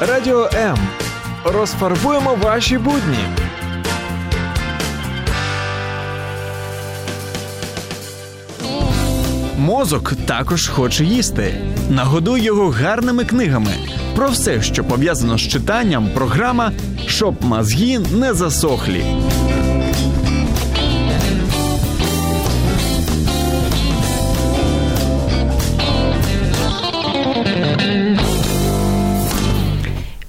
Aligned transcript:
Радіо 0.00 0.48
М. 0.54 0.76
Розфарбуємо 1.44 2.34
ваші 2.42 2.78
будні. 2.78 3.18
Мозок 9.58 10.12
також 10.26 10.68
хоче 10.68 11.04
їсти. 11.04 11.54
Нагодуй 11.90 12.42
його 12.42 12.68
гарними 12.68 13.24
книгами. 13.24 13.72
Про 14.16 14.28
все, 14.28 14.62
що 14.62 14.84
пов'язано 14.84 15.38
з 15.38 15.40
читанням, 15.40 16.08
програма 16.14 16.72
щоб 17.06 17.44
мозги 17.44 17.98
не 17.98 18.34
засохлі. 18.34 19.04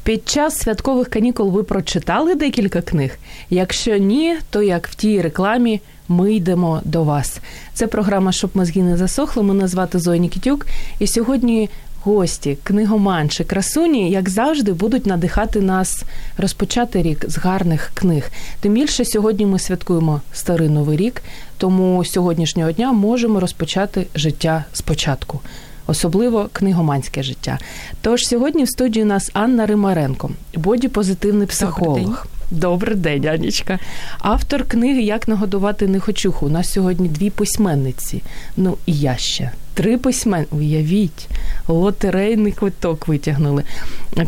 Під 0.08 0.30
час 0.30 0.58
святкових 0.58 1.08
канікул 1.08 1.52
ви 1.52 1.64
прочитали 1.64 2.36
декілька 2.36 2.82
книг? 2.82 3.18
Якщо 3.50 3.98
ні, 3.98 4.36
то 4.50 4.62
як 4.62 4.88
в 4.88 4.96
тій 4.96 5.22
рекламі 5.22 5.82
ми 6.08 6.34
йдемо 6.34 6.82
до 6.86 7.04
вас. 7.04 7.40
Це 7.74 7.88
програма 7.88 8.32
Щоб 8.32 8.50
мозги 8.54 8.82
не 8.82 8.98
засохли. 8.98 9.44
Мене 9.44 9.68
звати 9.68 10.00
Зоя 10.00 10.18
Нікітюк. 10.18 10.66
І 11.00 11.08
сьогодні 11.08 11.70
гості, 12.04 12.58
книгоманші, 12.64 13.44
красуні, 13.44 14.12
як 14.12 14.30
завжди, 14.30 14.74
будуть 14.74 15.06
надихати 15.06 15.62
нас 15.62 16.04
розпочати 16.38 17.02
рік 17.02 17.26
з 17.28 17.38
гарних 17.38 17.92
книг. 17.94 18.32
Тим 18.60 18.74
більше 18.74 19.06
сьогодні 19.06 19.46
ми 19.46 19.60
святкуємо 19.60 20.22
старий 20.34 20.70
новий 20.70 20.98
рік, 20.98 21.22
тому 21.58 22.06
сьогоднішнього 22.06 22.72
дня 22.72 22.92
можемо 22.92 23.40
розпочати 23.40 24.08
життя 24.16 24.66
спочатку 24.74 25.40
особливо 25.88 26.50
книгоманське 26.54 27.24
життя. 27.24 27.60
Тож 28.02 28.28
сьогодні 28.28 28.64
в 28.64 28.70
студії 28.70 29.04
у 29.06 29.08
нас 29.08 29.32
Анна 29.34 29.66
Римаренко, 29.66 30.30
боді-позитивний 30.56 31.48
психолог. 31.48 31.96
Добрий 31.96 32.06
день. 32.06 32.38
Добрий 32.52 32.96
день, 32.96 33.28
Анічка. 33.28 33.80
Автор 34.20 34.64
книги 34.64 35.02
Як 35.02 35.28
нагодувати 35.28 35.88
нехочуху. 35.88 36.46
У 36.46 36.50
нас 36.50 36.72
сьогодні 36.72 37.10
дві 37.10 37.30
письменниці. 37.30 38.24
Ну 38.58 38.78
і 38.86 38.94
я 38.94 39.18
ще. 39.18 39.52
Три 39.74 39.98
письмен, 39.98 40.46
уявіть, 40.52 41.28
лотерейний 41.68 42.52
квиток 42.52 43.08
витягнули. 43.08 43.64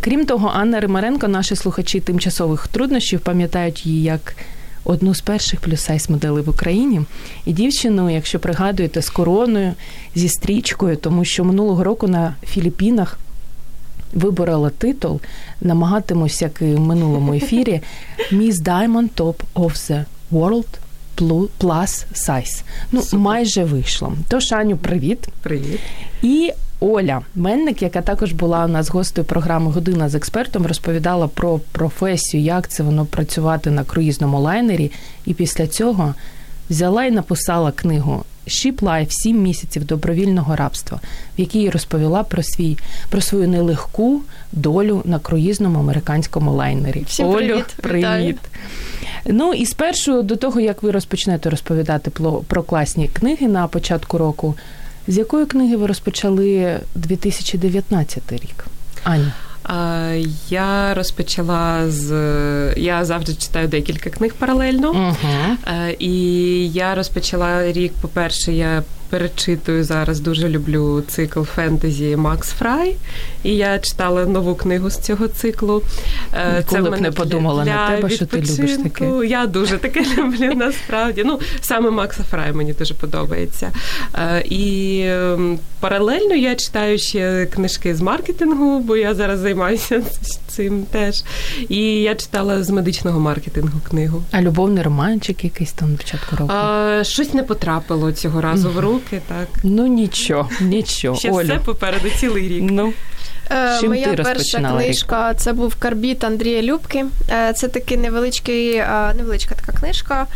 Крім 0.02 0.26
того, 0.26 0.52
Анна 0.56 0.80
Римаренко, 0.80 1.28
наші 1.28 1.56
слухачі 1.56 2.00
тимчасових 2.00 2.68
труднощів, 2.68 3.20
пам'ятають 3.20 3.86
її 3.86 4.04
як 4.04 4.36
одну 4.84 5.16
з 5.16 5.22
перших 5.22 5.60
плюс-сайз 5.60 6.10
моделей 6.10 6.44
в 6.44 6.50
Україні. 6.50 7.02
І 7.46 7.54
дівчину, 7.54 8.10
якщо 8.10 8.40
пригадуєте, 8.40 9.02
з 9.02 9.10
короною, 9.10 9.74
зі 10.16 10.30
стрічкою, 10.30 10.96
тому 10.98 11.26
що 11.26 11.44
минулого 11.44 11.84
року 11.84 12.08
на 12.08 12.36
Філіппінах 12.48 13.20
виборола 14.14 14.70
титул, 14.70 15.22
намагатимусь, 15.62 16.42
як 16.42 16.62
і 16.62 16.66
в 16.66 16.80
минулому 16.80 17.34
ефірі, 17.34 17.82
Miss 18.32 18.54
Diamond 18.54 19.10
Top 19.16 19.36
of 19.56 19.72
the 19.72 20.06
World 20.32 20.68
Plus 21.60 22.06
Size. 22.14 22.64
Ну, 22.92 23.02
Супер. 23.02 23.20
майже 23.20 23.64
вийшло. 23.64 24.14
Тож, 24.28 24.52
Аню, 24.52 24.78
привіт. 24.78 25.28
Привіт. 25.42 25.80
І 26.22 26.52
Оля 26.80 27.22
Мельник, 27.36 27.82
яка 27.82 28.02
також 28.02 28.32
була 28.32 28.66
у 28.66 28.68
нас 28.68 28.90
гостею 28.90 29.26
програми 29.26 29.72
Година 29.72 30.10
з 30.10 30.16
експертом, 30.16 30.68
розповідала 30.68 31.28
про 31.28 31.60
професію, 31.72 32.44
як 32.44 32.68
це 32.68 32.84
воно 32.84 33.06
працювати 33.06 33.72
на 33.72 33.84
круїзному 33.84 34.40
лайнері. 34.40 34.92
І 35.26 35.34
після 35.34 35.68
цього 35.68 36.16
взяла 36.70 37.06
і 37.06 37.12
написала 37.12 37.72
книгу 37.72 38.24
«Ship 38.48 38.76
Life. 38.76 39.08
Сім 39.10 39.42
місяців 39.42 39.86
добровільного 39.86 40.56
рабства, 40.56 41.00
в 41.38 41.40
якій 41.40 41.70
розповіла 41.70 42.24
про 42.24 42.44
свій 42.44 42.78
про 43.10 43.22
свою 43.22 43.48
нелегку 43.48 44.22
долю 44.52 45.02
на 45.06 45.20
круїзному 45.20 45.80
американському 45.80 46.54
лайнері. 46.54 47.04
Всім 47.08 47.28
Олю, 47.28 47.38
привіт. 47.38 47.66
привіт. 47.76 48.38
Ну 49.26 49.54
і 49.54 49.66
спершу 49.66 50.22
до 50.22 50.36
того, 50.36 50.60
як 50.60 50.84
ви 50.84 50.92
розпочнете 50.92 51.50
розповідати 51.50 52.10
про, 52.10 52.32
про 52.32 52.64
класні 52.64 53.08
книги 53.08 53.48
на 53.48 53.68
початку 53.68 54.18
року. 54.18 54.56
З 55.10 55.18
якої 55.18 55.46
книги 55.46 55.76
ви 55.76 55.88
розпочали 55.88 56.80
2019 56.96 58.32
рік? 58.32 58.66
Аня? 59.04 59.34
Я 60.50 60.94
розпочала 60.94 61.90
з 61.92 62.14
я 62.78 63.06
завжди 63.06 63.34
читаю 63.34 63.68
декілька 63.68 64.10
книг 64.10 64.34
паралельно, 64.34 64.92
uh-huh. 64.94 65.96
і 66.00 66.14
я 66.70 66.96
розпочала 66.96 67.72
рік. 67.72 67.94
По 68.02 68.08
перше, 68.08 68.52
я 68.52 68.84
перечитую 69.10 69.84
зараз. 69.84 70.20
Дуже 70.20 70.50
люблю 70.50 71.04
цикл 71.08 71.42
фентезі 71.42 72.16
Макс 72.16 72.50
Фрай. 72.50 72.96
І 73.44 73.56
я 73.56 73.80
читала 73.80 74.26
нову 74.26 74.56
книгу 74.56 74.90
з 74.90 74.98
цього 74.98 75.28
циклу. 75.28 75.84
Е, 76.34 76.58
Ніколи 76.58 76.90
Це 76.92 76.98
б 76.98 77.02
не 77.02 77.12
подумала 77.12 77.64
для 77.64 77.74
на 77.76 77.96
тебе, 77.96 78.10
що 78.10 78.26
ти 78.26 78.38
любиш 78.38 78.78
таке. 78.84 79.26
Я 79.26 79.46
дуже 79.46 79.78
таке 79.78 80.06
люблю 80.18 80.54
насправді. 80.56 81.24
Ну, 81.26 81.40
саме 81.62 81.90
Макса 81.90 82.24
Фрай 82.24 82.54
мені 82.54 82.74
дуже 82.74 82.94
подобається. 82.94 83.72
Е, 84.16 84.42
і 84.46 85.02
ем, 85.06 85.60
паралельно 85.80 86.36
я 86.36 86.56
читаю 86.56 86.98
ще 86.98 87.46
книжки 87.46 87.96
з 87.96 88.02
маркетингу, 88.02 88.80
бо 88.80 88.98
я 88.98 89.14
зараз 89.16 89.40
займаюся 89.40 90.02
цим 90.48 90.84
теж. 90.84 91.24
І 91.70 91.82
я 91.82 92.16
читала 92.16 92.64
з 92.64 92.70
медичного 92.70 93.20
маркетингу 93.20 93.80
книгу. 93.90 94.24
А 94.32 94.42
любовний 94.42 94.84
романчик 94.84 95.44
якийсь 95.44 95.72
там 95.72 95.92
на 95.92 95.98
початку 95.98 96.36
року? 96.36 96.52
А, 96.54 97.04
Щось 97.04 97.34
не 97.34 97.44
потрапило 97.44 98.12
цього 98.12 98.42
разу 98.42 98.70
в 98.70 98.80
руки. 98.80 98.99
Так. 99.28 99.48
Ну 99.64 99.88
нічого, 99.88 100.50
нічого. 100.62 101.18
Ще 101.20 101.32
Олю. 101.32 101.44
все 101.46 101.56
попереду 101.56 102.10
цілий 102.10 102.48
рік. 102.48 102.64
Ну, 102.72 102.94
Е, 103.52 103.78
Чим 103.80 103.90
Моя 103.90 104.16
ти 104.16 104.24
перша 104.24 104.58
книжка 104.60 105.30
рік? 105.32 105.40
це 105.40 105.54
був 105.54 105.76
Карбіт 105.76 106.24
Андрія 106.24 106.62
Любки. 106.62 107.06
Е, 107.30 107.54
це 107.54 107.68
такий 107.68 107.98
невеличкий, 107.98 108.74
е, 108.76 109.14
невеличка 109.18 109.56
така 109.56 109.80
книжка 109.80 110.28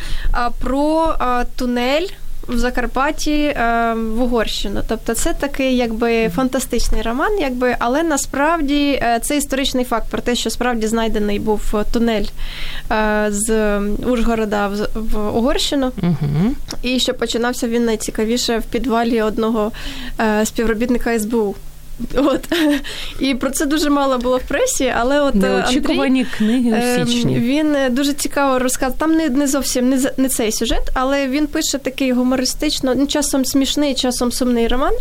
про 0.59 1.15
тунель 1.55 2.07
в 2.47 2.57
Закарпатті 2.57 3.41
е, 3.41 3.93
в 3.93 4.21
Угорщину. 4.21 4.81
Тобто 4.87 5.13
це 5.13 5.33
такий 5.33 5.77
якби 5.77 6.29
фантастичний 6.29 7.01
роман, 7.01 7.39
якби, 7.39 7.75
але 7.79 8.03
насправді 8.03 8.99
е, 9.03 9.19
це 9.21 9.37
історичний 9.37 9.85
факт 9.85 10.09
про 10.09 10.21
те, 10.21 10.35
що 10.35 10.49
справді 10.49 10.87
знайдений 10.87 11.39
був 11.39 11.73
тунель 11.93 12.25
е, 12.91 13.27
з 13.29 13.79
Ужгорода 14.05 14.67
в, 14.67 14.87
в 14.95 15.37
Угорщину. 15.37 15.91
Угу. 16.03 16.55
І 16.81 16.99
що 16.99 17.13
починався 17.13 17.67
він 17.67 17.85
найцікавіше 17.85 18.57
в 18.57 18.63
підвалі 18.63 19.21
одного 19.21 19.71
е, 20.19 20.45
співробітника 20.45 21.19
СБУ. 21.19 21.55
От 22.15 22.47
і 23.19 23.35
про 23.35 23.49
це 23.51 23.65
дуже 23.65 23.89
мало 23.89 24.17
було 24.17 24.37
в 24.37 24.41
пресі, 24.43 24.93
але 24.97 25.21
от 25.21 25.35
неочікувані 25.35 26.19
Андрій, 26.19 26.37
книги 26.37 26.71
у 26.71 26.75
ем, 27.01 27.07
січні. 27.07 27.35
Він 27.39 27.75
дуже 27.89 28.13
цікаво 28.13 28.59
розказав. 28.59 28.97
Там 28.97 29.11
не 29.11 29.29
не 29.29 29.47
зовсім 29.47 29.89
не 29.89 30.11
не 30.17 30.29
цей 30.29 30.51
сюжет, 30.51 30.83
але 30.93 31.27
він 31.27 31.47
пише 31.47 31.77
такий 31.77 32.11
гумористично, 32.11 32.95
ну, 32.95 33.07
часом 33.07 33.45
смішний, 33.45 33.95
часом 33.95 34.31
сумний 34.31 34.67
роман. 34.67 34.93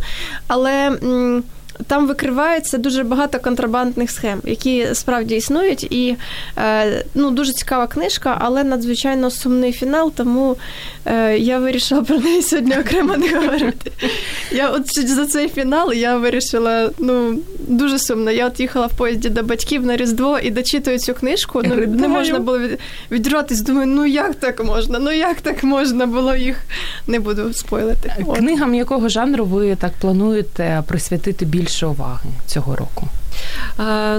Але 0.47 0.73
м- 1.03 1.43
там 1.87 2.07
викривається 2.07 2.79
дуже 2.79 3.05
багато 3.05 3.39
контрабандних 3.39 4.11
схем, 4.11 4.41
які 4.45 4.87
справді 4.93 5.37
існують, 5.37 5.93
і 5.93 6.17
е, 6.59 7.05
ну 7.15 7.31
дуже 7.31 7.53
цікава 7.53 7.87
книжка, 7.87 8.39
але 8.41 8.65
надзвичайно 8.65 9.31
сумний 9.31 9.73
фінал. 9.73 10.13
Тому 10.13 10.57
е, 11.07 11.39
я 11.39 11.59
вирішила 11.59 12.03
про 12.03 12.19
неї 12.19 12.43
сьогодні 12.43 12.79
окремо 12.79 13.17
не 13.17 13.29
говорити. 13.29 13.93
Я 14.53 14.71
от 14.71 15.09
за 15.09 15.27
цей 15.27 15.49
фінал 15.49 15.93
я 15.93 16.17
вирішила 16.17 16.91
ну 16.99 17.39
дуже 17.69 17.99
сумно. 17.99 18.31
Я 18.31 18.47
от 18.47 18.61
їхала 18.61 18.87
в 18.87 18.97
поїзді 18.97 19.29
до 19.29 19.43
батьків 19.43 19.87
на 19.87 19.97
Різдво 19.97 20.39
і 20.39 20.51
дочитую 20.51 20.99
цю 20.99 21.15
книжку. 21.15 21.63
Ну 21.65 21.75
не 21.75 22.09
можна 22.09 22.39
було 22.39 22.59
від, 22.59 22.79
відірватись. 23.11 23.61
Думаю, 23.61 23.87
ну 23.87 24.07
як 24.07 24.35
так 24.35 24.65
можна? 24.65 24.99
Ну 24.99 25.13
як 25.13 25.41
так 25.41 25.65
можна 25.65 26.07
було 26.07 26.35
їх 26.35 26.57
не 27.07 27.21
буду 27.21 27.53
спойлити. 27.53 28.15
Книгам 28.37 28.75
якого 28.75 29.09
жанру 29.09 29.45
ви 29.45 29.77
так 29.77 29.93
плануєте 30.01 30.83
присвятити 30.87 31.45
більше? 31.45 31.62
Більше 31.63 31.87
уваги 31.87 32.31
цього 32.47 32.77
року? 32.77 33.09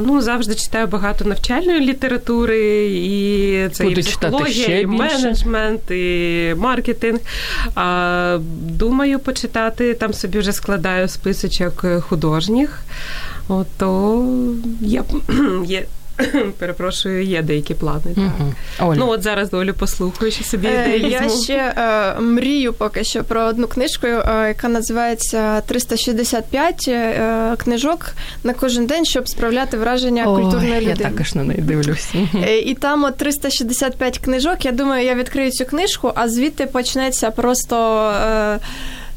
Ну, 0.01 0.21
завжди 0.21 0.55
читаю 0.55 0.87
багато 0.87 1.25
навчальної 1.25 1.79
літератури, 1.79 2.85
і 2.85 3.69
це 3.71 3.83
Буду 3.83 3.99
і 3.99 4.03
психологія, 4.03 4.79
і 4.79 4.85
менеджмент, 4.85 5.91
і 5.91 6.55
маркетинг. 6.57 7.19
Думаю, 8.61 9.19
почитати 9.19 9.93
там 9.93 10.13
собі 10.13 10.39
вже 10.39 10.53
складаю 10.53 11.07
списочок 11.07 11.85
художніх. 12.01 12.79
Ото 13.47 14.25
я 14.81 15.03
є 15.65 15.85
Перепрошую, 16.59 17.23
є 17.23 17.41
деякі 17.41 17.73
плани. 17.73 18.01
Так. 18.15 18.31
Угу. 18.79 18.93
Ну 18.97 19.09
от 19.09 19.23
зараз 19.23 19.49
долю 19.49 19.73
послухаю, 19.73 20.31
що 20.31 20.43
собі 20.43 20.67
е, 20.67 20.97
ідеї 20.97 21.11
Я 21.11 21.29
ще 21.29 21.73
е, 21.77 22.21
мрію 22.21 22.73
поки 22.73 23.03
що 23.03 23.23
про 23.23 23.41
одну 23.41 23.67
книжку, 23.67 24.07
е, 24.07 24.45
яка 24.47 24.69
називається 24.69 25.61
365 25.61 26.85
е, 26.87 27.55
книжок 27.57 28.11
на 28.43 28.53
кожен 28.53 28.85
день, 28.85 29.05
щоб 29.05 29.29
справляти 29.29 29.77
враження 29.77 30.23
Ой, 30.27 30.41
культурної 30.41 30.81
людини. 30.81 30.95
Я 30.99 31.09
також 31.09 31.35
на 31.35 31.43
неї 31.43 31.61
дивлюсь. 31.61 32.13
Е, 32.47 32.57
і 32.57 32.73
там 32.73 33.03
от 33.03 33.17
365 33.17 34.19
книжок. 34.19 34.65
Я 34.65 34.71
думаю, 34.71 35.05
я 35.05 35.15
відкрию 35.15 35.51
цю 35.51 35.65
книжку, 35.65 36.11
а 36.15 36.29
звідти 36.29 36.65
почнеться 36.65 37.31
просто. 37.31 38.07
Е, 38.09 38.59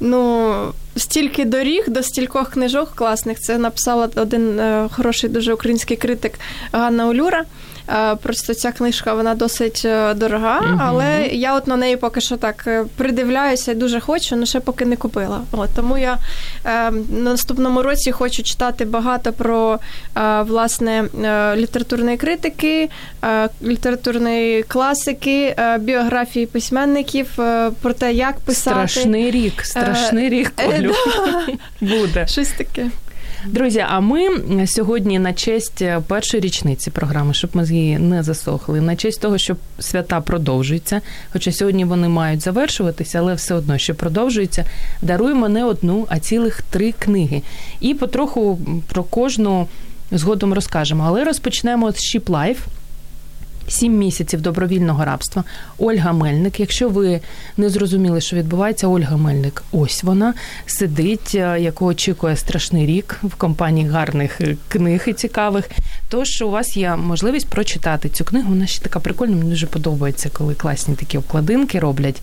ну 0.01 0.55
стільки 0.97 1.45
доріг 1.45 1.85
до 1.89 2.03
стількох 2.03 2.51
книжок 2.51 2.93
класних. 2.95 3.41
Це 3.41 3.59
написала 3.59 4.09
один 4.17 4.61
е, 4.61 4.89
хороший 4.93 5.31
дуже 5.31 5.55
український 5.55 5.97
критик 5.97 6.33
Ганна 6.73 7.09
Олюра. 7.09 7.45
Е, 7.89 8.17
просто 8.17 8.55
ця 8.55 8.73
книжка 8.73 9.15
вона 9.15 9.35
досить 9.35 9.83
е, 9.85 10.15
дорога, 10.15 10.61
uh 10.61 10.77
але 10.81 11.27
я 11.27 11.57
от 11.57 11.67
на 11.67 11.77
неї 11.77 11.97
поки 11.97 12.21
що 12.21 12.37
так 12.37 12.65
е, 12.67 12.85
придивляюся 12.97 13.73
і 13.73 13.75
дуже 13.75 14.01
хочу, 14.01 14.35
але 14.35 14.47
ще 14.47 14.61
поки 14.61 14.85
не 14.85 14.97
купила. 14.97 15.41
От, 15.53 15.71
Тому 15.77 15.99
я 15.99 16.19
на 16.65 16.91
наступному 17.11 17.83
році 17.83 18.13
хочу 18.13 18.43
читати 18.43 18.85
багато 18.85 19.33
про 19.33 19.79
власне 20.43 21.05
літературної 21.57 22.17
критики, 22.17 22.89
літературної 23.63 24.63
класики, 24.63 25.57
біографії 25.79 26.47
письменників, 26.47 27.27
про 27.83 27.93
те, 27.99 28.13
як 28.13 28.41
писати. 28.41 28.89
Страшний 28.89 29.31
рік, 29.31 29.65
страшний 29.65 30.29
рік 30.29 30.53
Олю. 30.67 30.95
буде. 31.81 32.27
Щось 32.27 32.49
таке. 32.49 32.91
Друзі, 33.49 33.85
а 33.89 34.01
ми 34.01 34.27
сьогодні 34.67 35.19
на 35.19 35.33
честь 35.33 35.85
першої 36.07 36.41
річниці 36.41 36.91
програми, 36.91 37.35
щоб 37.35 37.51
ми 37.55 37.65
з 37.65 37.71
її 37.71 37.99
не 37.99 38.23
засохли, 38.23 38.81
на 38.81 38.97
честь 38.97 39.21
того, 39.21 39.39
що 39.39 39.57
свята 39.79 40.21
продовжуються. 40.21 41.01
Хоча 41.33 41.53
сьогодні 41.53 41.85
вони 41.85 42.09
мають 42.09 42.41
завершуватися, 42.41 43.19
але 43.19 43.35
все 43.35 43.55
одно 43.55 43.79
що 43.79 43.95
продовжуються. 43.95 44.65
Даруємо 45.03 45.49
не 45.49 45.65
одну, 45.65 46.07
а 46.09 46.19
цілих 46.19 46.63
три 46.63 46.93
книги. 46.93 47.43
І 47.81 47.95
потроху 47.95 48.59
про 48.89 49.03
кожну 49.03 49.67
згодом 50.11 50.55
розкажемо. 50.55 51.05
Але 51.07 51.25
розпочнемо 51.25 51.93
з 51.93 51.97
Ship 51.97 52.25
Life. 52.25 52.59
Сім 53.69 53.99
місяців 53.99 54.41
добровільного 54.41 55.05
рабства. 55.05 55.45
Ольга 55.79 56.13
Мельник. 56.13 56.61
Якщо 56.61 56.89
ви 56.89 57.21
не 57.57 57.71
зрозуміли, 57.71 58.21
що 58.21 58.37
відбувається, 58.37 58.89
Ольга 58.89 59.17
Мельник, 59.17 59.63
ось 59.73 60.03
вона 60.03 60.35
сидить, 60.67 61.35
е, 61.35 61.61
яку 61.61 61.87
очікує 61.87 62.37
страшний 62.37 62.87
рік 62.87 63.21
в 63.23 63.35
компанії 63.35 63.89
гарних 63.89 64.41
е, 64.41 64.57
книг 64.69 65.05
і 65.07 65.13
цікавих. 65.13 65.71
Тож 66.09 66.43
у 66.43 66.51
вас 66.51 66.77
є 66.77 66.97
можливість 66.97 67.49
прочитати 67.49 68.09
цю 68.09 68.25
книгу. 68.25 68.49
Вона 68.49 68.67
ще 68.67 68.83
така 68.83 69.01
прикольна. 69.01 69.37
Мені 69.37 69.51
дуже 69.51 69.67
подобається, 69.67 70.31
коли 70.33 70.55
класні 70.55 70.95
такі 70.95 71.19
обкладинки 71.19 71.79
роблять 71.79 72.23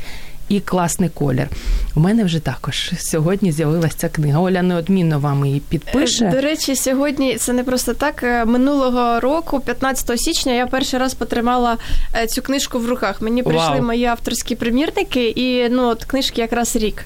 і 0.56 0.60
класний 0.60 1.10
колір. 1.10 1.48
У 1.96 2.00
мене 2.00 2.24
вже 2.24 2.40
також 2.40 2.92
сьогодні 2.98 3.52
з'явилася 3.52 3.96
ця 3.98 4.10
книга. 4.10 4.40
Оля 4.40 4.62
неодмінно 4.62 5.20
вам 5.20 5.46
її 5.46 5.60
підпише. 5.60 6.30
До 6.30 6.42
речі, 6.42 6.76
сьогодні 6.76 7.36
це 7.36 7.54
не 7.54 7.64
просто 7.64 7.94
так. 7.94 8.24
Е, 8.24 8.46
минулого 8.46 9.20
року, 9.20 9.60
15 9.60 10.20
січня, 10.20 10.54
я 10.54 10.68
перший 10.68 11.00
раз 11.00 11.14
потримала 11.14 11.78
е, 12.16 12.28
цю 12.28 12.42
книжку 12.42 12.80
в 12.80 12.90
руках. 12.90 13.22
Мені 13.22 13.44
прийшли 13.44 13.70
Вау. 13.70 13.84
мої 13.84 14.06
авторські 14.06 14.56
примірники, 14.56 15.30
і 15.30 15.70
ну 15.70 15.88
от 15.88 16.04
книжки 16.04 16.42
якраз 16.42 16.76
рік. 16.76 17.06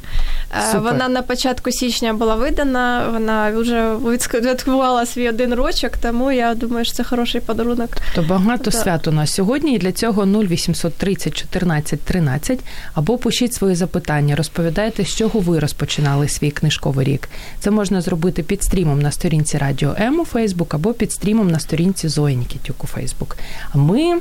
Е, 0.58 0.72
Супер. 0.72 0.82
Вона 0.82 1.10
на 1.10 1.22
початку 1.22 1.72
січня 1.72 2.14
була 2.14 2.36
видана. 2.36 3.10
Вона 3.14 3.52
вже 3.52 3.96
відсвяткувала 3.96 5.06
свій 5.06 5.30
один 5.30 5.54
рочок, 5.54 5.92
тому 6.02 6.32
я 6.32 6.56
думаю, 6.56 6.86
що 6.86 6.94
це 6.94 7.04
хороший 7.04 7.42
подарунок. 7.42 7.90
То 8.16 8.22
багато 8.22 8.72
свят 8.72 9.08
у 9.08 9.12
нас 9.12 9.34
сьогодні, 9.34 9.76
і 9.76 9.78
для 9.78 9.92
цього 9.92 10.26
0830 10.26 11.38
14 11.38 12.02
13 12.02 12.60
або 12.94 13.18
пишіть 13.18 13.37
свої 13.38 13.76
запитання, 13.76 14.36
розповідайте, 14.36 15.06
з 15.06 15.16
чого 15.16 15.40
ви 15.40 15.60
розпочинали 15.60 16.28
свій 16.28 16.52
книжковий 16.52 17.06
рік. 17.06 17.30
Це 17.60 17.72
можна 17.72 18.02
зробити 18.02 18.44
під 18.44 18.64
стрімом 18.64 19.02
на 19.02 19.12
сторінці 19.12 19.58
Радіо 19.58 19.96
М 20.00 20.20
у 20.20 20.26
Фейсбук 20.26 20.74
або 20.74 20.94
під 20.94 21.12
стрімом 21.12 21.52
на 21.52 21.60
сторінці 21.60 22.08
Зої 22.08 22.36
Нікітюк 22.36 22.84
у 22.84 22.88
Фейсбук. 22.88 23.38
А 23.72 23.78
ми 23.78 24.20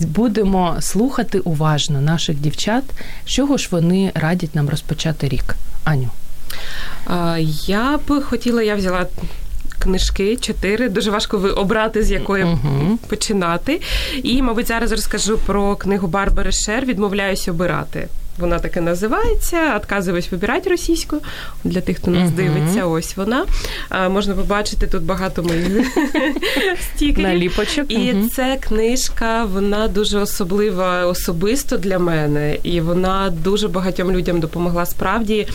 будемо 0.00 0.76
слухати 0.80 1.38
уважно 1.38 2.00
наших 2.00 2.36
дівчат, 2.36 2.84
з 3.26 3.30
чого 3.30 3.56
ж 3.56 3.68
вони 3.70 4.12
радять 4.14 4.54
нам 4.54 4.68
розпочати 4.68 5.28
рік. 5.28 5.56
Аню. 5.84 6.10
Я 7.66 7.98
б 8.08 8.22
хотіла, 8.22 8.62
я 8.62 8.76
взяла 8.76 9.06
книжки, 9.78 10.36
чотири. 10.36 10.88
Дуже 10.88 11.10
важко 11.10 11.38
ви 11.38 11.50
обрати, 11.50 12.02
з 12.02 12.10
якої 12.10 12.44
uh-huh. 12.44 12.96
починати. 12.96 13.80
І, 14.22 14.42
мабуть, 14.42 14.68
зараз 14.68 14.92
розкажу 14.92 15.38
про 15.38 15.76
книгу 15.76 16.06
Барбари 16.06 16.52
Шер 16.52 16.84
Відмовляюсь 16.84 17.48
обирати. 17.48 18.08
Вона 18.38 18.58
таке 18.58 18.80
називається 18.80 19.76
«Отказуюсь 19.76 20.32
вибирати 20.32 20.70
російською. 20.70 21.22
Для 21.64 21.80
тих, 21.80 21.96
хто 21.96 22.10
нас 22.10 22.28
uh-huh. 22.30 22.34
дивиться, 22.34 22.86
ось 22.86 23.16
вона. 23.16 23.46
А, 23.88 24.08
Можна 24.08 24.34
побачити 24.34 24.86
тут 24.86 25.02
багато 25.02 25.42
моїх 25.42 25.86
стікерів. 26.94 27.58
І 27.88 28.14
ця 28.34 28.56
книжка, 28.60 29.44
вона 29.44 29.88
дуже 29.88 30.18
особлива 30.18 31.06
особисто 31.06 31.76
для 31.76 31.98
мене, 31.98 32.58
і 32.62 32.80
вона 32.80 33.30
дуже 33.30 33.68
багатьом 33.68 34.12
людям 34.12 34.40
допомогла 34.40 34.86
справді 34.86 35.46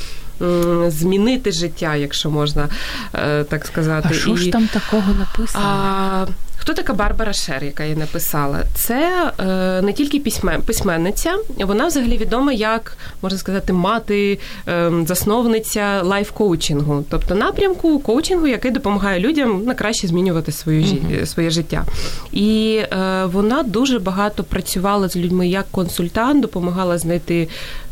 змінити 0.88 1.52
життя, 1.52 1.96
якщо 1.96 2.30
можна 2.30 2.70
е, 3.14 3.44
так 3.44 3.66
сказати. 3.66 4.08
А 4.12 4.14
що 4.14 4.36
ж 4.36 4.52
там 4.52 4.68
такого 4.68 5.14
написано? 5.14 5.66
А, 5.66 6.26
Хто 6.62 6.74
така 6.74 6.94
Барбара 6.94 7.34
Шер, 7.34 7.64
яка 7.64 7.84
її 7.84 7.96
написала? 7.96 8.64
Це 8.74 9.32
е, 9.40 9.82
не 9.82 9.94
тільки 9.94 10.20
письмен, 10.20 10.62
письменниця, 10.62 11.38
вона 11.58 11.88
взагалі 11.88 12.18
відома 12.18 12.54
як 12.54 12.98
можна 13.22 13.38
сказати 13.38 13.74
мати 13.74 14.40
е, 14.68 14.92
засновниця 15.08 16.02
лайф-коучингу, 16.04 17.04
тобто 17.10 17.36
напрямку 17.36 18.00
коучингу, 18.00 18.48
який 18.48 18.72
допомагає 18.72 19.20
людям 19.20 19.64
на 19.64 19.74
краще 19.74 20.08
змінювати 20.08 20.52
свою 20.52 20.82
mm-hmm. 20.82 21.26
своє 21.26 21.50
життя. 21.50 21.86
І 22.32 22.82
е, 22.84 23.26
вона 23.26 23.64
дуже 23.64 24.00
багато 24.00 24.44
працювала 24.44 25.10
з 25.10 25.16
людьми 25.16 25.48
як 25.48 25.66
консультант, 25.72 26.42
допомагала 26.42 26.98
знайти 26.98 27.48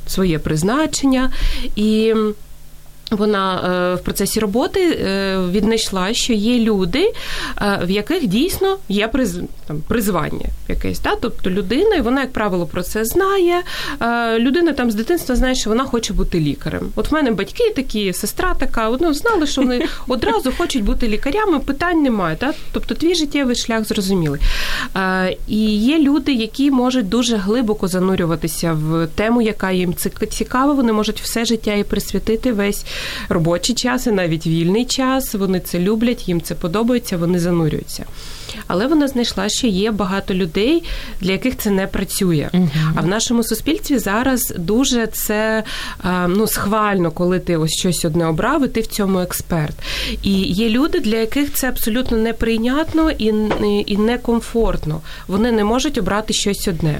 своє 0.07 0.39
призначення 0.39 1.31
і. 1.75 2.13
Вона 3.11 3.55
е, 3.55 3.95
в 3.95 4.03
процесі 4.03 4.39
роботи 4.39 4.89
е, 4.91 5.37
віднайшла, 5.51 6.13
що 6.13 6.33
є 6.33 6.59
люди, 6.59 7.13
е, 7.61 7.79
в 7.83 7.89
яких 7.89 8.27
дійсно 8.27 8.77
є 8.89 9.07
приз, 9.07 9.39
там, 9.67 9.81
призвання 9.87 10.45
якесь. 10.67 10.99
Та? 10.99 11.15
Тобто 11.15 11.49
людина, 11.49 11.95
і 11.95 12.01
вона, 12.01 12.21
як 12.21 12.33
правило, 12.33 12.65
про 12.65 12.83
це 12.83 13.05
знає. 13.05 13.61
Людина 14.37 14.73
там 14.73 14.91
з 14.91 14.95
дитинства 14.95 15.35
знає, 15.35 15.55
що 15.55 15.69
вона 15.69 15.85
хоче 15.85 16.13
бути 16.13 16.39
лікарем. 16.39 16.89
От 16.95 17.11
в 17.11 17.13
мене 17.13 17.31
батьки 17.31 17.73
такі, 17.75 18.13
сестра 18.13 18.53
така, 18.53 18.97
ну, 19.01 19.13
знали, 19.13 19.47
що 19.47 19.61
вони 19.61 19.85
одразу 20.07 20.51
хочуть 20.51 20.83
бути 20.83 21.07
лікарями, 21.07 21.59
питань 21.59 22.01
немає. 22.01 22.35
Та? 22.35 22.53
Тобто 22.71 22.95
твій 22.95 23.15
життєвий 23.15 23.55
шлях 23.55 23.85
зрозумілий. 23.85 24.41
І 25.47 25.59
є 25.77 25.99
люди, 25.99 26.33
які 26.33 26.71
можуть 26.71 27.09
дуже 27.09 27.37
глибоко 27.37 27.87
занурюватися 27.87 28.73
в 28.73 29.07
тему, 29.07 29.41
яка 29.41 29.71
їм 29.71 29.95
цікава, 30.29 30.73
вони 30.73 30.93
можуть 30.93 31.21
все 31.21 31.45
життя 31.45 31.73
і 31.73 31.83
присвятити 31.83 32.51
весь 32.51 32.85
робочий 33.29 33.75
час 33.75 34.07
і 34.07 34.11
навіть 34.11 34.47
вільний 34.47 34.85
час. 34.85 35.33
Вони 35.35 35.59
це 35.59 35.79
люблять, 35.79 36.27
їм 36.27 36.41
це 36.41 36.55
подобається, 36.55 37.17
вони 37.17 37.39
занурюються. 37.39 38.05
Але 38.67 38.87
вона 38.87 39.07
знайшла, 39.07 39.49
що 39.49 39.67
є 39.67 39.91
багато 39.91 40.33
людей, 40.33 40.83
для 41.21 41.31
яких 41.31 41.57
це 41.57 41.69
не 41.69 41.87
працює. 41.87 42.49
uh 42.53 42.69
А 42.95 43.01
в 43.01 43.07
нашому 43.07 43.43
суспільстві 43.43 43.97
зараз 43.97 44.53
дуже 44.57 45.07
це 45.07 45.63
ну, 46.27 46.47
схвально, 46.47 47.11
коли 47.11 47.39
ти 47.39 47.57
ось 47.57 47.79
щось 47.79 48.05
одне 48.05 48.25
обрав, 48.25 48.65
і 48.65 48.67
ти 48.67 48.81
в 48.81 48.87
цьому 48.87 49.19
експерт. 49.19 49.75
І 50.23 50.31
є 50.41 50.69
люди, 50.69 50.99
для 50.99 51.17
яких 51.17 51.53
це 51.53 51.69
абсолютно 51.69 52.17
неприйнятно 52.17 53.11
і 53.11 53.33
і 53.87 53.97
некомфортно. 53.97 55.01
Вони 55.27 55.51
не 55.51 55.63
можуть 55.63 55.97
обрати 55.97 56.33
щось 56.33 56.67
одне. 56.67 56.99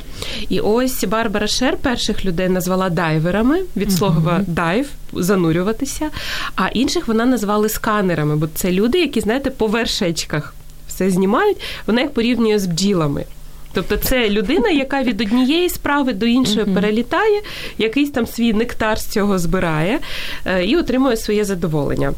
І 0.50 0.60
ось 0.60 1.03
Барбара 1.03 1.48
Шер 1.48 1.77
перших 1.77 2.25
людей 2.25 2.50
назвала 2.50 2.89
дайверами 2.89 3.60
від 3.75 3.91
слова 3.91 4.41
дайв 4.48 4.89
занурюватися, 5.13 6.10
а 6.56 6.68
інших 6.68 7.08
вона 7.08 7.25
назвали 7.25 7.70
сканерами, 7.70 8.36
бо 8.36 8.48
це 8.56 8.72
люди, 8.72 9.00
які, 9.00 9.22
знаєте, 9.22 9.50
по 9.50 9.68
вершечках 9.68 10.53
все 11.00 11.10
знімають, 11.10 11.58
вона 11.88 12.01
їх 12.01 12.12
порівнює 12.12 12.60
з 12.60 12.65
бджілами. 12.65 13.25
Тобто 13.74 13.98
це 13.98 14.29
людина, 14.29 14.70
яка 14.70 15.03
від 15.03 15.22
однієї 15.22 15.70
справи 15.70 16.13
до 16.13 16.25
іншої 16.25 16.65
uh-huh. 16.65 16.74
перелітає, 16.74 17.41
якийсь 17.77 18.12
там 18.12 18.27
свій 18.27 18.53
нектар 18.53 19.00
з 19.00 19.06
цього 19.08 19.39
збирає 19.39 20.00
е, 20.46 20.65
і 20.65 20.77
отримує 20.77 21.18
своє 21.18 21.46
задоволення. 21.46 22.13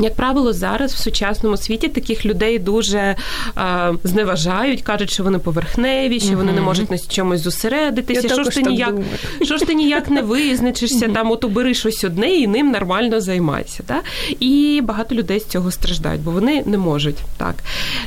Як 0.00 0.14
правило, 0.14 0.52
зараз 0.52 0.94
в 0.94 0.98
сучасному 0.98 1.56
світі 1.56 1.88
таких 1.88 2.26
людей 2.26 2.58
дуже 2.58 3.16
а, 3.54 3.92
зневажають, 4.04 4.82
кажуть, 4.82 5.10
що 5.10 5.22
вони 5.22 5.38
поверхневі, 5.38 6.20
що 6.20 6.36
вони 6.36 6.52
не 6.52 6.60
можуть 6.60 6.90
на 6.90 6.98
чомусь 6.98 7.40
зосередитися. 7.40 8.28
що 8.28 8.44
ж 8.44 8.50
ти 8.50 8.62
ніяк 8.62 8.94
що 9.42 9.56
ж 9.56 9.64
ти 9.64 9.74
ніяк 9.74 10.10
не 10.10 10.22
визначишся, 10.22 11.08
там 11.08 11.30
от 11.30 11.44
обери 11.44 11.74
щось 11.74 12.04
одне 12.04 12.28
і 12.28 12.46
ним 12.46 12.70
нормально 12.70 13.20
займайся. 13.20 13.82
Так? 13.86 14.04
І 14.40 14.80
багато 14.84 15.14
людей 15.14 15.40
з 15.40 15.44
цього 15.44 15.70
страждають, 15.70 16.22
бо 16.22 16.30
вони 16.30 16.62
не 16.66 16.78
можуть. 16.78 17.18
Так 17.36 17.54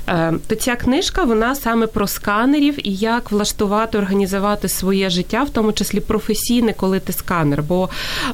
е, 0.08 0.34
то 0.48 0.56
ця 0.56 0.76
книжка 0.76 1.24
вона 1.24 1.56
саме 1.56 1.88
про 1.88 2.08
сканерів 2.08 2.88
і 2.88 2.96
як 2.96 3.32
влаштувати, 3.32 3.98
організувати 3.98 4.70
своє 4.70 5.10
життя, 5.10 5.44
в 5.44 5.50
тому 5.50 5.74
числі 5.74 6.00
професійне, 6.00 6.74
коли 6.74 7.00
ти 7.00 7.14
сканер. 7.14 7.64
Бо 7.64 7.90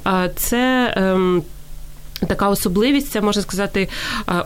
е, 0.07 0.31
це. 0.35 0.93
Ем, 0.97 1.43
така 2.27 2.49
особливість, 2.49 3.11
це 3.11 3.21
можна 3.21 3.41
сказати, 3.41 3.89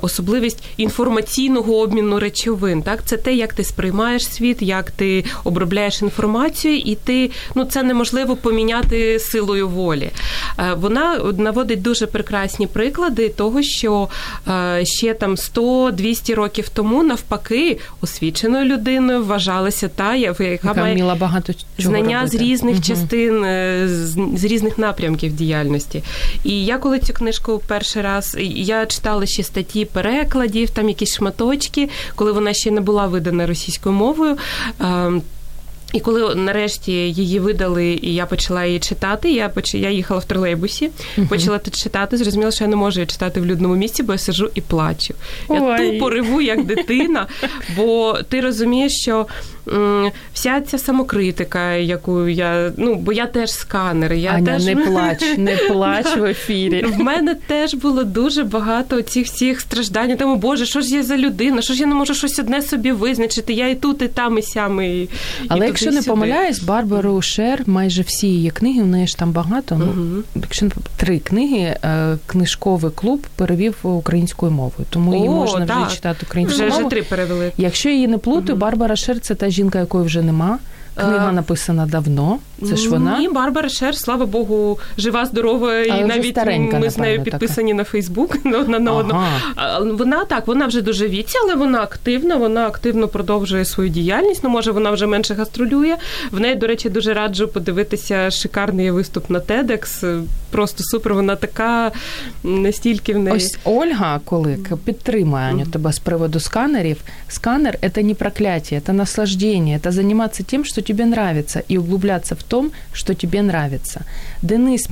особливість 0.02 0.64
інформаційного 0.78 1.80
обміну 1.80 2.20
речовин. 2.20 2.82
Так, 2.82 3.06
це 3.06 3.18
те, 3.18 3.34
як 3.34 3.54
ти 3.54 3.64
сприймаєш 3.64 4.28
світ, 4.28 4.62
як 4.62 4.92
ти 4.92 5.26
обробляєш 5.44 6.02
інформацію, 6.02 6.78
і 6.78 6.96
ти 6.96 7.32
ну 7.56 7.66
це 7.66 7.84
неможливо 7.84 8.36
поміняти 8.36 9.20
силою 9.20 9.70
волі. 9.70 10.10
Вона 10.76 11.20
наводить 11.38 11.82
дуже 11.82 12.06
прекрасні 12.08 12.68
приклади 12.68 13.30
того, 13.30 13.62
що 13.62 14.08
ще 14.84 15.14
там 15.14 15.36
100-200 15.36 16.36
років 16.36 16.70
тому 16.70 17.04
навпаки 17.04 17.80
освіченою 18.02 18.66
людиною 18.66 19.24
вважалася 19.24 19.88
та, 19.88 20.16
яка, 20.16 20.44
яка 20.44 20.74
має 20.74 21.16
багато 21.20 21.54
чого 21.54 21.66
знання 21.78 22.18
робити. 22.18 22.38
з 22.38 22.42
різних 22.42 22.74
угу. 22.76 22.84
частин, 22.84 23.44
е, 23.44 23.88
з 24.36 24.44
різних 24.44 24.78
напрямків 24.78 25.34
діяльності. 25.34 26.04
І 26.44 26.66
я 26.66 26.78
коли 26.78 27.00
цю 27.00 27.14
книжку 27.14 27.62
перший 27.68 28.02
раз 28.02 28.36
я 28.40 28.86
читала 28.86 29.26
ще 29.26 29.44
статті 29.44 29.86
перекладів, 29.86 30.70
там 30.70 30.90
якісь 30.90 31.16
шматочки, 31.16 31.90
коли 32.16 32.32
вона 32.32 32.54
ще 32.54 32.72
не 32.72 32.82
була 32.82 33.08
видана 33.08 33.48
російською 33.48 33.96
мовою. 33.96 34.38
Ем, 34.80 35.22
і 35.94 36.00
коли 36.00 36.36
нарешті 36.36 36.92
її 36.92 37.40
видали, 37.40 38.00
і 38.02 38.14
я 38.14 38.26
почала 38.26 38.66
її 38.66 38.80
читати, 38.80 39.32
я 39.32 39.50
поч... 39.50 39.76
я 39.76 39.90
їхала 39.90 40.20
в 40.20 40.26
тролейбусі, 40.26 40.90
uh-huh. 41.18 41.28
почала 41.28 41.58
тут 41.58 41.84
читати, 41.84 42.18
зрозуміла, 42.18 42.52
що 42.52 42.64
я 42.64 42.70
не 42.70 42.76
можу 42.76 43.00
її 43.00 43.08
читати 43.08 43.42
в 43.42 43.46
людному 43.46 43.76
місці, 43.76 44.04
бо 44.04 44.14
я 44.14 44.20
сижу 44.20 44.50
і 44.56 44.62
плачу. 44.62 45.14
Я 45.50 45.62
Ой. 45.62 45.92
тупо 45.92 46.10
реву, 46.10 46.42
як 46.42 46.66
дитина, 46.66 47.28
бо 47.76 48.18
ти 48.30 48.42
розумієш, 48.42 48.94
що 49.02 49.28
вся 50.34 50.62
ця 50.62 50.78
самокритика, 50.78 51.72
яку 51.74 52.28
я 52.28 52.72
ну 52.78 52.96
бо 52.96 53.14
я 53.14 53.26
теж 53.26 53.52
сканер. 53.52 54.14
Я 54.14 54.32
Аня, 54.32 54.46
теж 54.46 54.66
не 54.66 54.76
плач, 54.86 55.38
не 55.38 55.56
плач 55.56 56.18
в 56.18 56.24
ефірі. 56.24 56.86
В 56.86 57.00
мене 57.00 57.36
теж 57.48 57.74
було 57.74 58.04
дуже 58.04 58.44
багато 58.44 59.02
цих 59.02 59.28
всіх 59.28 59.62
страждань. 59.62 60.18
Тому 60.18 60.36
боже, 60.36 60.66
що 60.66 60.82
ж 60.82 60.96
я 60.96 61.04
за 61.04 61.18
людина? 61.18 61.62
Що 61.62 61.74
ж 61.74 61.80
я 61.80 61.86
не 61.86 61.96
можу 61.96 62.14
щось 62.14 62.40
одне 62.40 62.62
собі 62.62 62.92
визначити? 62.92 63.54
Я 63.54 63.70
і 63.70 63.76
тут, 63.76 64.02
і 64.02 64.08
там, 64.08 64.38
і 64.38 64.42
сям, 64.42 64.82
і 64.82 65.10
але 65.48 65.66
і 65.66 65.68
якщо 65.68 65.92
не 65.92 66.02
помиляюсь, 66.02 66.60
Барбару 66.60 67.22
Шер, 67.22 67.64
майже 67.66 68.02
всі 68.02 68.28
її 68.28 68.50
книги, 68.50 68.82
в 68.82 68.88
неї 68.88 69.08
ж 69.08 69.18
там 69.18 69.32
багато. 69.32 69.76
Ну 69.76 69.86
угу. 69.86 70.24
якщо 70.36 70.68
три 70.98 71.20
книги, 71.20 71.78
е, 71.84 72.18
книжковий 72.28 72.92
клуб 72.92 73.28
перевів 73.36 73.76
українською 73.84 74.52
мовою, 74.52 74.86
тому 74.90 75.16
її 75.16 75.30
можна 75.30 75.66
так. 75.66 75.88
вже 75.88 75.96
читати 75.96 76.26
українською 76.30 76.70
мовою. 76.70 76.88
Вже 76.88 76.96
три 76.96 77.04
перевели. 77.04 77.52
Якщо 77.58 77.90
її 77.90 78.08
не 78.08 78.18
плутаю, 78.18 78.54
угу. 78.54 78.60
Барбара 78.60 78.96
Шер 78.96 79.20
це 79.20 79.36
та 79.36 79.50
жінка, 79.56 79.80
якої 79.80 80.06
вже 80.06 80.22
нема. 80.22 80.60
Книга 80.96 81.32
написана 81.32 81.86
давно. 81.86 82.40
Це 82.64 82.76
ж 82.76 82.90
вона 82.90 83.20
Ні, 83.20 83.30
Барбара 83.30 83.70
Шер, 83.70 83.96
слава 83.96 84.26
Богу, 84.26 84.80
жива, 84.98 85.26
здорова, 85.26 85.80
і 85.80 86.04
навіть 86.04 86.36
старенька, 86.36 86.80
ми 86.80 86.90
з 86.90 86.98
нею 86.98 87.24
підписані 87.24 87.72
така. 87.72 87.78
на 87.78 87.84
Фейсбук 87.84 88.38
одна 88.46 88.80
на 88.86 88.94
одну. 88.94 89.16
Ага. 89.56 89.80
Вона 89.80 90.26
так, 90.26 90.48
вона 90.48 90.68
вже 90.68 90.82
дуже 90.82 91.08
віці, 91.08 91.38
але 91.44 91.56
вона 91.56 91.82
активна. 91.82 92.36
Вона 92.36 92.68
активно 92.68 93.08
продовжує 93.08 93.66
свою 93.66 93.90
діяльність. 93.90 94.44
Ну, 94.44 94.50
може, 94.50 94.72
вона 94.72 94.92
вже 94.92 95.08
менше 95.08 95.34
гастролює. 95.34 95.98
В 96.32 96.40
неї, 96.40 96.56
до 96.56 96.68
речі, 96.68 96.90
дуже 96.90 97.14
раджу 97.14 97.50
подивитися 97.54 98.32
шикарний 98.32 98.92
виступ 98.92 99.30
на 99.30 99.40
TEDx. 99.40 100.22
Просто 100.52 100.84
супер. 100.84 101.14
Вона 101.14 101.36
така 101.36 101.92
настільки 102.44 103.14
в 103.14 103.20
неї. 103.20 103.38
Ось 103.38 103.58
Ольга 103.64 104.20
Колик 104.26 104.78
підтримує 104.86 105.44
Аню 105.44 105.66
тебе 105.66 105.94
з 105.94 106.00
приводу 106.00 106.40
сканерів. 106.40 106.98
Сканер 107.28 107.78
це 107.96 108.04
не 108.04 108.14
прокляття, 108.14 108.82
це 108.86 108.94
наслаждення, 108.94 109.80
це 109.84 109.92
займатися 109.92 110.44
тим, 110.48 110.66
що 110.66 110.82
тобі 110.82 111.04
подобається, 111.46 111.64
і 111.68 111.78
углубляться 111.78 112.36
в 112.36 112.44
том, 112.45 112.71
що 112.93 113.15
тобі 113.15 113.39
нравится. 113.39 114.01
Денис 114.43 114.91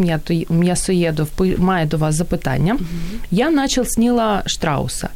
М'ясоєдов 0.48 1.28
має 1.58 1.86
до 1.86 1.96
вас 1.96 2.14
запитання. 2.14 2.74
Угу. 2.74 2.84
Я 3.30 3.50
начал 3.50 3.84
с 3.84 3.98
Ніла 3.98 4.42
Штрауса. 4.46 5.08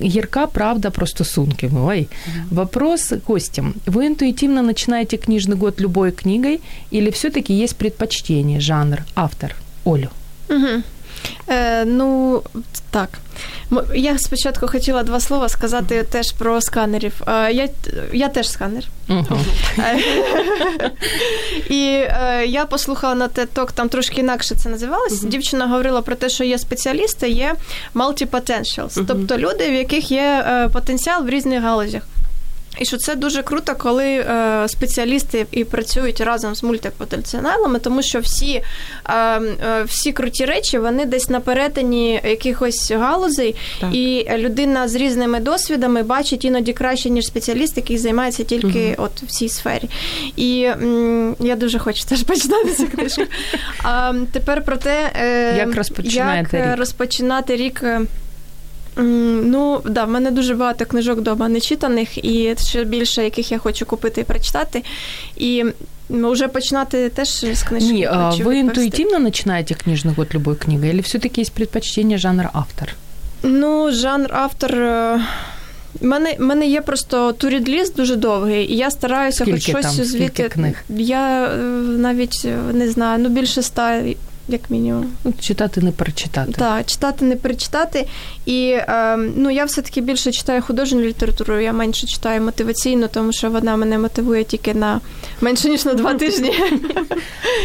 Гірка 0.00 0.46
правда 0.46 0.90
про 0.90 1.06
стосунки. 1.06 1.70
Ой. 1.76 2.08
Угу. 2.26 2.36
Вопрос 2.50 3.12
гостям. 3.26 3.74
Вы 3.86 4.06
интуитивно 4.06 4.62
начинаете 4.62 5.16
книжный 5.16 5.56
год 5.56 5.80
любой 5.80 6.12
книгой 6.12 6.60
или 6.92 7.10
все-таки 7.10 7.62
есть 7.62 7.76
предпочтение, 7.76 8.60
жанр, 8.60 9.02
автор? 9.14 9.54
Олю. 9.84 10.08
Угу. 10.48 10.82
Е, 11.49 11.85
Ну, 11.85 12.41
так. 12.91 13.09
Я 13.95 14.17
спочатку 14.17 14.67
хотіла 14.67 15.03
два 15.03 15.19
слова 15.19 15.49
сказати 15.49 16.03
теж 16.03 16.31
про 16.31 16.61
сканерів. 16.61 17.21
Е, 17.27 17.51
я 17.51 17.69
я 18.13 18.27
теж 18.27 18.49
сканер. 18.49 18.83
І 21.69 21.83
е, 21.83 22.45
я 22.47 22.65
послухала 22.65 23.15
на 23.15 23.27
TED 23.27 23.71
там 23.73 23.89
трошки 23.89 24.21
інакше 24.21 24.55
це 24.55 24.69
називалось. 24.69 25.21
Дівчина 25.21 25.67
говорила 25.67 26.01
про 26.01 26.15
те, 26.15 26.29
що 26.29 26.43
є 26.43 26.57
спеціалісти, 26.57 27.29
є 27.29 27.55
multi-potentials, 27.95 29.05
тобто 29.07 29.37
люди, 29.37 29.69
в 29.69 29.73
яких 29.73 30.11
є 30.11 30.45
е, 30.47 30.69
потенціал 30.69 31.23
в 31.23 31.29
різних 31.29 31.61
галузях. 31.63 32.03
І 32.79 32.85
що 32.85 32.97
це 32.97 33.15
дуже 33.15 33.43
круто, 33.43 33.75
коли 33.75 34.05
е, 34.05 34.67
спеціалісти 34.67 35.45
і 35.51 35.63
працюють 35.63 36.21
разом 36.21 36.55
з 36.55 36.63
мультипотенціалами, 36.63 37.79
тому 37.79 38.01
що 38.01 38.19
всі 38.19 38.63
е, 39.05 39.13
е, 39.15 39.83
всі 39.85 40.11
круті 40.11 40.45
речі 40.45 40.77
вони 40.77 41.05
десь 41.05 41.29
на 41.29 41.39
перетині 41.39 42.21
якихось 42.23 42.91
галузей, 42.91 43.55
так. 43.81 43.95
і 43.95 44.29
людина 44.37 44.87
з 44.87 44.95
різними 44.95 45.39
досвідами 45.39 46.03
бачить 46.03 46.45
іноді 46.45 46.73
краще, 46.73 47.09
ніж 47.09 47.25
спеціаліст, 47.25 47.77
який 47.77 47.97
займається 47.97 48.43
тільки 48.43 48.95
угу. 48.97 49.07
от 49.07 49.23
в 49.23 49.27
цій 49.27 49.49
сфері. 49.49 49.89
І 50.35 50.63
м, 50.63 51.35
я 51.39 51.55
дуже 51.55 51.79
хочу 51.79 52.05
теж 52.05 52.23
почитати 52.23 52.73
цю 52.73 52.87
книжку. 52.87 53.23
А 53.83 54.13
тепер 54.31 54.63
про 54.63 54.77
те, 54.77 55.11
як 55.57 55.75
розпочинаєте 55.75 56.57
як 56.57 56.67
рік? 56.67 56.79
розпочинати 56.79 57.55
рік. 57.55 57.83
Ну, 58.97 59.81
да, 59.85 60.05
в 60.05 60.09
мене 60.09 60.31
дуже 60.31 60.55
багато 60.55 60.85
книжок 60.85 61.17
вдома 61.17 61.49
нечитаних, 61.49 62.25
і 62.25 62.55
ще 62.57 62.83
більше, 62.83 63.23
яких 63.23 63.51
я 63.51 63.57
хочу 63.57 63.85
купити 63.85 64.21
і 64.21 64.23
прочитати. 64.23 64.83
І 65.37 65.63
вже 66.09 66.47
починати 66.47 67.09
теж 67.09 67.45
з 67.53 67.63
книжки. 67.63 67.91
Ні, 67.91 68.05
а 68.05 68.29
ви 68.29 68.57
інтуїтивно 68.57 69.23
починаєте 69.23 69.73
книжний 69.73 70.13
год 70.15 70.27
любої 70.33 70.57
книги, 70.57 70.89
або 70.89 71.01
все-таки 71.01 71.41
є 71.41 71.47
предпочтення 71.53 72.17
жанр 72.17 72.49
автор? 72.53 72.93
Ну, 73.43 73.91
жанр 73.91 74.29
автор. 74.33 74.73
У 76.01 76.05
мене 76.07 76.35
мене 76.39 76.67
є 76.67 76.81
просто 76.81 77.33
турідліст 77.33 77.95
дуже 77.95 78.15
довгий, 78.15 78.73
і 78.73 78.77
я 78.77 78.91
стараюся 78.91 79.43
Скільки 79.43 79.73
хоч 79.73 79.85
щось 79.85 80.07
звідти. 80.07 80.73
Я 80.89 81.45
е, 81.45 81.57
навіть 81.97 82.47
не 82.73 82.89
знаю, 82.89 83.23
ну 83.23 83.29
більше 83.29 83.59
ста 83.59 84.01
як 84.47 84.69
мінімум. 84.69 85.05
Ну, 85.23 85.33
читати 85.39 85.81
не 85.81 85.91
перечитати. 85.91 86.51
Так, 86.51 86.85
читати 86.85 87.25
не 87.25 87.35
перечитати. 87.35 88.07
І 88.45 88.69
е, 88.69 89.17
ну, 89.35 89.49
я 89.49 89.65
все-таки 89.65 90.01
більше 90.01 90.31
читаю 90.31 90.61
художню 90.61 91.01
літературу, 91.01 91.59
я 91.59 91.73
менше 91.73 92.07
читаю 92.07 92.41
мотиваційну, 92.41 93.07
тому 93.07 93.33
що 93.33 93.49
вона 93.49 93.75
мене 93.75 93.97
мотивує 93.97 94.43
тільки 94.43 94.73
на 94.73 95.01
менше 95.41 95.69
ніж 95.69 95.85
на 95.85 95.93
два 95.93 96.13
тижні. 96.13 96.53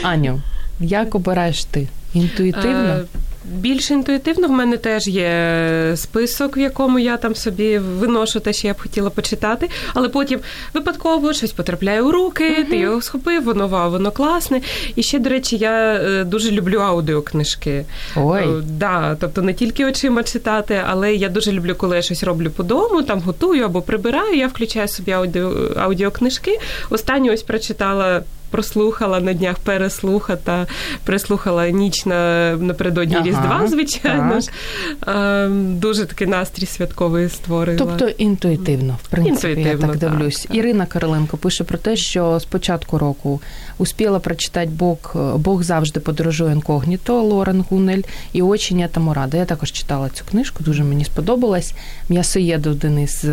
Аню, 0.03 0.41
як 0.81 1.15
обираєш 1.15 1.65
ти? 1.65 1.89
Інтуїтивно? 2.15 3.01
Більш 3.45 3.91
інтуїтивно 3.91 4.49
в 4.49 4.51
мене 4.51 4.77
теж 4.77 5.09
є 5.09 5.93
список, 5.97 6.57
в 6.57 6.59
якому 6.59 6.99
я 6.99 7.17
там 7.17 7.35
собі 7.35 7.79
виношу 7.79 8.41
те, 8.41 8.53
що 8.53 8.67
я 8.67 8.75
б 8.75 8.81
хотіла 8.81 9.11
почитати, 9.11 9.71
але 9.95 10.09
потім 10.09 10.41
випадково 10.75 11.33
щось 11.33 11.53
потрапляє 11.53 12.03
у 12.03 12.11
руки, 12.11 12.51
uh-huh. 12.51 12.71
ти 12.71 12.77
його 12.77 13.03
схопив, 13.03 13.45
воно 13.45 13.69
вау, 13.69 13.91
воно 13.91 14.11
класне. 14.11 14.61
І 14.97 15.03
ще, 15.03 15.19
до 15.19 15.31
речі, 15.31 15.57
я 15.57 15.95
е, 15.95 16.25
дуже 16.25 16.51
люблю 16.51 16.79
аудіокнижки. 16.79 17.85
Ой. 18.17 18.43
Е, 18.43 18.63
да, 18.63 19.17
Тобто 19.21 19.43
не 19.43 19.55
тільки 19.55 19.87
очима 19.87 20.23
читати, 20.23 20.83
але 20.89 21.15
я 21.15 21.29
дуже 21.29 21.53
люблю, 21.53 21.75
коли 21.75 21.97
я 21.97 22.03
щось 22.03 22.23
роблю 22.23 22.51
по 22.51 22.63
дому, 22.63 23.03
там 23.03 23.21
готую 23.21 23.65
або 23.65 23.83
прибираю. 23.83 24.37
Я 24.37 24.47
включаю 24.47 24.89
собі 24.89 25.13
аудіо, 25.13 25.53
аудіокнижки. 25.77 26.59
Останню 26.91 27.33
ось 27.33 27.43
прочитала 27.43 28.23
прослухала 28.53 29.21
на 29.21 29.33
днях 29.33 29.59
переслухата, 29.59 30.67
прислухала 31.05 31.69
ніч 31.69 32.07
на 32.07 32.53
напередодні 32.57 33.15
ага, 33.15 33.25
Різдва, 33.27 33.67
звичайно 33.69 34.41
ж. 34.41 34.49
Ем, 35.07 35.79
дуже 35.79 36.05
такий 36.05 36.27
настрій 36.27 36.67
святковий 36.67 37.29
створила. 37.29 37.79
Тобто 37.79 38.09
інтуїтивно, 38.09 38.99
в 39.03 39.09
принципі, 39.09 39.49
інтуїтивно, 39.49 39.87
я 39.87 39.93
так 39.93 39.97
дивлюсь. 39.97 40.43
Так, 40.43 40.57
Ірина 40.57 40.87
Кириленко 40.87 41.37
пише 41.37 41.65
про 41.65 41.79
те, 41.79 41.97
що 41.97 42.41
з 42.41 42.45
початку 42.45 42.99
року 42.99 43.41
успіла 43.79 44.19
прочитати 44.19 44.71
Бог 44.79 45.17
Бог 45.37 45.63
завжди 45.63 46.01
подорожує 46.01 46.53
інкогніто 46.53 47.23
Лорен 47.23 47.65
Гунель 47.71 48.03
і 48.33 48.43
«Очень 48.43 48.79
этому 48.87 49.15
рада. 49.15 49.37
Я 49.37 49.45
також 49.45 49.73
читала 49.73 50.09
цю 50.09 50.25
книжку, 50.25 50.65
дуже 50.65 50.85
мені 50.85 51.05
сподобалась. 51.05 51.75
М'ясоєдов 52.09 52.75
Денис 52.75 53.25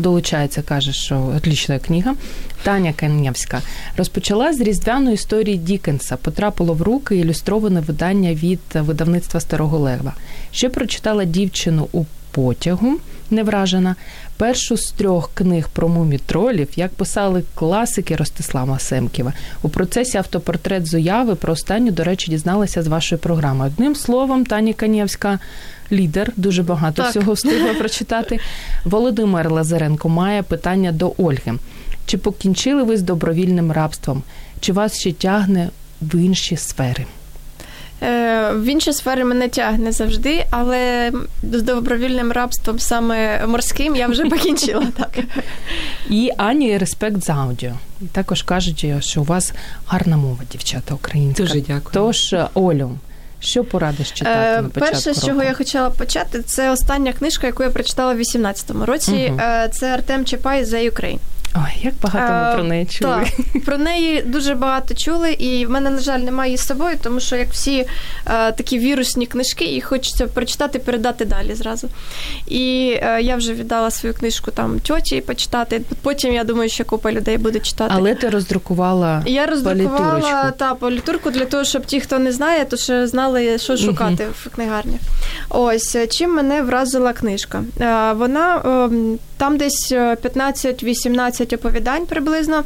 долучається, 0.00 0.62
каже, 0.62 0.92
що 0.92 1.32
отлічна 1.36 1.78
книга. 1.78 2.14
Таня 2.62 2.92
Канєвська 2.92 3.62
розпочала 3.96 4.52
з 4.52 4.60
різдвяної 4.60 5.14
історії 5.14 5.56
Дікенса. 5.56 6.16
Потрапило 6.16 6.74
в 6.74 6.82
руки 6.82 7.16
ілюстроване 7.16 7.80
видання 7.80 8.34
від 8.34 8.60
видавництва 8.74 9.40
Старого 9.40 9.78
Лева. 9.78 10.14
Ще 10.52 10.68
прочитала 10.68 11.24
дівчину 11.24 11.88
у 11.92 12.04
потягу 12.30 12.98
не 13.30 13.42
вражена. 13.42 13.96
Першу 14.36 14.76
з 14.76 14.90
трьох 14.90 15.30
книг 15.34 15.68
про 15.72 15.88
мумітролів, 15.88 16.68
як 16.76 16.90
писали 16.90 17.42
класики 17.54 18.16
Ростислава 18.16 18.78
Семківа. 18.78 19.32
У 19.62 19.68
процесі 19.68 20.18
автопортрет 20.18 20.86
Зуяви 20.86 21.34
про 21.34 21.52
останню, 21.52 21.90
до 21.90 22.04
речі, 22.04 22.30
дізналася 22.30 22.82
з 22.82 22.86
вашої 22.86 23.18
програми. 23.18 23.66
Одним 23.66 23.94
словом, 23.94 24.46
Тані 24.46 24.74
Канєвська. 24.74 25.38
Лідер 25.92 26.32
дуже 26.36 26.62
багато 26.62 27.02
так. 27.02 27.10
всього 27.10 27.32
встигла 27.32 27.74
прочитати. 27.74 28.38
Володимир 28.84 29.50
Лазаренко 29.50 30.08
має 30.08 30.42
питання 30.42 30.92
до 30.92 31.12
Ольги: 31.18 31.54
чи 32.10 32.18
покінчили 32.18 32.82
ви 32.82 32.96
з 32.96 33.02
добровільним 33.02 33.72
рабством? 33.72 34.22
Чи 34.60 34.72
вас 34.72 34.98
ще 35.00 35.12
тягне 35.12 35.68
в 36.02 36.18
інші 36.18 36.56
сфери? 36.56 37.06
Е, 38.02 38.52
в 38.52 38.64
інші 38.64 38.92
сфери 38.92 39.24
мене 39.24 39.48
тягне 39.48 39.92
завжди, 39.92 40.46
але 40.50 41.12
з 41.42 41.62
добровільним 41.62 42.32
рабством 42.32 42.78
саме 42.78 43.46
морським 43.46 43.96
я 43.96 44.06
вже 44.06 44.24
покінчила. 44.24 44.86
так. 44.96 45.24
І 46.10 46.30
Ані 46.36 46.78
респект 46.78 47.24
за 47.24 47.32
аудіо. 47.32 47.72
І 48.00 48.04
також 48.04 48.42
кажуть, 48.42 48.86
що 49.00 49.20
у 49.20 49.24
вас 49.24 49.52
гарна 49.86 50.16
мова, 50.16 50.42
дівчата 50.52 50.94
українська. 50.94 51.42
Дуже 51.42 51.60
дякую. 51.60 51.90
Тож, 51.92 52.34
Олю. 52.54 52.98
Що 53.40 53.64
порадиш 53.64 54.10
читати? 54.10 54.58
Е, 54.58 54.62
на 54.62 54.68
Перше, 54.68 55.14
з 55.14 55.26
чого 55.26 55.42
я 55.42 55.54
хотіла 55.54 55.90
почати, 55.90 56.42
це 56.42 56.70
остання 56.70 57.12
книжка, 57.12 57.46
яку 57.46 57.62
я 57.62 57.70
прочитала 57.70 58.14
в 58.14 58.18
18-му 58.18 58.84
році. 58.84 59.26
Угу. 59.28 59.40
Це 59.72 59.94
Артем 59.94 60.24
Чапай 60.24 60.64
за 60.64 60.80
Україн. 60.80 61.18
Ой, 61.54 61.80
як 61.82 61.94
багато 62.02 62.32
ми 62.32 62.54
про 62.54 62.64
неї 62.64 62.86
чули. 62.86 63.24
Так, 63.24 63.64
Про 63.64 63.78
неї 63.78 64.22
дуже 64.22 64.54
багато 64.54 64.94
чули, 64.94 65.32
і 65.32 65.66
в 65.66 65.70
мене, 65.70 65.90
на 65.90 65.98
жаль, 65.98 66.18
немає 66.18 66.50
її 66.50 66.58
з 66.58 66.66
собою, 66.66 66.96
тому 67.02 67.20
що 67.20 67.36
як 67.36 67.48
всі 67.50 67.86
а, 68.24 68.52
такі 68.52 68.78
вірусні 68.78 69.26
книжки, 69.26 69.64
їх 69.64 69.84
хочеться 69.84 70.26
прочитати 70.26 70.78
передати 70.78 71.24
далі 71.24 71.54
зразу. 71.54 71.88
І 72.46 72.96
а, 73.02 73.18
я 73.18 73.36
вже 73.36 73.54
віддала 73.54 73.90
свою 73.90 74.14
книжку 74.14 74.50
там 74.50 74.80
тьоті 74.80 75.20
почитати. 75.20 75.82
Потім 76.02 76.32
я 76.32 76.44
думаю, 76.44 76.68
що 76.68 76.84
купа 76.84 77.12
людей 77.12 77.38
буде 77.38 77.60
читати. 77.60 77.94
Але 77.96 78.14
ти 78.14 78.28
роздрукувала 78.28 79.22
Я 79.26 79.46
роздрукувала 79.46 80.50
та 80.50 80.74
політурку 80.74 81.30
для 81.30 81.44
того, 81.44 81.64
щоб 81.64 81.86
ті, 81.86 82.00
хто 82.00 82.18
не 82.18 82.32
знає, 82.32 82.64
то 82.64 82.76
ще 82.76 83.06
знали, 83.06 83.58
що 83.58 83.76
шукати 83.76 84.24
угу. 84.24 84.34
в 84.44 84.48
книгарні. 84.54 84.98
Ось 85.48 85.96
чим 86.10 86.34
мене 86.34 86.62
вразила 86.62 87.12
книжка. 87.12 87.64
А, 87.80 88.12
вона 88.12 88.62
ем, 88.64 89.18
там 89.36 89.56
десь 89.56 89.92
15-18 89.92 91.39
10 91.40 91.52
оповідань 91.52 92.06
приблизно. 92.06 92.64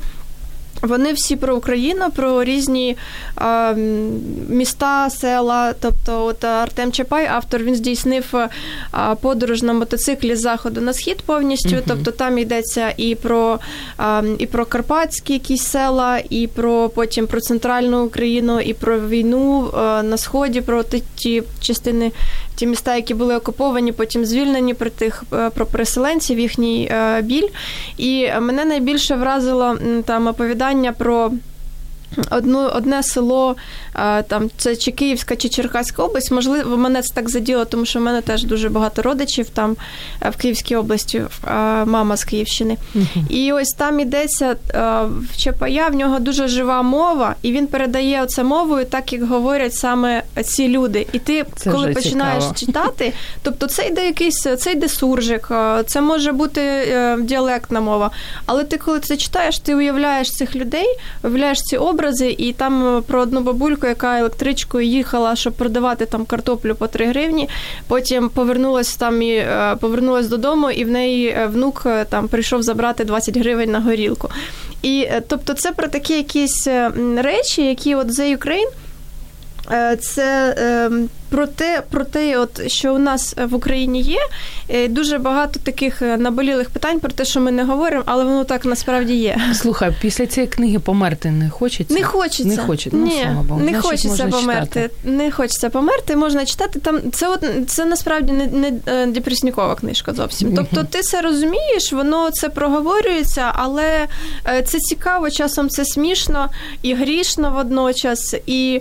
Вони 0.83 1.13
всі 1.13 1.37
про 1.37 1.57
Україну, 1.57 2.11
про 2.11 2.45
різні 2.45 2.97
е, 3.41 3.75
міста, 4.49 5.11
села. 5.11 5.75
Тобто, 5.81 6.25
от 6.25 6.45
Артем 6.45 6.93
Чапай, 6.93 7.27
автор, 7.27 7.63
він 7.63 7.75
здійснив 7.75 8.25
е, 8.35 8.49
подорож 9.21 9.63
на 9.63 9.73
мотоциклі 9.73 10.37
з 10.37 10.41
заходу 10.41 10.81
на 10.81 10.93
схід 10.93 11.23
повністю. 11.23 11.69
Uh-huh. 11.69 11.83
Тобто 11.87 12.11
там 12.11 12.39
йдеться 12.39 12.95
і 12.97 13.15
про 13.15 13.59
е, 14.01 14.25
і 14.39 14.47
про 14.47 14.67
карпатські 14.67 15.33
якісь 15.33 15.63
села, 15.63 16.21
і 16.31 16.47
про 16.47 16.89
потім 16.89 17.27
про 17.27 17.41
центральну 17.41 18.05
Україну, 18.05 18.61
і 18.61 18.75
про 18.75 19.01
війну 19.01 19.71
е, 19.75 20.03
на 20.03 20.17
сході, 20.17 20.61
про 20.61 20.83
ті 21.15 21.43
частини 21.61 22.13
ті 22.55 22.67
міста, 22.67 22.97
які 22.97 23.15
були 23.15 23.37
окуповані, 23.37 23.93
потім 23.93 24.25
звільнені 24.25 24.75
про 24.75 24.91
тих 24.91 25.25
е, 25.33 25.51
про 25.51 25.67
переселенців, 25.67 26.39
їхній 26.39 26.91
е, 26.93 27.23
біль. 27.23 27.49
І 27.97 28.29
мене 28.41 28.65
найбільше 28.65 29.17
вразило 29.17 29.79
там 30.05 30.27
оповідання 30.27 30.93
про 30.93 31.33
одну, 32.31 32.59
одне 32.59 33.03
село, 33.03 33.57
там 34.29 34.51
це 34.57 34.77
чи 34.77 34.91
Київська, 34.91 35.37
чи 35.37 35.49
Черкаська 35.49 36.03
область. 36.03 36.31
Можливо, 36.31 36.77
мене 36.77 37.03
це 37.03 37.15
так 37.15 37.31
заділо, 37.31 37.65
тому 37.65 37.87
що 37.87 37.99
в 37.99 38.03
мене 38.03 38.21
теж 38.21 38.45
дуже 38.45 38.69
багато 38.69 39.03
родичів 39.03 39.49
там 39.49 39.77
е, 40.23 40.31
в 40.31 40.37
Київській 40.37 40.77
області, 40.77 41.23
мама 41.85 42.17
з 42.17 42.25
Київщини. 42.25 42.77
Uh-huh. 42.95 43.29
І 43.29 43.53
ось 43.53 43.71
там 43.79 44.01
ідеться 44.01 44.57
в 45.33 45.37
Чапая, 45.37 45.89
в 45.89 45.95
нього 45.95 46.19
дуже 46.19 46.49
жива 46.49 46.83
мова, 46.83 47.35
і 47.43 47.53
він 47.53 47.67
передає 47.67 48.23
оце 48.23 48.45
мовою, 48.45 48.85
так 48.85 49.13
як 49.13 49.25
говорять 49.25 49.75
саме 49.75 50.23
ці 50.45 50.69
люди. 50.69 51.07
І 51.13 51.19
ти, 51.19 51.45
це 51.57 51.71
коли 51.71 51.93
починаєш 51.93 52.45
цікаво. 52.45 52.55
читати, 52.55 53.13
тобто 53.43 53.67
це 53.67 53.87
йде 53.87 54.07
якийсь 54.07 54.47
це 54.59 54.73
йде 54.73 54.89
суржик, 54.89 55.49
це 55.87 56.01
може 56.01 56.33
бути 56.33 56.61
е, 56.61 57.19
діалектна 57.21 57.81
мова. 57.81 58.11
Але 58.47 58.65
ти, 58.65 58.79
коли 58.79 59.01
це 59.01 59.17
читаєш, 59.17 59.59
ти 59.59 59.75
уявляєш 59.75 60.31
цих 60.31 60.57
людей, 60.57 60.87
уявляєш 61.23 61.59
ці 61.63 61.77
образи 61.77 62.04
образи, 62.05 62.35
і 62.39 62.53
там 62.53 62.97
е, 62.97 63.01
про 63.01 63.21
одну 63.21 63.41
бабульку, 63.41 63.87
яка 63.87 64.19
електричкою 64.19 64.87
їхала, 64.87 65.37
щоб 65.37 65.53
продавати 65.53 66.07
там 66.07 66.25
картоплю 66.25 66.75
по 66.75 66.87
3 66.87 67.07
гривні. 67.07 67.49
Потім 67.89 68.29
повернулася 68.29 68.99
там 68.99 69.23
і 69.23 69.35
е, 69.35 69.77
повернулась 69.81 70.29
додому, 70.29 70.71
і 70.71 70.85
в 70.85 70.89
неї 70.91 71.29
е, 71.29 71.47
внук 71.47 71.87
там 72.09 72.29
прийшов 72.29 72.63
забрати 72.63 73.05
20 73.05 73.37
гривень 73.37 73.71
на 73.71 73.81
горілку. 73.81 74.29
І 74.83 75.09
тобто, 75.29 75.55
це 75.55 75.73
про 75.73 75.89
такі 75.89 76.17
якісь 76.17 76.69
речі, 77.17 77.63
які 77.63 77.95
от 77.95 78.07
The 78.07 78.39
Ukraine, 78.39 78.71
це 79.97 80.55
ем, 80.59 81.09
про 81.35 81.47
те, 81.47 81.83
про 81.91 82.05
те, 82.05 82.39
от 82.39 82.71
що 82.71 82.95
у 82.95 82.99
нас 82.99 83.35
в 83.51 83.55
Україні 83.55 84.01
є, 84.01 84.19
е, 84.69 84.89
дуже 84.89 85.19
багато 85.19 85.61
таких 85.61 86.03
е, 86.03 86.17
наболілих 86.17 86.71
питань 86.71 87.01
про 87.01 87.11
те, 87.11 87.25
що 87.25 87.41
ми 87.41 87.51
не 87.51 87.65
говоримо, 87.65 88.03
але 88.07 88.25
воно 88.25 88.45
так 88.45 88.65
насправді 88.65 89.15
є. 89.15 89.41
Слухай, 89.55 89.93
після 90.01 90.27
цієї 90.27 90.53
книги 90.53 90.79
померти 90.79 91.31
не 91.31 91.51
хочеться? 91.51 91.95
Не 91.95 92.03
хочеться. 92.03 92.45
Не 92.45 92.57
хочеться. 92.57 92.99
Ну, 92.99 93.07
Ні, 93.07 93.27
Богу. 93.49 93.61
не 93.61 93.69
Значить, 93.69 93.91
хочеться 93.91 94.27
померти. 94.27 94.81
Читати. 94.81 94.91
Не 95.05 95.31
хочеться 95.31 95.71
померти, 95.71 96.17
можна 96.17 96.47
читати. 96.47 96.79
Там 96.81 97.01
це 97.13 97.29
от 97.29 97.45
це 97.67 97.85
насправді 97.85 98.33
не 98.33 98.47
не 98.47 98.73
е, 98.87 99.07
депреснікова 99.07 99.75
книжка 99.75 100.13
зовсім. 100.15 100.55
Тобто, 100.57 100.85
ти 100.91 101.01
це 101.01 101.21
розумієш, 101.21 101.93
воно 101.93 102.31
це 102.31 102.49
проговорюється, 102.49 103.53
але 103.55 104.07
це 104.65 104.79
цікаво, 104.79 105.31
часом 105.31 105.69
це 105.69 105.85
смішно 105.85 106.49
і 106.83 106.95
грішно 106.95 107.51
водночас, 107.51 108.35
і, 108.47 108.81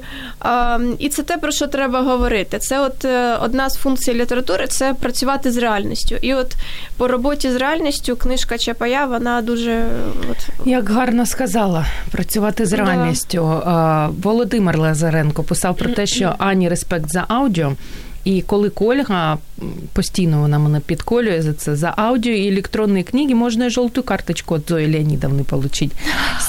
і 1.00 1.10
це 1.10 1.24
те, 1.24 1.38
про 1.38 1.52
що 1.52 1.68
треба 1.68 2.02
говорити 2.02 2.43
говорити. 2.44 2.60
Це 2.60 2.80
от 2.80 3.06
е, 3.06 3.36
одна 3.36 3.70
з 3.70 3.76
функцій 3.76 4.14
літератури 4.14 4.68
це 4.68 4.94
працювати 4.94 5.52
з 5.52 5.58
реальністю. 5.58 6.16
І 6.22 6.34
от 6.34 6.56
по 6.98 7.08
роботі 7.08 7.52
з 7.52 7.56
реальністю 7.56 8.16
книжка 8.16 8.58
Чапая, 8.58 9.06
вона 9.06 9.42
дуже 9.42 9.86
от... 10.32 10.68
як 10.68 10.90
гарно 10.90 11.26
сказала, 11.26 11.86
працювати 12.12 12.66
з 12.66 12.74
реальністю. 12.74 13.62
Да. 13.66 14.10
Володимир 14.24 14.78
Лазаренко 14.78 15.44
писав 15.44 15.78
про 15.78 15.90
те, 15.90 16.06
що 16.06 16.36
Ані 16.38 16.70
респект 16.70 17.10
за 17.10 17.26
аудіо. 17.28 17.74
І 18.24 18.42
коли 18.42 18.72
Ольга 18.76 19.38
постійно 19.94 20.40
вона 20.40 20.60
мене 20.60 20.80
підколює 20.80 21.42
за 21.42 21.54
це 21.54 21.76
за 21.76 21.94
аудіо 21.98 22.34
і 22.34 22.48
електронні 22.48 23.04
книги, 23.04 23.36
можна 23.36 23.70
жовту 23.70 24.04
карточку 24.04 24.56
від 24.56 24.64
Зої 24.68 24.94
Леонідовни 24.94 25.42
отримати. 25.42 25.90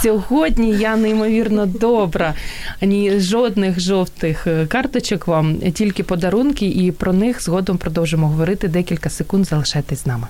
Сьогодні 0.03 0.71
я 0.71 0.97
неймовірно 0.97 1.67
добра. 1.67 2.35
Ні 2.83 3.21
жодних 3.21 3.81
жовтих 3.81 4.47
е, 4.47 4.67
карточок 4.67 5.27
вам, 5.27 5.57
тільки 5.57 6.03
подарунки, 6.03 6.67
і 6.67 6.93
про 6.93 7.13
них 7.13 7.43
згодом 7.43 7.79
продовжимо 7.79 8.29
говорити 8.29 8.69
декілька 8.69 9.11
секунд. 9.11 9.47
Залишайтесь 9.47 10.03
з 10.03 10.07
нами. 10.07 10.27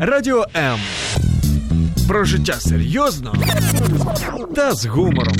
Радіо 0.00 0.46
М. 0.56 0.78
Про 2.08 2.24
життя 2.24 2.54
серйозно 2.60 3.34
та 4.54 4.72
з 4.74 4.86
гумором. 4.86 5.34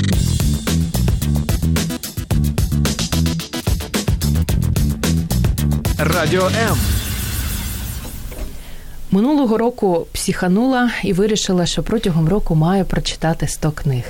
Радіо 5.99 6.47
М. 6.47 6.96
Минулого 9.11 9.57
року 9.57 10.07
психанула 10.11 10.91
і 11.03 11.13
вирішила, 11.13 11.65
що 11.65 11.83
протягом 11.83 12.29
року 12.29 12.55
маю 12.55 12.85
прочитати 12.85 13.47
100 13.47 13.71
книг. 13.71 14.03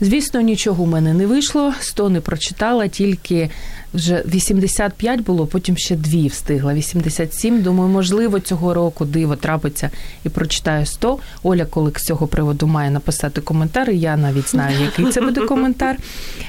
Звісно, 0.00 0.40
нічого 0.40 0.84
в 0.84 0.88
мене 0.88 1.14
не 1.14 1.26
вийшло, 1.26 1.72
100 1.80 2.08
не 2.08 2.20
прочитала, 2.20 2.88
тільки 2.88 3.50
вже 3.94 4.22
85 4.26 5.20
було, 5.20 5.46
потім 5.46 5.76
ще 5.76 5.96
дві 5.96 6.28
встигла. 6.28 6.74
87, 6.74 7.62
Думаю, 7.62 7.90
можливо, 7.90 8.40
цього 8.40 8.74
року 8.74 9.04
диво 9.04 9.36
трапиться 9.36 9.90
і 10.24 10.28
прочитаю 10.28 10.86
100. 10.86 11.18
Оля, 11.42 11.64
коли 11.64 11.92
з 11.96 12.02
цього 12.02 12.26
приводу 12.26 12.66
має 12.66 12.90
написати 12.90 13.40
коментар, 13.40 13.90
і 13.90 13.98
я 13.98 14.16
навіть 14.16 14.50
знаю, 14.50 14.80
який 14.80 15.06
це 15.06 15.20
буде 15.20 15.40
коментар. 15.40 15.98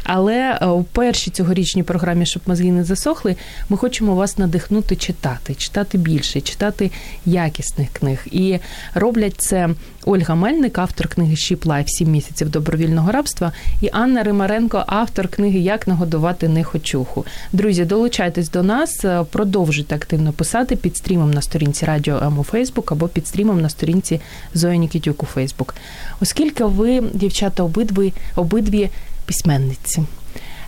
Але 0.04 0.60
е, 0.62 0.66
у 0.66 0.84
першій 0.84 1.32
цьогорічній 1.32 1.84
програмі, 1.84 2.26
щоб 2.26 2.44
мозги 2.46 2.72
не 2.72 2.84
засохли, 2.84 3.36
ми 3.70 3.78
хочемо 3.78 4.16
вас 4.16 4.38
надихнути 4.38 4.96
читати, 4.96 5.56
читати 5.56 5.98
більше, 5.98 6.42
читати 6.42 6.92
якісних 7.26 7.93
книг. 7.94 8.20
І 8.32 8.60
роблять 8.94 9.36
це 9.38 9.70
Ольга 10.06 10.36
Мельник, 10.36 10.78
автор 10.78 11.08
книги 11.08 11.34
«Ship 11.34 11.66
Life. 11.66 11.88
Сім 11.88 12.12
місяців 12.12 12.50
добровільного 12.50 13.12
рабства, 13.12 13.52
і 13.82 13.90
Анна 13.92 14.24
Римаренко, 14.24 14.84
автор 14.88 15.28
книги 15.28 15.60
Як 15.60 15.88
нагодувати 15.88 16.48
нехочуху. 16.48 17.26
Друзі, 17.54 17.86
долучайтесь 17.86 18.50
до 18.50 18.64
нас, 18.64 19.06
е, 19.06 19.26
продовжуйте 19.32 19.96
активно 19.96 20.32
писати 20.32 20.76
під 20.76 20.98
стрімом 20.98 21.32
на 21.32 21.42
сторінці 21.42 21.86
Радіо 21.86 22.18
М 22.18 22.40
у 22.40 22.44
Фейсбук 22.44 22.92
або 22.92 23.08
під 23.08 23.28
стрімом 23.28 23.62
на 23.62 23.70
сторінці 23.70 24.22
Зої 24.54 24.80
Нікітюк 24.80 25.24
у 25.24 25.26
Фейсбук. 25.26 25.76
Оскільки 26.22 26.64
ви, 26.64 27.04
дівчата, 27.14 27.64
обидві, 27.64 28.14
обидві 28.36 28.90
письменниці. 29.26 30.04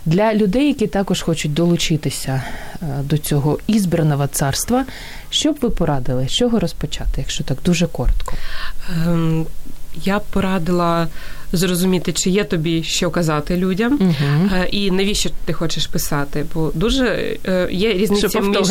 Для 0.06 0.34
людей, 0.34 0.66
які 0.66 0.86
також 0.86 1.22
хочуть 1.22 1.54
долучитися 1.54 2.42
е, 2.82 2.86
до 3.04 3.18
цього 3.18 3.58
ізбраного 3.66 4.26
царства, 4.26 4.84
що 5.30 5.52
б 5.52 5.58
ви 5.62 5.70
порадили? 5.70 6.28
З 6.28 6.32
чого 6.32 6.60
розпочати, 6.60 7.12
якщо 7.16 7.44
так 7.44 7.58
дуже 7.64 7.86
коротко? 7.86 8.34
Ем, 9.06 9.46
я 10.04 10.18
б 10.18 10.22
порадила 10.30 11.08
зрозуміти, 11.52 12.12
чи 12.12 12.30
є 12.30 12.44
тобі 12.44 12.82
що 12.82 13.10
казати 13.10 13.56
людям, 13.56 13.98
угу. 14.00 14.64
і 14.70 14.90
навіщо 14.90 15.30
ти 15.44 15.52
хочеш 15.52 15.86
писати. 15.86 16.46
Бо 16.54 16.70
дуже 16.74 17.36
е, 17.46 17.68
є 17.70 17.92
різниця 17.92 18.40
між, 18.40 18.68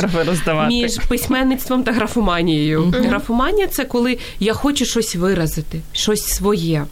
між 0.70 0.98
письменництвом 1.08 1.84
та 1.84 1.92
графоманією. 1.92 2.84
Угу. 2.84 2.92
Графоманія 2.92 3.68
це 3.68 3.86
коли 3.86 4.18
я 4.40 4.54
хочу 4.54 4.86
щось 4.86 5.16
виразити, 5.16 5.82
щось 5.92 6.28
своє. 6.28 6.86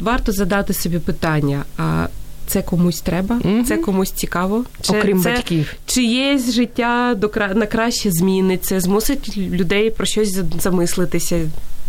Варто 0.00 0.32
задати 0.32 0.72
собі 0.72 0.98
питання. 0.98 1.64
А 1.78 2.06
це 2.50 2.62
комусь 2.62 3.00
треба, 3.00 3.40
угу. 3.44 3.64
це 3.64 3.76
комусь 3.76 4.10
цікаво. 4.10 4.64
Чи 4.82 4.98
Окрім 4.98 5.20
це 5.22 5.30
батьків. 5.30 5.74
чиєсь 5.86 6.52
життя 6.52 7.14
до 7.16 7.30
на 7.54 7.66
краще 7.66 8.10
зміниться, 8.10 8.80
змусить 8.80 9.36
людей 9.36 9.90
про 9.90 10.06
щось 10.06 10.38
замислитися, 10.60 11.40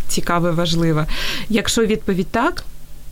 цікаве, 0.07 0.51
важливе. 0.51 1.05
Якщо 1.49 1.85
відповідь 1.85 2.27
так. 2.27 2.63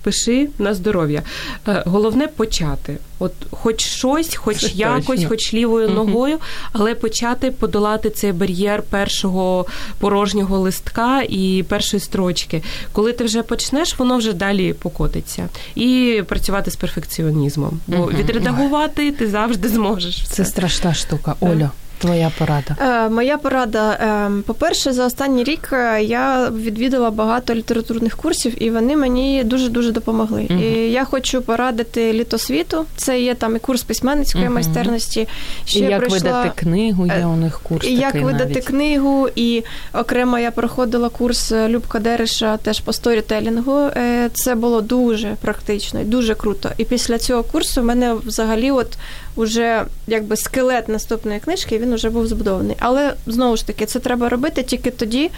Пиши 0.04 0.48
на 0.60 0.74
здоров'я. 0.74 1.24
Е, 1.68 1.84
головне 1.86 2.28
почати. 2.28 2.98
От 3.20 3.34
хоч 3.52 3.82
щось, 3.82 4.36
хоч 4.36 4.58
Це 4.58 4.68
якось, 4.68 5.06
точно. 5.06 5.30
хоч 5.30 5.54
лівою 5.54 5.90
ногою, 5.90 6.38
але 6.74 6.96
почати 6.96 7.52
подолати 7.52 8.10
цей 8.10 8.32
бар'єр 8.32 8.82
першого 8.82 9.66
порожнього 10.00 10.60
листка 10.60 11.22
і 11.30 11.66
першої 11.70 12.02
строчки. 12.02 12.64
Коли 12.92 13.14
ти 13.14 13.24
вже 13.24 13.44
почнеш, 13.44 14.00
воно 14.00 14.18
вже 14.18 14.34
далі 14.34 14.74
покотиться. 14.74 15.50
І 15.76 16.22
працювати 16.28 16.72
з 16.72 16.76
перфекціонізмом. 16.76 17.80
Бо 17.88 18.06
відредагувати 18.06 19.12
ти 19.12 19.28
завжди 19.28 19.70
зможеш. 19.70 20.28
Це 20.28 20.46
страшна 20.46 20.94
штука, 20.94 21.36
Оля. 21.40 21.72
Твоя 22.00 22.32
порада? 22.38 22.76
Е, 22.82 23.10
моя 23.10 23.38
порада. 23.38 23.92
Е, 23.92 24.32
по-перше, 24.46 24.94
за 24.94 25.06
останній 25.06 25.44
рік 25.44 25.70
е, 25.74 26.04
я 26.04 26.50
відвідала 26.50 27.12
багато 27.12 27.56
літературних 27.56 28.18
курсів, 28.18 28.64
і 28.64 28.70
вони 28.70 28.98
мені 28.98 29.44
дуже 29.44 29.70
дуже 29.70 29.92
допомогли. 29.92 30.42
uh 30.42 30.64
І 30.64 30.92
я 30.92 31.06
хочу 31.06 31.42
порадити 31.42 32.14
літосвіту. 32.14 32.86
Це 32.96 33.22
є 33.22 33.36
там 33.36 33.56
і 33.56 33.60
курс 33.60 33.84
письменницької 33.84 34.46
uh 34.46 34.54
майстерності. 34.54 35.28
Ще 35.66 35.80
і 35.80 35.84
як 35.84 36.00
пройшла... 36.00 36.18
видати 36.18 36.52
книгу? 36.56 37.06
Є 37.06 37.26
у 37.26 37.36
них 37.36 37.60
курс. 37.64 37.88
І 37.88 37.96
як 37.96 38.16
видати 38.16 38.50
навіть. 38.50 38.66
книгу, 38.66 39.30
і 39.36 39.64
окремо 39.94 40.40
я 40.40 40.52
проходила 40.52 41.10
курс 41.10 41.52
Любка 41.52 42.00
Дереша 42.00 42.58
теж 42.58 42.80
по 42.80 42.94
сторітелінгу. 42.94 43.90
Це 44.34 44.56
було 44.56 44.82
дуже 44.82 45.36
практично 45.42 46.02
і 46.02 46.04
дуже 46.04 46.36
круто. 46.36 46.70
І 46.78 46.86
після 46.86 47.18
цього 47.18 47.44
курсу 47.44 47.82
в 47.82 47.86
мене 47.86 48.14
взагалі, 48.14 48.72
от 48.72 48.98
уже 49.40 49.86
якби 50.08 50.38
скелет 50.38 50.90
наступної 50.90 51.40
книжки, 51.40 51.78
він 51.78 51.96
вже 51.96 52.10
був 52.10 52.28
збудований. 52.28 52.76
Але 52.80 53.14
знову 53.28 53.58
ж 53.58 53.68
таки, 53.68 53.86
це 53.86 54.00
треба 54.00 54.30
робити 54.30 54.64
тільки 54.64 54.92
тоді. 54.92 55.32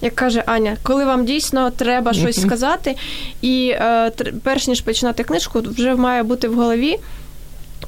Як 0.00 0.14
каже 0.14 0.42
Аня, 0.46 0.76
коли 0.82 1.04
вам 1.04 1.24
дійсно 1.24 1.70
треба 1.70 2.12
щось 2.12 2.40
сказати, 2.40 2.96
і 3.42 3.68
е, 3.68 4.12
перш 4.42 4.68
ніж 4.68 4.80
починати 4.80 5.24
книжку, 5.24 5.60
вже 5.60 5.94
має 5.94 6.22
бути 6.22 6.48
в 6.48 6.54
голові 6.54 6.98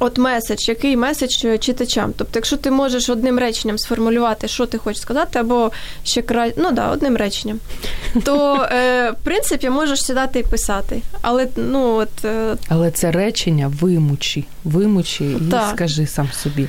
От 0.01 0.18
меседж, 0.18 0.68
який 0.68 0.96
меседж 0.96 1.44
читачам. 1.61 2.12
Тобто, 2.16 2.33
якщо 2.35 2.57
ти 2.57 2.70
можеш 2.70 3.09
одним 3.09 3.38
реченням 3.38 3.79
сформулювати, 3.79 4.48
що 4.48 4.66
ти 4.66 4.79
хочеш 4.79 5.03
сказати, 5.03 5.38
або 5.38 5.72
ще 6.05 6.22
краще, 6.22 6.55
ну 6.61 6.72
да, 6.72 6.90
одним 6.90 7.16
реченням, 7.16 7.61
то 8.24 8.55
е, 8.72 9.11
в 9.11 9.24
принципі 9.24 9.70
можеш 9.70 10.05
сідати 10.05 10.38
і 10.38 10.42
писати. 10.42 11.03
Але 11.22 11.48
ну 11.57 11.94
от 11.94 12.24
е... 12.24 12.57
але 12.68 12.90
це 12.90 13.11
речення 13.11 13.72
вимучі, 13.81 14.44
вимучі 14.64 15.24
і 15.24 15.51
так. 15.51 15.70
скажи 15.74 16.07
сам 16.07 16.29
собі. 16.33 16.68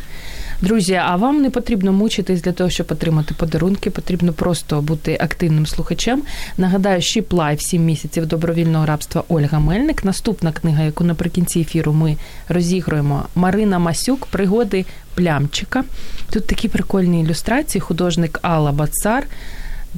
Друзі, 0.62 0.94
а 0.94 1.16
вам 1.16 1.42
не 1.42 1.50
потрібно 1.50 1.94
мучитись 1.94 2.42
для 2.42 2.52
того, 2.52 2.70
щоб 2.70 2.88
отримати 2.90 3.34
подарунки. 3.34 3.90
Потрібно 3.90 4.34
просто 4.34 4.82
бути 4.82 5.18
активним 5.22 5.66
слухачем. 5.66 6.22
Нагадаю, 6.58 7.00
Ship 7.00 7.28
Life 7.28 7.60
7 7.60 7.86
місяців 7.86 8.26
добровільного 8.26 8.86
рабства 8.86 9.24
Ольга 9.28 9.60
Мельник. 9.60 10.06
Наступна 10.06 10.52
книга, 10.52 10.84
яку 10.84 11.04
наприкінці 11.04 11.60
ефіру 11.60 11.94
ми 11.94 12.18
розігруємо, 12.50 13.26
Марина 13.36 13.80
Масюк, 13.80 14.26
пригоди 14.26 14.86
плямчика. 15.16 15.84
Тут 16.30 16.48
такі 16.48 16.68
прикольні 16.68 17.22
ілюстрації, 17.22 17.82
художник 17.82 18.40
Алла 18.42 18.72
Бацар. 18.72 19.28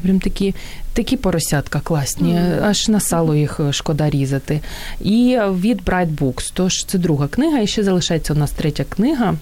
Прям 0.03 0.19
такі 0.19 0.55
такі 0.93 1.17
поросятка 1.17 1.79
класні, 1.79 2.33
mm. 2.33 2.65
аж 2.65 2.89
на 2.89 2.99
сало 2.99 3.35
їх 3.35 3.59
шкода 3.71 4.09
різати. 4.09 4.61
І 5.01 5.39
від 5.51 5.81
Bright 5.81 6.17
Books. 6.17 6.51
Тож 6.53 6.85
це 6.85 6.97
друга 6.97 7.27
книга. 7.27 7.59
І 7.59 7.67
ще 7.67 7.83
залишається 7.83 8.33
у 8.33 8.37
нас 8.37 8.51
третя 8.51 8.83
книга. 8.83 9.35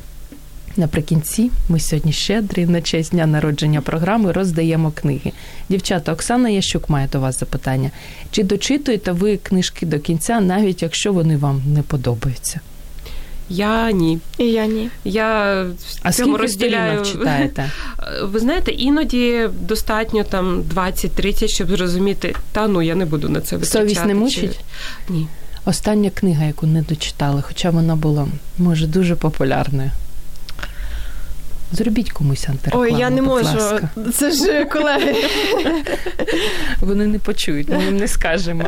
Наприкінці 0.78 1.52
ми 1.70 1.80
сьогодні 1.80 2.14
щедрі 2.14 2.66
на 2.66 2.82
честь 2.82 3.12
дня 3.12 3.26
народження 3.26 3.82
програми 3.82 4.32
роздаємо 4.32 4.92
книги. 4.92 5.32
Дівчата, 5.70 6.14
Оксана 6.14 6.50
Ящук 6.50 6.90
має 6.90 7.08
до 7.08 7.20
вас 7.20 7.40
запитання. 7.40 7.92
Чи 8.32 8.44
дочитуєте 8.44 9.12
ви 9.12 9.38
книжки 9.38 9.86
до 9.86 10.00
кінця, 10.00 10.40
навіть 10.40 10.82
якщо 10.82 11.14
вони 11.14 11.38
вам 11.38 11.62
не 11.68 11.82
подобаються? 11.82 12.60
Я 13.50 13.92
ні. 13.92 14.20
І 14.38 14.46
я 14.46 14.66
ні. 14.66 14.90
Я 15.04 15.66
а 16.02 16.14
цьому 16.14 16.38
розділяю. 16.38 17.06
читаєте? 17.06 17.72
Ви 18.24 18.40
знаєте, 18.40 18.72
іноді 18.72 19.50
достатньо 19.62 20.24
там 20.24 20.64
20-30, 20.76 21.48
щоб 21.48 21.70
зрозуміти, 21.70 22.36
та 22.52 22.68
ну 22.68 22.82
я 22.82 22.96
не 22.96 23.06
буду 23.06 23.30
на 23.30 23.42
це 23.42 23.56
витрачати. 23.56 23.80
Совість 23.80 24.06
не 24.06 24.16
мучить? 24.16 24.60
Чи... 25.08 25.14
Ні. 25.14 25.28
Остання 25.66 26.10
книга, 26.10 26.46
яку 26.46 26.68
не 26.68 26.82
дочитали, 26.82 27.44
хоча 27.48 27.70
вона 27.70 27.96
була, 27.96 28.28
може, 28.58 28.88
дуже 28.88 29.16
популярною. 29.16 29.92
Зробіть 31.72 32.12
комусь 32.12 32.50
антирекламу, 32.50 32.84
Ой, 32.84 33.00
я 33.00 33.10
не 33.10 33.22
можу. 33.22 33.58
Ласка. 33.58 33.90
Це 34.14 34.32
ж 34.32 34.66
колеги. 34.66 35.16
Вони 36.82 37.08
не 37.08 37.20
почують, 37.20 37.70
ми 37.70 37.84
їм 37.86 37.98
не 37.98 38.08
скажемо. 38.08 38.64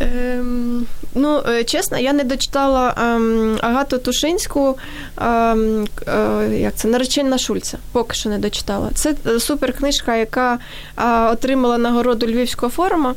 Ем, 0.00 0.86
ну, 1.14 1.42
е, 1.48 1.64
чесно, 1.64 1.98
я 1.98 2.12
не 2.12 2.24
дочитала 2.24 2.94
ем, 2.98 3.58
Агату 3.60 3.98
Тушинську, 3.98 4.78
ем, 5.20 5.86
е, 6.08 6.48
як 6.52 6.74
це 6.74 6.88
наречена 6.88 7.38
Шульца. 7.38 7.78
Поки 7.92 8.14
що 8.14 8.28
не 8.28 8.38
дочитала. 8.38 8.90
Це 8.94 9.14
е, 9.26 9.40
супер 9.40 9.72
книжка, 9.72 10.16
яка 10.16 10.58
е, 10.98 11.30
отримала 11.32 11.78
нагороду 11.78 12.26
Львівського 12.26 12.72
форуму. 12.72 13.14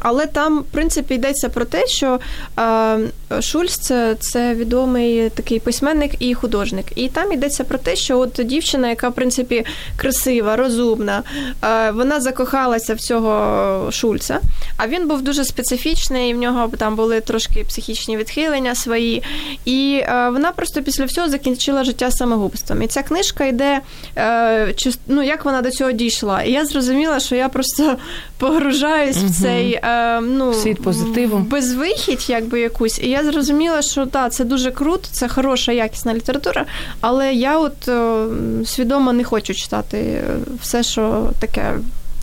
Але 0.00 0.26
там, 0.26 0.58
в 0.58 0.64
принципі, 0.64 1.14
йдеться 1.14 1.48
про 1.48 1.64
те, 1.64 1.86
що 1.86 2.20
е, 2.58 2.98
Шульц 3.40 3.78
це, 3.78 4.16
це 4.20 4.54
відомий 4.54 5.30
такий 5.30 5.60
письменник 5.60 6.12
і 6.18 6.34
художник. 6.34 6.86
І 6.94 7.08
там 7.08 7.32
йдеться 7.32 7.64
про 7.64 7.78
те, 7.78 7.96
що 7.96 8.18
от 8.18 8.40
дівчина, 8.44 8.88
яка 8.88 9.08
в 9.08 9.14
принципі 9.14 9.64
красива, 9.96 10.56
розумна, 10.56 11.22
е, 11.64 11.90
вона 11.90 12.20
закохалася 12.20 12.94
в 12.94 13.00
цього 13.00 13.92
Шульца, 13.92 14.40
а 14.76 14.88
він 14.88 15.08
був 15.08 15.22
дуже 15.22 15.44
специфічний, 15.44 16.30
і 16.30 16.34
в 16.34 16.38
нього 16.38 16.70
там 16.78 16.96
були 16.96 17.20
трошки 17.20 17.64
психічні 17.64 18.16
відхилення 18.16 18.74
свої. 18.74 19.22
І 19.64 20.02
е, 20.02 20.30
вона 20.30 20.52
просто 20.52 20.82
після 20.82 21.04
всього 21.04 21.28
закінчила 21.28 21.84
життя 21.84 22.10
самогубством. 22.10 22.82
І 22.82 22.86
ця 22.86 23.02
книжка 23.02 23.44
йде, 23.44 23.80
е, 24.16 24.74
ну, 25.06 25.22
як 25.22 25.44
вона 25.44 25.62
до 25.62 25.70
цього 25.70 25.92
дійшла. 25.92 26.42
І 26.42 26.52
я 26.52 26.64
зрозуміла, 26.64 27.20
що 27.20 27.34
я 27.36 27.48
просто 27.48 27.96
погружаюсь. 28.38 29.27
В 29.30 29.42
цей 29.42 29.72
е, 29.72 30.20
ну, 30.20 30.54
світ 30.54 30.82
позитиву. 30.82 31.38
безвихідь, 31.38 32.24
якби 32.28 32.60
якусь. 32.60 32.98
І 32.98 33.08
я 33.08 33.24
зрозуміла, 33.24 33.82
що 33.82 34.06
так, 34.06 34.32
це 34.32 34.44
дуже 34.44 34.70
круто, 34.70 35.08
це 35.12 35.28
хороша, 35.28 35.72
якісна 35.72 36.14
література, 36.14 36.64
але 37.00 37.34
я 37.34 37.58
от 37.58 37.88
е, 37.88 38.26
свідомо 38.66 39.12
не 39.12 39.24
хочу 39.24 39.54
читати 39.54 40.22
все, 40.60 40.82
що 40.82 41.30
таке 41.40 41.74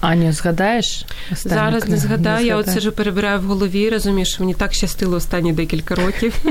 Аню, 0.05 0.31
згадаєш? 0.31 1.05
Зараз 1.31 1.83
книгу? 1.83 1.91
не 1.91 1.97
згадаю. 1.97 2.41
Не 2.41 2.47
я 2.47 2.55
от 2.55 2.67
сиджу, 2.67 2.91
перебираю 2.91 3.39
в 3.39 3.43
голові, 3.43 3.89
розумію, 3.89 4.25
що 4.25 4.43
мені 4.43 4.53
так 4.53 4.73
щастило 4.73 5.17
останні 5.17 5.53
декілька 5.53 5.95
років. 5.95 6.33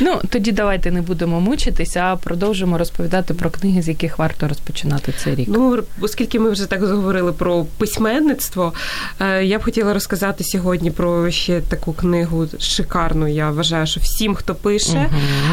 Ну, 0.00 0.20
тоді 0.28 0.52
давайте 0.52 0.90
не 0.90 1.02
будемо 1.02 1.40
мучитися, 1.40 2.00
а 2.00 2.16
продовжимо 2.16 2.78
розповідати 2.78 3.34
про 3.34 3.50
книги, 3.50 3.82
з 3.82 3.88
яких 3.88 4.18
варто 4.18 4.48
розпочинати 4.48 5.12
цей 5.12 5.34
рік. 5.34 5.48
Ну, 5.50 5.82
оскільки 6.00 6.38
ми 6.38 6.50
вже 6.50 6.66
так 6.66 6.86
заговорили 6.86 7.32
про 7.32 7.64
письменництво, 7.64 8.72
е, 9.20 9.44
я 9.44 9.58
б 9.58 9.64
хотіла 9.64 9.94
розказати 9.94 10.44
сьогодні 10.44 10.90
про 10.90 11.30
ще 11.30 11.60
таку 11.60 11.92
книгу 11.92 12.46
шикарну. 12.58 13.28
Я 13.28 13.50
вважаю, 13.50 13.86
що 13.86 14.00
всім, 14.00 14.34
хто 14.34 14.54
пише, 14.54 15.10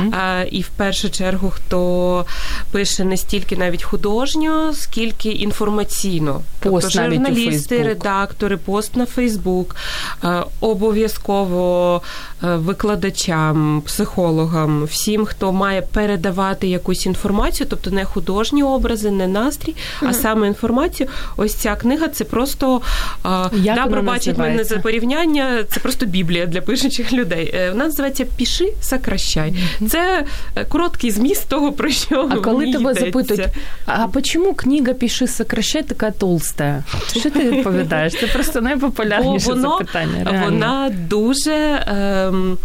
uh 0.09 0.45
і 0.51 0.61
в 0.61 0.67
першу 0.67 1.09
чергу, 1.09 1.49
хто 1.49 2.25
пише 2.71 3.03
не 3.03 3.17
стільки 3.17 3.57
навіть 3.57 3.83
художньо, 3.83 4.73
скільки 4.73 5.29
інформаційно. 5.29 6.41
Пост 6.59 6.87
тобто 6.93 7.04
журналісти, 7.11 7.83
редактори, 7.83 8.57
пост 8.57 8.95
на 8.95 9.05
Фейсбук, 9.05 9.75
обов'язково 10.61 12.01
викладачам, 12.41 13.81
психологам, 13.85 14.83
всім, 14.83 15.25
хто 15.25 15.53
має 15.53 15.81
передавати 15.81 16.67
якусь 16.67 17.05
інформацію, 17.05 17.67
тобто 17.69 17.91
не 17.91 18.05
художні 18.05 18.63
образи, 18.63 19.11
не 19.11 19.27
настрій, 19.27 19.75
а 20.01 20.13
саме 20.13 20.47
інформацію. 20.47 21.09
Ось 21.37 21.53
ця 21.53 21.75
книга 21.75 22.07
це 22.07 22.23
просто 22.23 22.81
Як 23.53 23.75
да, 23.75 23.87
пробачить 23.87 24.37
мене 24.37 24.63
за 24.63 24.77
порівняння. 24.77 25.63
Це 25.69 25.79
просто 25.79 26.05
біблія 26.05 26.45
для 26.45 26.61
пишучих 26.61 27.13
людей. 27.13 27.51
Е, 27.55 27.69
вона 27.71 27.85
називається 27.85 28.25
Піши, 28.35 28.73
сокращай. 28.81 29.55
Це 29.89 30.25
е, 30.55 30.65
короткий 30.65 31.11
зміст 31.11 31.49
того, 31.49 31.71
про 31.71 31.89
що 31.89 32.29
а 32.31 32.35
коли 32.35 32.71
тебе 32.71 32.91
йдеться. 32.91 33.05
запитують, 33.05 33.47
а 33.85 34.21
чому 34.21 34.53
книга 34.53 34.93
Піши, 34.93 35.27
сокращай 35.27 35.83
така 35.83 36.11
толста? 36.11 36.83
Що 37.19 37.29
ти 37.29 37.51
відповідаєш? 37.51 38.13
Це 38.19 38.27
просто 38.27 38.61
найпопулярніше 38.61 39.49
воно, 39.49 39.77
запитання. 39.77 40.23
Реально. 40.23 40.45
Вона 40.45 40.91
дуже. 41.09 41.85
Ем, 41.87 42.57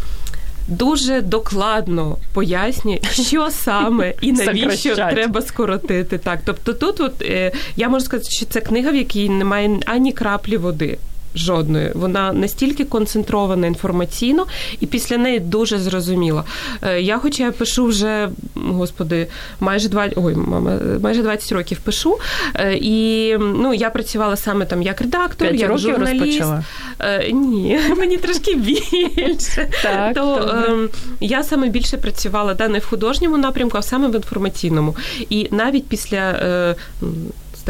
дуже 0.68 1.20
докладно 1.20 2.16
пояснює, 2.33 3.00
що 3.12 3.50
саме 3.50 4.14
і 4.20 4.33
навіщо 4.33 4.94
треба 4.94 5.42
скоротити. 5.42 6.18
Так, 6.18 6.40
тобто, 6.44 6.72
тут 6.72 7.00
от 7.00 7.22
е, 7.22 7.52
я 7.76 7.88
можу 7.88 8.04
сказати, 8.04 8.30
що 8.30 8.46
це 8.46 8.61
книга, 8.61 8.90
в 8.90 8.96
якій 8.96 9.28
немає 9.28 9.80
ані 9.87 10.12
краплі 10.12 10.56
води. 10.56 10.98
Жодної, 11.35 11.93
вона 11.95 12.33
настільки 12.33 12.85
концентрована 12.85 13.66
інформаційно, 13.66 14.47
і 14.81 14.87
після 14.87 15.16
неї 15.16 15.40
дуже 15.40 15.79
зрозуміла. 15.79 16.45
Е, 16.83 17.01
я, 17.01 17.19
хоча 17.19 17.45
я 17.45 17.53
пишу 17.53 17.87
вже, 17.87 18.29
господи, 18.55 19.27
майже 19.61 19.88
20, 19.88 20.19
ой, 20.19 20.35
мама, 20.35 20.79
майже 21.03 21.23
20 21.23 21.53
років 21.53 21.79
пишу. 21.79 22.19
Е, 22.55 22.75
і 22.75 23.37
ну, 23.38 23.75
я 23.75 23.90
працювала 23.90 24.37
саме 24.37 24.64
там 24.64 24.83
як 24.83 25.01
редактор, 25.01 25.49
5 25.49 25.61
як 25.61 25.71
років 25.71 25.90
журналіст. 25.90 26.25
Розпочала? 26.25 26.64
Е, 27.01 27.33
ні, 27.33 27.81
мені 27.97 28.16
трошки 28.16 28.55
більше. 28.55 29.69
Так, 29.83 30.14
То 30.14 30.37
е, 30.37 30.88
я 31.21 31.43
саме 31.43 31.69
більше 31.69 31.97
працювала 31.97 32.55
да, 32.55 32.69
не 32.69 32.79
в 32.79 32.87
художньому 32.87 33.38
напрямку, 33.38 33.79
а 33.79 33.83
саме 33.83 34.09
в 34.09 34.14
інформаційному. 34.14 34.97
І 35.31 35.49
навіть 35.51 35.87
після. 35.87 36.77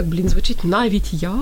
Е, 0.01 0.03
так 0.03 0.11
блін 0.11 0.29
звучить 0.29 0.65
навіть 0.65 1.13
я 1.13 1.35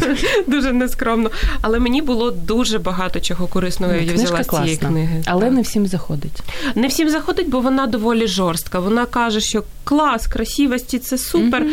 дуже 0.46 0.72
нескромно. 0.72 1.30
Але 1.60 1.78
мені 1.78 2.02
було 2.02 2.30
дуже 2.30 2.78
багато 2.78 3.20
чого 3.20 3.46
корисного. 3.46 3.92
Ну, 3.92 4.00
я 4.00 4.14
взяла 4.14 4.42
з 4.42 4.48
цієї 4.48 4.76
книги. 4.76 5.22
Але 5.26 5.40
так. 5.40 5.52
не 5.52 5.62
всім 5.62 5.86
заходить. 5.86 6.42
Не 6.74 6.86
всім 6.86 7.10
заходить, 7.10 7.48
бо 7.48 7.60
вона 7.60 7.86
доволі 7.86 8.26
жорстка. 8.26 8.80
Вона 8.80 9.06
каже, 9.06 9.40
що 9.40 9.62
клас, 9.84 10.26
красивості 10.26 10.98
це 10.98 11.18
супер. 11.18 11.66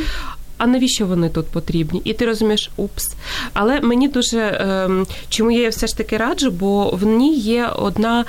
А 0.57 0.67
навіщо 0.67 1.05
вони 1.05 1.29
тут 1.29 1.47
потрібні? 1.47 2.01
І 2.03 2.13
ти 2.13 2.25
розумієш, 2.25 2.71
упс. 2.75 3.15
Але 3.53 3.81
мені 3.81 4.07
дуже 4.07 4.39
ем, 4.39 5.07
чому 5.29 5.51
я 5.51 5.69
все 5.69 5.87
ж 5.87 5.97
таки 5.97 6.17
раджу, 6.17 6.51
бо 6.51 6.89
в 6.89 7.03
ній 7.03 7.35
є 7.35 7.67
одна. 7.67 8.25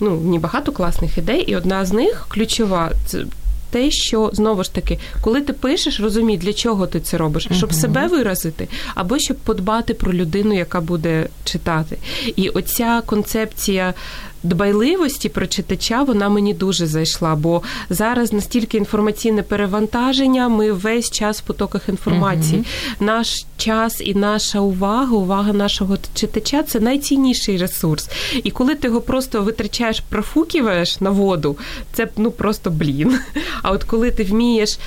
Ну, 0.00 0.18
в 0.18 0.24
ній 0.24 0.38
багато 0.38 0.72
класних 0.72 1.18
ідей, 1.18 1.40
і 1.40 1.56
одна 1.56 1.84
з 1.84 1.92
них 1.92 2.26
ключова 2.28 2.92
це 3.06 3.24
те, 3.74 3.90
що 3.90 4.30
знову 4.32 4.64
ж 4.64 4.74
таки, 4.74 4.98
коли 5.20 5.40
ти 5.40 5.52
пишеш, 5.52 6.00
розумій, 6.00 6.36
для 6.36 6.52
чого 6.52 6.86
ти 6.86 7.00
це 7.00 7.16
робиш, 7.16 7.48
щоб 7.52 7.70
uh-huh. 7.70 7.80
себе 7.80 8.06
виразити, 8.06 8.68
або 8.94 9.18
щоб 9.18 9.36
подбати 9.36 9.94
про 9.94 10.12
людину, 10.12 10.54
яка 10.54 10.80
буде 10.80 11.28
читати. 11.44 11.98
І 12.36 12.48
оця 12.48 13.02
концепція 13.06 13.94
дбайливості 14.44 15.28
про 15.28 15.46
читача 15.46 16.02
вона 16.02 16.28
мені 16.28 16.54
дуже 16.54 16.86
зайшла, 16.86 17.34
бо 17.34 17.62
зараз 17.90 18.32
настільки 18.32 18.76
інформаційне 18.76 19.42
перевантаження, 19.42 20.48
ми 20.48 20.72
весь 20.72 21.10
час 21.10 21.40
в 21.40 21.42
потоках 21.42 21.88
інформації. 21.88 22.60
uh 22.60 23.04
Наш 23.04 23.46
час 23.56 24.00
і 24.00 24.14
наша 24.14 24.60
увага, 24.60 25.16
увага 25.16 25.52
нашого 25.52 25.98
читача 26.14 26.62
це 26.62 26.80
найцінніший 26.80 27.56
ресурс. 27.56 28.10
І 28.44 28.50
коли 28.50 28.74
ти 28.74 28.88
його 28.88 29.00
просто 29.00 29.42
витрачаєш, 29.42 30.00
профуківаєш 30.00 31.00
на 31.00 31.10
воду, 31.10 31.56
це 31.92 32.08
ну 32.16 32.30
просто 32.30 32.70
блін. 32.70 33.18
А 33.62 33.70
от 33.70 33.84
коли 33.84 34.10
ти 34.10 34.24
вмієш 34.24 34.78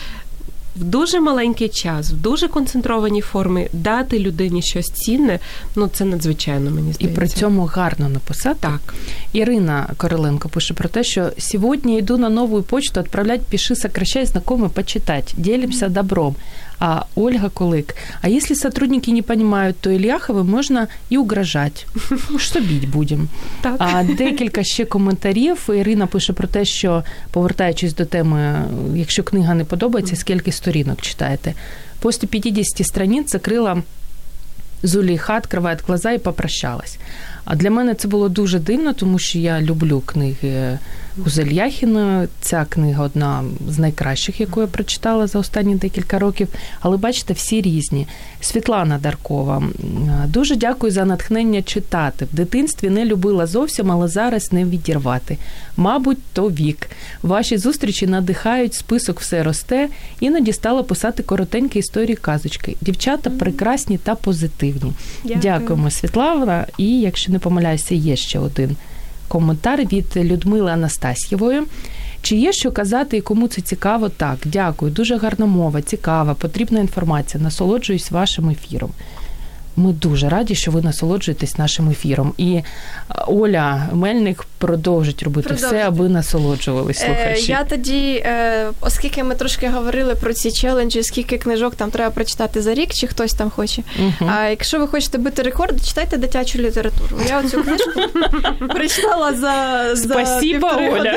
в 0.77 0.83
дуже 0.83 1.19
маленький 1.19 1.69
час, 1.69 2.11
в 2.11 2.15
дуже 2.15 2.47
концентрованій 2.47 3.21
формі 3.21 3.67
дати 3.73 4.19
людині 4.19 4.61
щось 4.61 4.85
цінне, 4.85 5.39
ну 5.75 5.87
це 5.87 6.05
надзвичайно 6.05 6.71
мені 6.71 6.93
здається. 6.93 7.13
І 7.13 7.15
при 7.15 7.27
цьому 7.27 7.65
гарно 7.65 8.09
написати. 8.09 8.57
Так. 8.59 8.93
Ірина 9.33 9.89
Короленко 9.97 10.49
пише 10.49 10.73
про 10.73 10.89
те, 10.89 11.03
що 11.03 11.29
сьогодні 11.37 11.97
йду 11.97 12.17
на 12.17 12.29
нову 12.29 12.61
почту, 12.61 12.99
відправлять 12.99 13.41
піши 13.41 13.75
сокращай, 13.75 14.25
знакомый 14.25 14.69
почитати. 14.69 15.33
Делимся 15.37 15.89
добром. 15.89 16.35
А 16.79 17.05
Ольга 17.15 17.49
Кулик. 17.49 17.95
А 18.21 18.29
если 18.29 18.55
сотрудники 18.55 19.11
не 19.11 19.21
понимают, 19.21 19.77
то 19.79 19.89
Ильяховым 19.89 20.43
можна 20.43 20.87
і 21.09 21.17
угрожать. 21.17 21.87
Що 22.37 22.59
біть 22.59 22.89
будемо? 22.89 23.25
Так. 23.61 23.75
А 23.79 24.03
декілька 24.03 24.63
ще 24.63 24.85
коментарів. 24.85 25.69
Ірина 25.69 26.07
пише 26.07 26.33
про 26.33 26.47
те, 26.47 26.65
що 26.65 27.03
повертаючись 27.31 27.95
до 27.95 28.05
теми, 28.05 28.65
якщо 28.95 29.23
книга 29.23 29.53
не 29.53 29.65
подобається, 29.65 30.15
скільки 30.15 30.51
сторінок 30.51 31.01
читаєте. 31.01 31.53
После 31.99 32.27
50 32.27 32.87
страниц 32.87 33.31
закрила 33.31 33.83
Зулейха, 34.83 35.37
відкриває 35.37 35.77
глаза 35.87 36.11
і 36.11 36.17
попрощалась. 36.17 36.97
А 37.45 37.55
для 37.55 37.71
мене 37.71 37.93
це 37.93 38.07
було 38.07 38.29
дуже 38.29 38.59
дивно, 38.59 38.93
тому 38.93 39.19
що 39.19 39.39
я 39.39 39.61
люблю 39.61 40.03
книги 40.05 40.79
Гузель 41.17 41.45
Яхіна. 41.45 42.27
Ця 42.41 42.65
книга 42.69 43.03
одна 43.03 43.43
з 43.69 43.79
найкращих, 43.79 44.39
яку 44.41 44.61
я 44.61 44.67
прочитала 44.67 45.27
за 45.27 45.39
останні 45.39 45.75
декілька 45.75 46.19
років. 46.19 46.47
Але 46.79 46.97
бачите, 46.97 47.33
всі 47.33 47.61
різні. 47.61 48.07
Світлана 48.41 48.97
Даркова. 48.97 49.63
Дуже 50.27 50.55
дякую 50.55 50.91
за 50.91 51.05
натхнення 51.05 51.61
читати. 51.61 52.27
В 52.33 52.35
дитинстві 52.35 52.89
не 52.89 53.05
любила 53.05 53.47
зовсім, 53.47 53.91
але 53.91 54.07
зараз 54.07 54.53
не 54.53 54.65
відірвати. 54.65 55.37
Мабуть, 55.77 56.17
то 56.33 56.49
вік. 56.49 56.89
Ваші 57.23 57.57
зустрічі 57.57 58.07
надихають, 58.07 58.73
список 58.73 59.19
все 59.19 59.43
росте. 59.43 59.89
Іноді 60.19 60.53
стала 60.53 60.83
писати 60.83 61.23
коротенькі 61.23 61.79
історії 61.79 62.15
казочки. 62.15 62.75
Дівчата 62.81 63.29
прекрасні 63.29 63.97
та 63.97 64.15
позитивні. 64.15 64.93
Дякую. 65.23 65.41
Дякуємо, 65.41 65.91
Світлана. 65.91 66.65
І 66.77 66.99
якщо 66.99 67.31
не 67.31 67.39
помиляюся, 67.39 67.95
є 67.95 68.15
ще 68.15 68.39
один 68.39 68.75
коментар 69.27 69.79
від 69.79 70.17
Людмили 70.17 70.71
Анастасьєвої. 70.71 71.61
Чи 72.21 72.35
є 72.35 72.53
що 72.53 72.71
казати 72.71 73.17
і 73.17 73.21
кому 73.21 73.47
це 73.47 73.61
цікаво? 73.61 74.09
Так, 74.09 74.37
дякую. 74.45 74.91
Дуже 74.91 75.17
гарна 75.17 75.45
мова, 75.45 75.81
цікава, 75.81 76.33
потрібна 76.33 76.79
інформація. 76.79 77.43
Насолоджуюсь 77.43 78.11
вашим 78.11 78.49
ефіром. 78.49 78.91
Ми 79.75 79.93
дуже 79.93 80.29
раді, 80.29 80.55
що 80.55 80.71
ви 80.71 80.81
насолоджуєтесь 80.81 81.57
нашим 81.57 81.89
ефіром. 81.89 82.33
І 82.37 82.53
е, 82.53 82.63
Оля 83.27 83.89
Мельник 83.93 84.45
продовжить 84.57 85.23
робити 85.23 85.47
продовжить. 85.47 85.79
все, 85.79 85.87
аби 85.87 86.09
насолоджувались 86.09 87.03
е. 87.03 87.35
Я 87.39 87.63
тоді, 87.63 88.23
е, 88.25 88.69
оскільки 88.81 89.23
ми 89.23 89.35
трошки 89.35 89.69
говорили 89.69 90.15
про 90.15 90.33
ці 90.33 90.51
челенджі, 90.51 91.03
скільки 91.03 91.37
книжок 91.37 91.75
там 91.75 91.91
треба 91.91 92.11
прочитати 92.11 92.61
за 92.61 92.73
рік, 92.73 92.93
чи 92.93 93.07
хтось 93.07 93.33
там 93.33 93.49
хоче. 93.49 93.83
uh 93.99 94.31
А 94.37 94.49
якщо 94.49 94.79
ви 94.79 94.87
хочете 94.87 95.17
бити 95.17 95.41
рекорд, 95.41 95.85
читайте 95.85 96.17
дитячу 96.17 96.59
літературу. 96.59 97.17
Я 97.29 97.43
цю 97.43 97.63
книжку 97.63 97.91
прочитала 98.67 99.33
за 99.33 99.83
Спасибо, 99.95 100.67
Оля. 100.67 101.15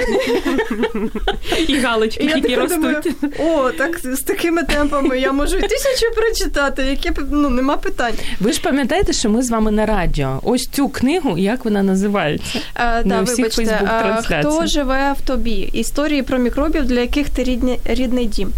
І 1.68 1.76
галочки, 1.76 2.24
які 2.24 2.56
ростуть. 2.56 3.14
О, 3.38 3.70
так 3.70 4.00
з 4.04 4.20
такими 4.20 4.62
темпами 4.62 5.18
я 5.18 5.32
можу 5.32 5.56
і 5.56 5.60
тисячу 5.60 6.14
прочитати, 6.16 6.82
яке 6.82 7.12
ну 7.30 7.50
нема 7.50 7.76
питань. 7.76 8.14
Ви 8.40 8.52
ж 8.52 8.60
пам'ятаєте, 8.60 9.12
що 9.12 9.30
ми 9.30 9.42
з 9.42 9.50
вами 9.50 9.70
на 9.70 9.86
радіо. 9.86 10.40
Ось 10.42 10.66
цю 10.66 10.88
книгу, 10.88 11.38
як 11.38 11.64
вона 11.64 11.82
називається? 11.82 12.58
А, 12.74 13.02
да, 13.02 13.26
вибачте, 13.36 13.80
а, 13.86 14.22
Хто 14.22 14.66
живе 14.66 15.12
в 15.12 15.20
тобі? 15.20 15.70
Історії 15.72 16.22
про 16.22 16.38
мікробів, 16.38 16.84
для 16.84 17.00
яких 17.00 17.30
ти 17.30 17.44
рідний, 17.44 17.80
рідний 17.84 18.26
дім. 18.26 18.52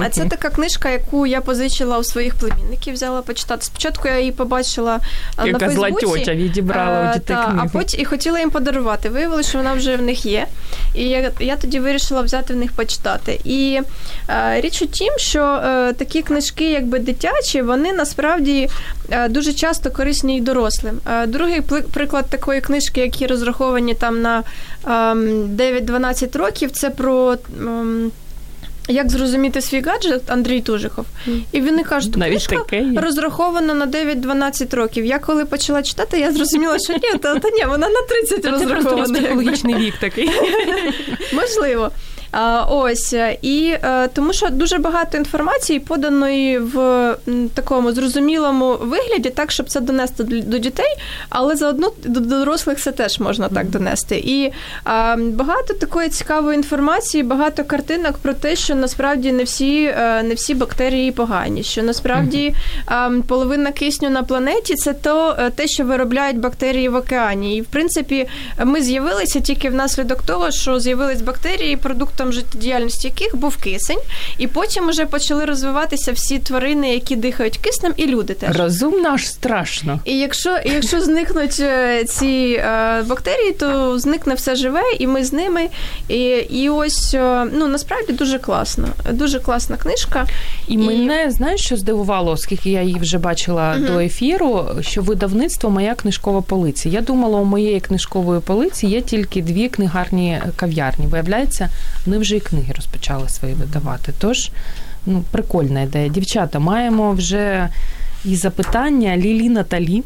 А 0.00 0.08
це 0.08 0.24
така 0.24 0.50
книжка, 0.50 0.90
яку 0.90 1.26
я 1.26 1.40
позичила 1.40 1.98
у 1.98 2.04
своїх 2.04 2.34
племінників, 2.34 2.94
взяла 2.94 3.22
почитати. 3.22 3.64
Спочатку 3.64 4.08
я 4.08 4.18
її 4.18 4.32
побачила 4.32 5.00
Яка 5.38 5.50
на 5.50 5.58
Фейсбуці. 5.58 6.06
зла 6.06 6.16
тьотя 6.16 6.34
відібрала 6.34 7.10
у 7.10 7.18
дітей 7.18 7.36
книгу. 7.36 7.60
А 7.62 7.78
потім 7.78 8.00
і 8.00 8.04
хотіла 8.04 8.40
їм 8.40 8.50
подарувати. 8.50 9.08
Виявилося, 9.08 9.48
що 9.48 9.58
вона 9.58 9.74
вже 9.74 9.96
в 9.96 10.02
них 10.02 10.26
є. 10.26 10.46
І 10.94 11.04
я 11.04 11.30
я 11.40 11.56
тоді 11.56 11.80
вирішила 11.80 12.22
взяти 12.22 12.54
в 12.54 12.56
них 12.56 12.72
почитати. 12.72 13.40
І 13.44 13.80
е, 14.28 14.60
річ 14.60 14.82
у 14.82 14.86
тім, 14.86 15.12
що 15.16 15.42
е, 15.44 15.92
такі 15.92 16.22
книжки, 16.22 16.70
якби 16.70 16.98
дитячі, 16.98 17.62
вони 17.62 17.92
насправді 17.92 18.68
е, 19.10 19.28
дуже 19.28 19.52
часто 19.52 19.90
корисні 19.90 20.36
і 20.36 20.40
дорослим. 20.40 21.00
Е, 21.06 21.26
другий 21.26 21.60
приклад 21.92 22.26
такої 22.30 22.60
книжки, 22.60 23.00
які 23.00 23.26
розраховані 23.26 23.94
там 23.94 24.22
на 24.22 24.42
9-12 24.84 26.24
ем, 26.24 26.30
років, 26.34 26.70
це 26.70 26.90
про. 26.90 27.36
Як 28.88 29.10
зрозуміти 29.10 29.60
свій 29.60 29.80
гаджет 29.80 30.30
Андрій 30.30 30.60
Тужихов? 30.60 31.06
І 31.52 31.60
вони 31.60 31.84
кажуть, 31.84 32.12
таке 32.48 32.84
розрахована 32.96 33.74
на 33.74 33.86
9-12 33.86 34.76
років. 34.76 35.04
Я 35.04 35.18
коли 35.18 35.44
почала 35.44 35.82
читати, 35.82 36.20
я 36.20 36.32
зрозуміла, 36.32 36.78
що 36.78 36.92
ні, 36.92 37.18
та, 37.18 37.38
та 37.38 37.50
ні, 37.50 37.64
вона 37.64 37.88
на 37.88 38.02
30 38.02 38.44
розрахована. 38.44 39.06
Це 39.06 39.12
психологічний 39.12 39.74
вік 39.74 39.94
такий. 40.00 40.30
Можливо. 41.32 41.90
Ось 42.68 43.14
і 43.42 43.76
тому, 44.12 44.32
що 44.32 44.48
дуже 44.50 44.78
багато 44.78 45.18
інформації 45.18 45.80
поданої 45.80 46.58
в 46.58 47.16
такому 47.54 47.92
зрозумілому 47.92 48.76
вигляді, 48.80 49.30
так 49.30 49.50
щоб 49.50 49.68
це 49.68 49.80
донести 49.80 50.24
до 50.24 50.58
дітей, 50.58 50.96
але 51.28 51.56
заодно 51.56 51.92
до 52.04 52.20
дорослих 52.20 52.78
це 52.78 52.92
теж 52.92 53.18
можна 53.18 53.48
так 53.48 53.70
донести. 53.70 54.16
І 54.16 54.52
багато 55.18 55.74
такої 55.74 56.08
цікавої 56.08 56.56
інформації, 56.56 57.22
багато 57.22 57.64
картинок 57.64 58.18
про 58.18 58.34
те, 58.34 58.56
що 58.56 58.74
насправді 58.74 59.32
не 59.32 59.44
всі 59.44 59.84
не 60.24 60.32
всі 60.34 60.54
бактерії 60.54 61.12
погані, 61.12 61.62
що 61.62 61.82
насправді 61.82 62.54
половина 63.26 63.72
кисню 63.72 64.10
на 64.10 64.22
планеті 64.22 64.74
це 64.74 64.92
то 64.92 65.36
те, 65.54 65.66
що 65.66 65.84
виробляють 65.84 66.38
бактерії 66.38 66.88
в 66.88 66.94
океані. 66.94 67.56
І 67.56 67.60
в 67.60 67.66
принципі, 67.66 68.28
ми 68.64 68.82
з'явилися 68.82 69.40
тільки 69.40 69.70
внаслідок 69.70 70.22
того, 70.22 70.50
що 70.50 70.80
з'явились 70.80 71.22
бактерії, 71.22 71.76
продуктом 71.76 72.23
життєдіяльності 72.32 73.08
яких 73.08 73.36
був 73.36 73.56
кисень, 73.56 74.00
і 74.38 74.46
потім 74.46 74.88
вже 74.88 75.06
почали 75.06 75.44
розвиватися 75.44 76.12
всі 76.12 76.38
тварини, 76.38 76.94
які 76.94 77.16
дихають 77.16 77.56
киснем, 77.56 77.92
і 77.96 78.06
люди 78.06 78.34
теж 78.34 78.56
розумно 78.56 79.08
аж 79.08 79.28
страшно. 79.28 80.00
І 80.04 80.18
якщо 80.18 80.58
якщо 80.64 81.00
зникнуть 81.00 81.60
е, 81.60 82.04
ці 82.04 82.60
е, 82.64 83.02
бактерії, 83.02 83.52
то 83.52 83.98
зникне 83.98 84.34
все 84.34 84.56
живе, 84.56 84.82
і 84.98 85.06
ми 85.06 85.24
з 85.24 85.32
ними. 85.32 85.68
І 86.08 86.24
і 86.50 86.68
ось 86.68 87.14
е, 87.14 87.46
ну 87.52 87.66
насправді 87.66 88.12
дуже 88.12 88.38
класно, 88.38 88.88
дуже 89.12 89.40
класна 89.40 89.76
книжка. 89.76 90.26
І, 90.68 90.74
і... 90.74 90.78
мене 90.78 91.30
знаєш, 91.30 91.60
що 91.60 91.76
здивувало, 91.76 92.32
оскільки 92.32 92.70
я 92.70 92.82
її 92.82 92.98
вже 92.98 93.18
бачила 93.18 93.74
угу. 93.76 93.86
до 93.86 94.00
ефіру, 94.00 94.66
що 94.80 95.02
видавництво 95.02 95.70
моя 95.70 95.94
книжкова 95.94 96.40
полиця. 96.40 96.88
Я 96.88 97.00
думала, 97.00 97.40
у 97.40 97.44
моєї 97.44 97.80
книжкової 97.80 98.40
полиці 98.40 98.86
є 98.86 99.00
тільки 99.00 99.42
дві 99.42 99.68
книгарні 99.68 100.42
кав'ярні. 100.56 101.06
Виявляється, 101.06 101.68
вони 102.14 102.22
вже 102.22 102.36
і 102.36 102.40
книги 102.40 102.72
розпочали 102.76 103.28
свої 103.28 103.54
видавати. 103.54 104.12
Тож 104.18 104.50
ну, 105.06 105.24
прикольна 105.30 105.82
ідея. 105.82 106.08
Дівчата, 106.08 106.58
маємо 106.58 107.12
вже 107.12 107.68
і 108.24 108.36
запитання 108.36 109.16
Лілі 109.16 109.48
Наталі. 109.48 110.02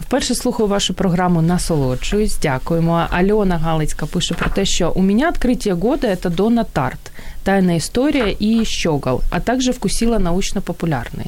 Вперше 0.00 0.34
слухаю 0.34 0.68
вашу 0.68 0.94
програму, 0.94 1.42
насолоджуюсь. 1.42 2.38
Дякуємо. 2.42 3.06
Альона 3.10 3.58
Галицька 3.58 4.06
пише 4.06 4.34
про 4.34 4.50
те, 4.50 4.64
що 4.64 4.90
у 4.90 5.02
мене 5.02 5.28
відкриття 5.28 5.74
года 5.74 6.16
це 6.16 6.30
Дона 6.30 6.64
Тарт, 6.64 7.12
тайна 7.42 7.72
історія 7.72 8.36
і 8.38 8.64
щогал, 8.64 9.20
а 9.30 9.40
також 9.40 9.68
вкусила 9.68 10.18
научно-популярний 10.18 11.26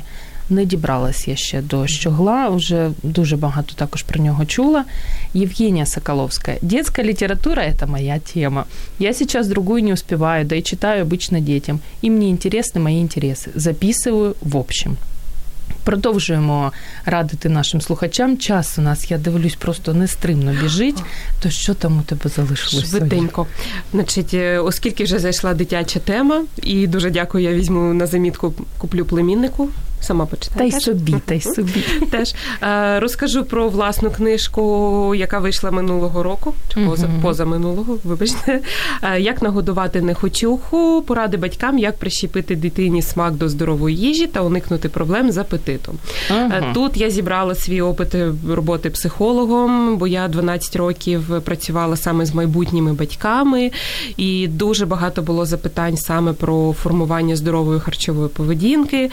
Не 0.50 0.66
дібралась 0.66 1.28
я 1.28 1.36
ще 1.36 1.62
до 1.62 1.88
щогла, 1.88 2.50
вже 2.50 2.92
дуже 3.04 3.38
багато 3.38 3.74
також 3.76 4.04
про 4.04 4.24
нього 4.24 4.46
чула. 4.46 4.86
Евгения 5.36 5.86
Соколовская. 5.86 6.58
Детская 6.62 7.08
литература – 7.08 7.68
это 7.68 7.88
моя 7.88 8.20
тема. 8.20 8.66
Я 9.00 9.14
сейчас 9.14 9.48
другую 9.48 9.84
не 9.84 9.94
успеваю, 9.94 10.46
да 10.46 10.56
и 10.56 10.62
читаю 10.62 11.06
обычно 11.06 11.40
детям. 11.40 11.80
Им 12.04 12.20
не 12.20 12.30
интересны 12.32 12.82
мои 12.82 13.00
интересы. 13.02 13.52
Записываю 13.56 14.36
в 14.42 14.58
общем. 14.58 14.98
Продовжуємо 15.85 16.73
радити 17.05 17.49
нашим 17.49 17.81
слухачам. 17.81 18.39
Час 18.39 18.79
у 18.79 18.83
нас, 18.83 19.11
я 19.11 19.19
дивлюсь, 19.19 19.55
просто 19.55 19.95
нестримно 19.95 20.53
біжить. 20.63 21.03
То 21.43 21.51
що 21.51 21.75
там 21.75 21.99
у 21.99 22.03
тебе 22.03 22.31
залишилось? 22.37 22.91
Швиденько. 22.91 23.47
Значить, 23.93 24.35
е, 24.35 24.59
оскільки 24.59 25.05
вже 25.05 25.19
зайшла 25.19 25.55
дитяча 25.55 26.01
тема, 26.01 26.45
і 26.63 26.87
дуже 26.87 27.11
дякую, 27.11 27.45
я 27.45 27.53
візьму 27.53 27.95
на 27.95 28.07
замітку, 28.07 28.55
куплю 28.79 29.05
племіннику 29.05 29.71
сама 30.05 30.27
почитаю. 30.27 30.71
Та 30.71 30.77
й 30.77 30.81
собі, 30.81 31.15
та 31.25 31.35
й 31.35 31.41
собі. 31.41 31.85
Теж 32.11 32.35
е, 32.63 33.01
розкажу 33.01 33.45
про 33.45 33.69
власну 33.69 34.11
книжку, 34.11 35.15
яка 35.15 35.39
вийшла 35.39 35.71
минулого 35.71 36.23
року, 36.23 36.55
чи 36.75 36.81
поза, 36.81 37.09
поза 37.23 37.45
минулого, 37.45 37.99
вибачте, 38.05 38.61
е, 39.03 39.21
як 39.21 39.43
нагодувати 39.43 40.03
нехочуху, 40.03 41.03
поради 41.07 41.37
батькам, 41.37 41.79
як 41.79 41.97
прищепити 41.97 42.57
дитині 42.57 43.03
смак 43.03 43.35
до 43.35 43.49
здорової 43.49 43.97
їжі 43.97 44.27
та 44.27 44.41
уникнути 44.41 44.89
проблем 44.89 45.33
з 45.33 45.39
апетитом. 45.39 45.74
Ага. 46.31 46.73
Тут 46.75 46.97
я 46.97 47.11
зібрала 47.11 47.55
свій 47.55 47.81
опит 47.81 48.15
роботи 48.49 48.91
психологом, 48.91 49.97
бо 49.97 50.07
я 50.07 50.29
12 50.29 50.77
років 50.77 51.43
працювала 51.45 51.97
саме 51.97 52.27
з 52.27 52.35
майбутніми 52.35 52.93
батьками, 52.93 53.71
і 54.17 54.49
дуже 54.49 54.87
багато 54.87 55.23
було 55.23 55.47
запитань 55.47 55.97
саме 55.97 56.33
про 56.33 56.73
формування 56.73 57.37
здорової 57.37 57.81
харчової 57.81 58.29
поведінки. 58.29 59.11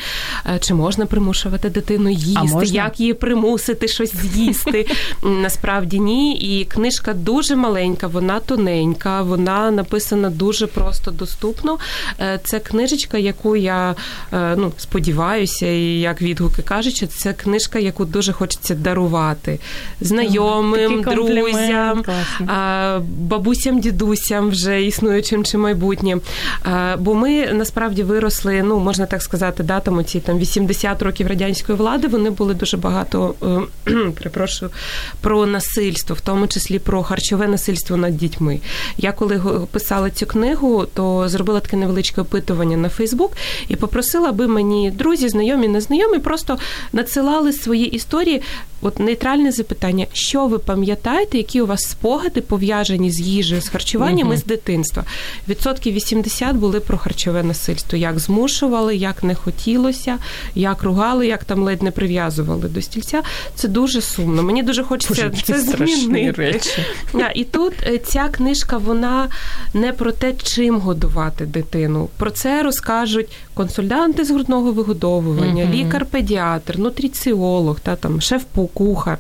Чи 0.60 0.74
можна 0.74 1.06
примушувати 1.06 1.70
дитину 1.70 2.10
їсти, 2.10 2.66
як 2.66 3.00
її 3.00 3.14
примусити 3.14 3.88
щось 3.88 4.16
з'їсти. 4.16 4.88
Насправді 5.24 6.00
ні. 6.00 6.36
І 6.36 6.66
книжка 6.66 7.14
дуже 7.14 7.56
маленька, 7.56 8.08
вона 8.08 8.40
тоненька, 8.40 9.22
вона 9.22 9.72
написана 9.72 10.30
дуже 10.30 10.68
просто 10.68 11.12
доступно. 11.12 11.78
Е, 12.20 12.40
це 12.44 12.60
книжечка, 12.60 13.18
яку 13.18 13.56
я 13.56 13.96
е, 14.34 14.56
ну, 14.58 14.72
сподіваюся, 14.78 15.68
і 15.68 16.00
як 16.00 16.22
відгуки 16.52 16.62
кажуть, 16.62 17.12
це 17.12 17.34
книжка, 17.34 17.80
яку 17.80 18.06
дуже 18.06 18.34
хочеться 18.34 18.76
дарувати 18.76 19.60
знайомим, 20.02 21.02
друзям, 21.02 22.04
бабусям, 23.18 23.80
дідусям, 23.80 24.50
вже 24.50 24.84
існуючим 24.84 25.44
чи 25.44 25.58
майбутнім. 25.58 26.22
Бо 27.00 27.16
ми 27.16 27.54
насправді 27.54 28.04
виросли, 28.04 28.64
ну 28.64 28.80
можна 28.80 29.06
так 29.06 29.22
сказати, 29.22 29.64
да, 29.64 29.80
там 29.80 29.98
оці 29.98 30.20
там 30.20 30.38
80 30.38 31.02
років 31.02 31.28
радянської 31.28 31.78
влади 31.78 32.08
вони 32.08 32.30
були 32.30 32.54
дуже 32.54 32.78
багато 32.78 33.36
е, 33.88 33.92
перепрошую 34.18 34.72
про 35.22 35.46
насильство, 35.46 36.16
в 36.16 36.22
тому 36.22 36.48
числі 36.48 36.80
про 36.80 37.04
харчове 37.04 37.48
насильство 37.48 37.98
над 37.98 38.18
дітьми. 38.18 38.60
Я 38.98 39.12
коли 39.12 39.42
писала 39.72 40.10
цю 40.10 40.26
книгу, 40.26 40.86
то 40.94 41.30
зробила 41.30 41.60
таке 41.60 41.78
невеличке 41.78 42.22
опитування 42.22 42.78
на 42.78 42.90
Фейсбук 42.90 43.32
і 43.68 43.76
попросила, 43.76 44.30
аби 44.30 44.48
мені 44.48 44.92
друзі, 44.92 45.30
знайомі, 45.30 45.68
незнайомі, 45.68 46.20
просто 46.20 46.41
надсилали 46.94 47.54
свої 47.54 47.86
історії. 47.86 48.42
От 48.82 49.00
нейтральне 49.00 49.52
запитання, 49.52 50.06
що 50.14 50.48
ви 50.48 50.60
пам'ятаєте, 50.60 51.38
які 51.38 51.62
у 51.62 51.66
вас 51.66 51.82
спогади 51.82 52.42
пов'язані 52.42 53.12
з 53.12 53.20
їжею, 53.20 53.62
з 53.62 53.70
харчуванням 53.70 54.32
uh-huh. 54.32 54.38
з 54.38 54.44
дитинства? 54.44 55.04
Відсотків 55.48 55.94
80 55.94 56.56
були 56.56 56.80
про 56.80 56.98
харчове 56.98 57.44
насильство, 57.44 57.98
як 57.98 58.20
змушували, 58.20 58.96
як 58.96 59.24
не 59.24 59.36
хотілося, 59.36 60.18
як 60.56 60.84
ругали, 60.84 61.28
як 61.28 61.44
там 61.44 61.64
ледь 61.64 61.84
не 61.84 61.92
прив'язували 61.92 62.70
до 62.70 62.82
стільця. 62.82 63.22
Це 63.56 63.68
дуже 63.68 64.02
сумно. 64.02 64.44
Мені 64.44 64.64
дуже 64.64 64.84
хочеться 64.84 65.30
Боже, 65.30 65.44
це 65.44 65.60
змінити. 65.60 66.32
Речі. 66.42 66.86
І 67.36 67.44
тут 67.44 67.74
е, 67.84 67.98
ця 67.98 68.28
книжка 68.28 68.78
вона 68.78 69.30
не 69.74 69.94
про 69.94 70.12
те, 70.12 70.34
чим 70.44 70.80
годувати 70.80 71.46
дитину. 71.46 72.10
Про 72.18 72.32
це 72.32 72.64
розкажуть 72.64 73.30
консультанти 73.54 74.26
з 74.26 74.32
грудного 74.32 74.72
вигодовування, 74.72 75.66
uh-huh. 75.66 75.74
лікар-педіатр, 75.74 76.31
нутриціолог, 76.78 77.80
та 77.80 77.96
там 77.96 78.22
шеф-кухар. 78.22 79.18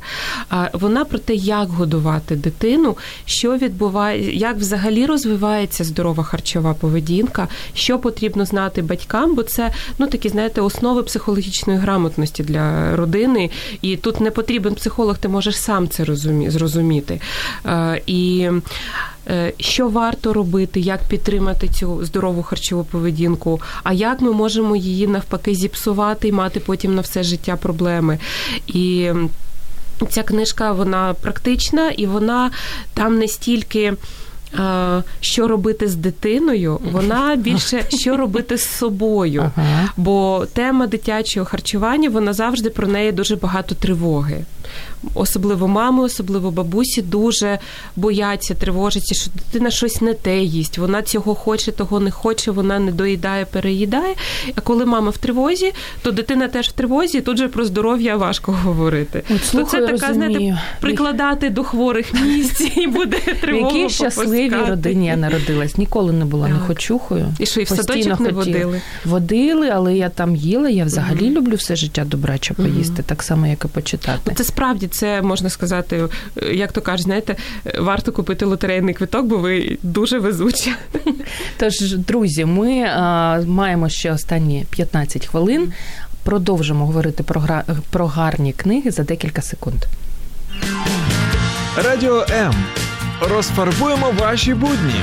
Вона 0.74 1.06
про 1.06 1.19
те, 1.19 1.36
як 1.36 1.69
годувати 1.69 2.36
дитину, 2.36 2.97
що 3.26 3.58
відбуває, 3.58 4.38
як 4.38 4.58
взагалі 4.58 5.06
розвивається 5.06 5.84
здорова 5.84 6.24
харчова 6.24 6.74
поведінка, 6.74 7.47
що 7.74 8.00
потрібно 8.00 8.45
знати 8.45 8.82
батькам, 8.82 9.36
бо 9.36 9.43
це 9.43 9.71
ну 9.97 10.08
такі, 10.08 10.30
знаєте, 10.30 10.62
основи 10.62 11.04
психологічної 11.04 11.80
грамотності 11.80 12.43
для 12.43 12.95
родини. 12.95 13.50
І 13.82 13.97
тут 13.97 14.21
не 14.21 14.32
потрібен 14.32 14.76
психолог, 14.76 15.17
ти 15.17 15.28
можеш 15.28 15.58
сам 15.58 15.89
це 15.89 16.06
зрозуміти. 16.50 17.21
І 18.06 18.50
Е, 19.20 19.20
що 19.60 19.89
варто 19.89 20.34
робити, 20.34 20.79
як 20.79 21.03
підтримати 21.03 21.67
цю 21.67 22.05
здорову 22.05 22.43
харчову 22.43 22.84
поведінку, 22.84 23.62
а 23.84 23.93
як 23.93 24.21
ми 24.21 24.31
можемо 24.31 24.75
її 24.75 25.07
навпаки 25.07 25.55
зіпсувати 25.55 26.27
і 26.27 26.31
мати 26.31 26.60
потім 26.60 26.95
на 26.95 27.01
все 27.01 27.23
життя 27.23 27.55
проблеми. 27.55 28.19
І 28.67 29.12
ця 30.10 30.23
книжка 30.23 30.71
вона 30.71 31.13
практична 31.13 31.89
і 31.89 32.05
вона 32.05 32.51
там 32.93 33.17
не 33.17 33.27
стільки. 33.27 33.93
Що 35.20 35.48
робити 35.48 35.88
з 35.88 35.96
дитиною, 35.96 36.80
вона 36.92 37.36
більше 37.36 37.84
що 37.90 38.18
робити 38.18 38.58
з 38.58 38.70
собою. 38.78 39.52
Бо 39.98 40.46
тема 40.54 40.88
дитячого 40.88 41.46
харчування 41.46 42.10
вона 42.10 42.34
завжди 42.34 42.70
про 42.70 42.88
неї 42.88 43.12
дуже 43.12 43.36
багато 43.36 43.76
тривоги 43.76 44.46
особливо 45.16 45.68
мами, 45.68 46.04
особливо 46.04 46.52
бабусі, 46.52 47.02
дуже 47.02 47.60
бояться, 47.96 48.56
тривожаться, 48.56 49.16
що 49.16 49.32
дитина 49.36 49.72
щось 49.72 50.02
не 50.02 50.14
те 50.14 50.40
їсть. 50.40 50.78
Вона 50.78 51.02
цього 51.02 51.36
хоче, 51.36 51.72
того 51.72 52.00
не 52.00 52.12
хоче, 52.12 52.52
вона 52.52 52.80
не 52.80 52.92
доїдає, 52.92 53.46
переїдає. 53.46 54.16
А 54.56 54.62
коли 54.62 54.86
мама 54.86 55.10
в 55.10 55.18
тривозі, 55.18 55.74
то 56.02 56.12
дитина 56.12 56.48
теж 56.48 56.70
в 56.70 56.72
тривозі. 56.72 57.18
і 57.18 57.22
Тут 57.22 57.38
же 57.38 57.48
про 57.48 57.66
здоров'я 57.66 58.16
важко 58.16 58.52
говорити. 58.52 59.24
От, 59.36 59.46
слухаю, 59.46 59.88
то 59.88 59.92
це 59.92 59.98
така 59.98 60.14
знаєте, 60.14 60.62
прикладати 60.82 61.50
до 61.50 61.64
хворих 61.64 62.14
місць 62.14 62.78
і 62.78 62.88
буде 62.88 63.18
тривога. 63.42 63.78
Які 63.78 63.94
щасливі 63.94 64.40
щасливій 64.49 64.69
родині 64.69 65.06
я 65.06 65.17
народилась. 65.17 65.77
Ніколи 65.77 66.13
не 66.13 66.25
була 66.25 66.47
нехочухою. 66.47 67.27
І 67.39 67.45
що 67.45 67.62
і 67.62 67.63
в 67.63 67.67
садочок 67.67 68.19
не 68.19 68.30
водили? 68.30 68.82
Водили, 69.06 69.69
але 69.69 69.97
я 69.97 70.10
там 70.10 70.36
їла. 70.36 70.69
Я 70.69 70.86
взагалі 70.86 71.19
mm 71.19 71.32
люблю 71.32 71.56
все 71.56 71.75
життя 71.75 72.06
добрача 72.06 72.54
поїсти, 72.54 73.01
mm 73.01 73.06
так 73.06 73.23
само, 73.23 73.47
як 73.47 73.65
і 73.65 73.67
почитати. 73.67 74.34
Це 74.36 74.43
справді 74.43 74.88
це 74.88 75.21
можна 75.21 75.49
сказати, 75.49 76.08
як 76.51 76.71
то 76.71 76.82
кажуть, 76.82 77.04
знаєте, 77.04 77.36
варто 77.80 78.12
купити 78.12 78.45
лотерейний 78.45 78.93
квиток, 78.93 79.25
бо 79.25 79.38
ви 79.38 79.77
дуже 79.84 80.19
везучі. 80.19 80.73
Тож, 81.58 81.95
друзі, 81.95 82.45
ми 82.45 82.82
а, 82.82 83.41
маємо 83.47 83.89
ще 83.89 84.12
останні 84.12 84.65
15 84.69 85.27
хвилин. 85.27 85.73
Продовжимо 86.23 86.86
говорити 86.86 87.23
про 87.23 87.41
гра... 87.41 87.63
про 87.89 88.08
гарні 88.08 88.54
книги 88.54 88.91
за 88.91 89.04
декілька 89.04 89.41
секунд. 89.41 89.86
Радіо 91.75 92.25
М. 92.32 92.54
Розфарбуємо 93.29 94.11
ваші 94.19 94.53
будні. 94.53 94.95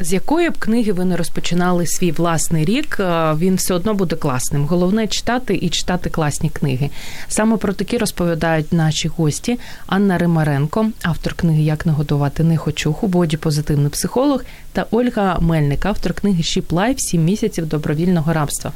З 0.00 0.12
якої 0.12 0.50
б 0.50 0.58
книги 0.58 0.92
ви 0.92 1.04
не 1.04 1.16
розпочинали 1.16 1.86
свій 1.86 2.12
власний 2.12 2.64
рік, 2.64 2.96
е, 3.00 3.34
він 3.38 3.54
все 3.54 3.74
одно 3.74 3.94
буде 3.94 4.16
класним. 4.16 4.64
Головне 4.64 5.06
читати 5.06 5.58
і 5.62 5.68
читати 5.68 6.10
класні 6.10 6.50
книги. 6.50 6.90
Саме 7.28 7.56
про 7.56 7.72
такі 7.72 7.98
розповідають 7.98 8.72
наші 8.72 9.08
гості 9.08 9.58
Анна 9.86 10.18
Римаренко, 10.18 10.90
автор 11.02 11.34
книги 11.34 11.62
Як 11.62 11.86
нагодувати 11.86 12.44
нехочуху, 12.44 13.06
бодіпозитивний 13.06 13.90
психолог, 13.90 14.44
та 14.72 14.86
Ольга 14.90 15.38
Мельник, 15.40 15.86
автор 15.86 16.14
книги 16.14 16.42
Ship 16.42 16.72
Life 16.72 16.96
Сім 16.98 17.24
місяців 17.24 17.66
добровільного 17.66 18.32
рабства. 18.32 18.72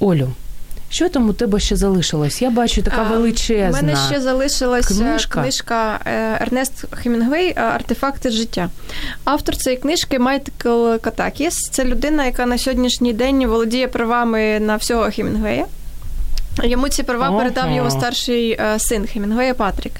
Олю, 0.00 0.32
що 0.90 1.08
там 1.08 1.28
у 1.28 1.32
тебе 1.32 1.60
ще 1.60 1.76
залишилось? 1.76 2.42
Я 2.42 2.50
бачу 2.50 2.82
така 2.82 3.02
величезна. 3.02 3.78
У 3.80 3.82
мене 3.82 3.96
ще 4.08 4.20
залишилась 4.20 4.86
книжка, 4.86 5.42
книжка 5.42 6.00
е, 6.04 6.38
Ернест 6.40 6.84
Хемінгвей 6.90 7.58
Артефакти 7.58 8.30
життя. 8.30 8.68
Автор 9.24 9.56
цієї 9.56 9.82
книжки 9.82 10.18
Майкл 10.18 10.94
Катакіс. 11.00 11.54
Це 11.70 11.84
людина, 11.84 12.24
яка 12.24 12.46
на 12.46 12.58
сьогоднішній 12.58 13.12
день 13.12 13.46
володіє 13.46 13.88
правами 13.88 14.60
на 14.60 14.76
всього 14.76 15.10
Хемінгвея. 15.10 15.66
Йому 16.62 16.88
ці 16.88 17.02
права 17.02 17.26
ага. 17.26 17.38
передав 17.38 17.72
його 17.72 17.90
старший 17.90 18.50
е, 18.50 18.78
син 18.78 19.06
Хемінгуея 19.06 19.54
Патрік. 19.54 19.92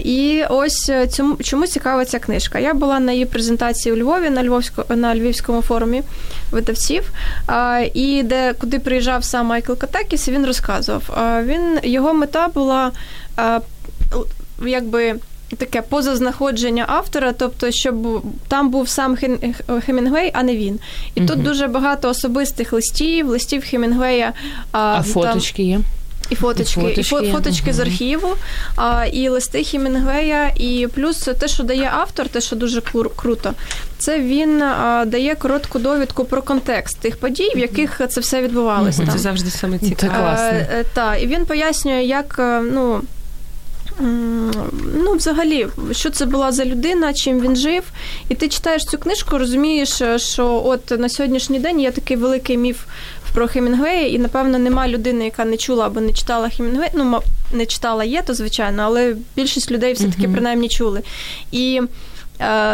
І 0.00 0.44
ось 0.50 0.88
е, 0.88 1.06
цьому 1.06 1.36
чому 1.36 1.66
цікава 1.66 2.04
ця 2.04 2.18
книжка. 2.18 2.58
Я 2.58 2.74
була 2.74 3.00
на 3.00 3.12
її 3.12 3.26
презентації 3.26 3.92
у 3.92 3.96
Львові 3.96 4.30
на 4.30 4.44
Львовсько, 4.44 4.84
на 4.88 5.14
Львівському 5.14 5.62
форумі 5.62 6.02
видавців, 6.50 7.12
і 7.94 8.22
де 8.22 8.52
куди 8.52 8.78
приїжджав 8.78 9.24
сам 9.24 9.46
Майкл 9.46 9.72
Катакіс, 9.72 10.28
він 10.28 10.46
розказував. 10.46 11.02
Він 11.44 11.78
його 11.82 12.14
мета 12.14 12.48
була 12.48 12.92
якби 14.66 15.16
таке 15.56 15.82
позазнаходження 15.82 16.84
автора, 16.88 17.32
тобто, 17.32 17.70
щоб 17.70 18.22
там 18.48 18.70
був 18.70 18.88
сам 18.88 19.16
Хемінгвей, 19.86 20.30
а 20.34 20.42
не 20.42 20.56
він. 20.56 20.78
І 21.14 21.20
угу. 21.20 21.28
тут 21.28 21.42
дуже 21.42 21.66
багато 21.66 22.08
особистих 22.08 22.72
листів, 22.72 23.28
листів 23.28 23.64
Хемінгвея. 23.70 24.32
А, 24.72 24.96
а 24.98 25.02
фоточки 25.02 25.62
там... 25.62 25.66
є. 25.66 25.80
І 26.30 26.34
фоточки, 26.34 26.80
і 26.80 26.82
фоточки, 26.82 27.26
і 27.26 27.32
фоточки 27.32 27.70
угу. 27.70 27.72
з 27.72 27.80
архіву, 27.80 28.36
а, 28.76 29.04
і 29.04 29.28
листи 29.28 29.62
Хімінгвея, 29.62 30.48
і 30.56 30.88
плюс 30.94 31.28
те, 31.38 31.48
що 31.48 31.62
дає 31.62 31.90
автор, 31.94 32.28
те, 32.28 32.40
що 32.40 32.56
дуже 32.56 32.80
круто, 33.16 33.54
це 33.98 34.20
він 34.20 34.62
а, 34.62 35.04
дає 35.06 35.34
коротку 35.34 35.78
довідку 35.78 36.24
про 36.24 36.42
контекст 36.42 36.98
тих 36.98 37.16
подій, 37.16 37.52
в 37.54 37.58
яких 37.58 38.00
це 38.10 38.20
все 38.20 38.42
відбувалося. 38.42 39.02
Угу. 39.02 39.12
Це 39.12 39.18
завжди 39.18 39.50
саме 39.50 39.78
цікаво. 39.78 40.36
Е, 40.38 40.84
Так, 40.94 41.22
і 41.22 41.26
він 41.26 41.46
пояснює, 41.46 42.02
як 42.02 42.36
е, 42.38 42.60
ну. 42.60 43.00
Ну, 44.94 45.12
взагалі, 45.14 45.66
що 45.92 46.10
це 46.10 46.26
була 46.26 46.52
за 46.52 46.64
людина, 46.64 47.12
чим 47.12 47.40
він 47.40 47.56
жив, 47.56 47.82
і 48.28 48.34
ти 48.34 48.48
читаєш 48.48 48.84
цю 48.84 48.98
книжку, 48.98 49.38
розумієш, 49.38 50.02
що 50.16 50.62
от 50.64 51.00
на 51.00 51.08
сьогоднішній 51.08 51.58
день 51.58 51.80
є 51.80 51.90
такий 51.90 52.16
великий 52.16 52.56
міф 52.56 52.84
про 53.34 53.48
Хемінгвея, 53.48 54.06
і, 54.06 54.18
напевно, 54.18 54.58
нема 54.58 54.88
людини, 54.88 55.24
яка 55.24 55.44
не 55.44 55.56
чула 55.56 55.86
або 55.86 56.00
не 56.00 56.12
читала 56.12 56.48
Хемінгвея. 56.48 56.90
Ну, 56.94 57.20
не 57.52 57.66
читала 57.66 58.04
є, 58.04 58.22
то 58.22 58.34
звичайно, 58.34 58.82
але 58.82 59.16
більшість 59.36 59.70
людей 59.70 59.92
все-таки 59.92 60.28
принаймні 60.28 60.68
чули. 60.68 61.02
І 61.52 61.80
Е, 61.82 61.88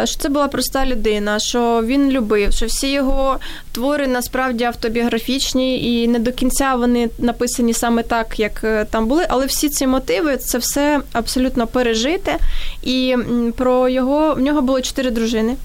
що 0.05 0.19
це 0.19 0.29
була 0.29 0.47
проста 0.47 0.85
людина, 0.85 1.39
що 1.39 1.81
він 1.85 2.11
любив, 2.11 2.53
що 2.53 2.65
всі 2.65 2.91
його 2.91 3.37
твори 3.71 4.07
насправді 4.07 4.63
автобіографічні, 4.63 6.01
і 6.03 6.07
не 6.07 6.19
до 6.19 6.31
кінця 6.31 6.75
вони 6.75 7.09
написані 7.19 7.73
саме 7.73 8.03
так, 8.03 8.39
як 8.39 8.63
е, 8.63 8.85
там 8.85 9.07
були. 9.07 9.25
Але 9.29 9.45
всі 9.45 9.69
ці 9.69 9.87
мотиви 9.87 10.37
це 10.37 10.57
все 10.57 11.01
абсолютно 11.13 11.67
пережите. 11.67 12.37
І 12.83 13.15
про 13.55 13.89
його 13.89 14.33
в 14.33 14.39
нього 14.39 14.61
було 14.61 14.81
чотири 14.81 15.11
дружини. 15.11 15.55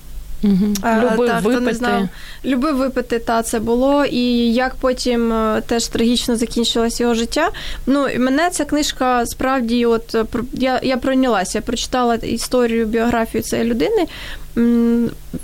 Угу. 0.43 0.75
Любив 1.03 1.29
так, 1.29 1.43
випити. 1.43 1.61
не 1.61 1.75
знав. 1.75 2.09
Любив 2.45 2.77
випити, 2.77 3.19
та 3.19 3.43
це 3.43 3.61
було. 3.61 4.05
І 4.05 4.53
як 4.53 4.75
потім 4.75 5.33
е, 5.33 5.63
теж 5.67 5.87
трагічно 5.87 6.37
закінчилось 6.37 7.01
його 7.01 7.15
життя. 7.15 7.51
Ну, 7.87 8.09
мене 8.19 8.51
ця 8.51 8.65
книжка 8.65 9.27
справді, 9.27 9.87
от 9.87 10.17
я 10.53 10.81
я 10.83 10.97
пройнялася, 10.97 11.59
я 11.59 11.63
прочитала 11.63 12.15
історію, 12.15 12.87
біографію 12.87 13.43
цієї 13.43 13.69
людини. 13.71 14.07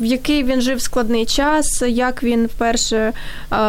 В 0.01 0.05
який 0.05 0.45
він 0.45 0.61
жив 0.61 0.81
складний 0.81 1.27
час, 1.27 1.83
як 1.89 2.23
він 2.23 2.47
вперше 2.47 3.13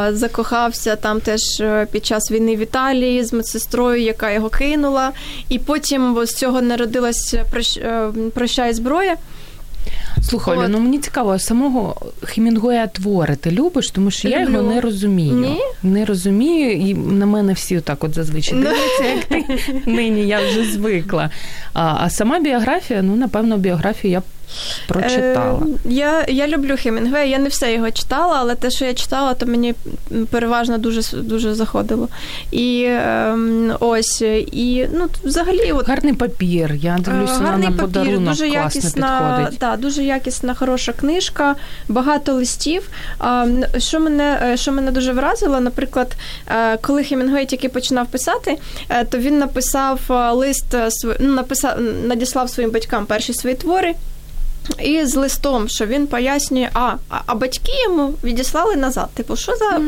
закохався 0.10 0.96
там 0.96 1.22
теж 1.22 1.42
е, 1.62 1.88
під 1.92 2.06
час 2.06 2.32
війни 2.32 2.56
в 2.56 2.60
Італії 2.60 3.24
з 3.24 3.34
медсестрою, 3.34 4.02
яка 4.02 4.32
його 4.32 4.50
кинула, 4.50 5.12
і 5.50 5.60
потім 5.60 6.26
з 6.26 6.34
цього 6.34 6.62
народилась 6.62 7.36
е, 7.78 8.12
прощай 8.34 8.74
зброя. 8.74 9.16
Слухай, 10.22 10.58
ну 10.70 10.80
мені 10.80 11.00
цікаво, 11.00 11.40
самого 11.40 11.96
Хемінгуея 12.24 12.88
твори 12.88 13.36
ти 13.36 13.52
любиш, 13.52 13.92
тому 13.92 14.12
що 14.12 14.30
я 14.30 14.42
його 14.42 14.62
не 14.62 14.82
розумію. 14.82 15.34
Ні? 15.34 15.60
Не 15.84 16.06
розумію, 16.06 16.72
і 16.72 16.94
на 16.94 17.26
мене 17.26 17.54
всі 17.54 17.78
отак 17.78 18.04
от 18.04 18.14
зазвичай 18.14 18.58
ну. 18.58 18.64
дивляться, 18.64 19.04
як 19.04 19.26
ти 19.26 19.46
нині 19.92 20.28
я 20.28 20.40
вже 20.48 20.64
звикла. 20.64 21.30
А 21.74 21.98
а 22.00 22.10
сама 22.10 22.40
біографія, 22.40 23.02
ну, 23.02 23.16
напевно, 23.16 23.58
біографію 23.58 24.12
я 24.12 24.22
прочитала. 24.88 25.62
Е, 25.86 25.90
я 25.90 26.26
я 26.28 26.48
люблю 26.48 26.76
Хемінгвея, 26.78 27.26
я 27.26 27.38
не 27.38 27.50
все 27.50 27.74
його 27.74 27.92
читала, 27.92 28.38
але 28.40 28.56
те, 28.56 28.70
що 28.70 28.86
я 28.86 28.94
читала, 28.94 29.34
то 29.34 29.46
мені 29.46 29.76
переважно 30.30 30.78
дуже 30.78 31.18
дуже 31.18 31.54
заходило. 31.54 32.08
І 32.52 32.84
е, 32.84 33.36
ось, 33.80 34.22
і 34.52 34.88
ну, 34.94 35.08
взагалі. 35.24 35.72
От, 35.72 35.88
Гарний 35.88 36.14
папір. 36.14 36.74
Я 36.76 36.98
дивлюся 37.00 37.34
гарний 37.34 37.70
на, 37.70 37.76
папір, 37.76 37.86
подарунок 37.86 38.30
дуже 38.30 38.48
якісна, 38.48 39.36
підходить. 39.38 39.60
Да, 39.60 39.76
дуже 39.78 40.04
якісна, 40.04 40.54
хороша 40.54 40.94
книжка, 40.94 41.56
багато 41.88 42.34
листів. 42.34 42.90
Що 43.78 44.00
мене 44.00 44.40
е, 44.44 44.58
що 44.58 44.72
мене 44.72 44.92
дуже 44.92 45.14
вразило, 45.14 45.60
наприклад, 45.60 46.16
е, 46.48 46.78
коли 46.78 47.04
Хемінгвей 47.04 47.46
тільки 47.46 47.70
починав 47.70 48.08
писати, 48.08 48.58
е, 48.90 49.06
то 49.06 49.18
він 49.18 49.38
написав 49.38 50.00
лист, 50.34 50.76
ну, 51.20 51.34
написав, 51.34 51.82
надіслав 51.82 52.50
своїм 52.50 52.72
батькам 52.72 53.06
перші 53.06 53.34
свої 53.34 53.56
твори. 53.56 53.96
І 54.84 55.06
з 55.06 55.16
листом, 55.16 55.70
що 55.70 55.86
він 55.86 56.08
пояснює, 56.08 56.70
а 56.74 56.94
а 57.26 57.36
батьки 57.36 57.72
йому 57.84 58.14
відіслали 58.24 58.76
назад. 58.76 59.10
Типу, 59.14 59.36
що 59.36 59.56
за 59.56 59.82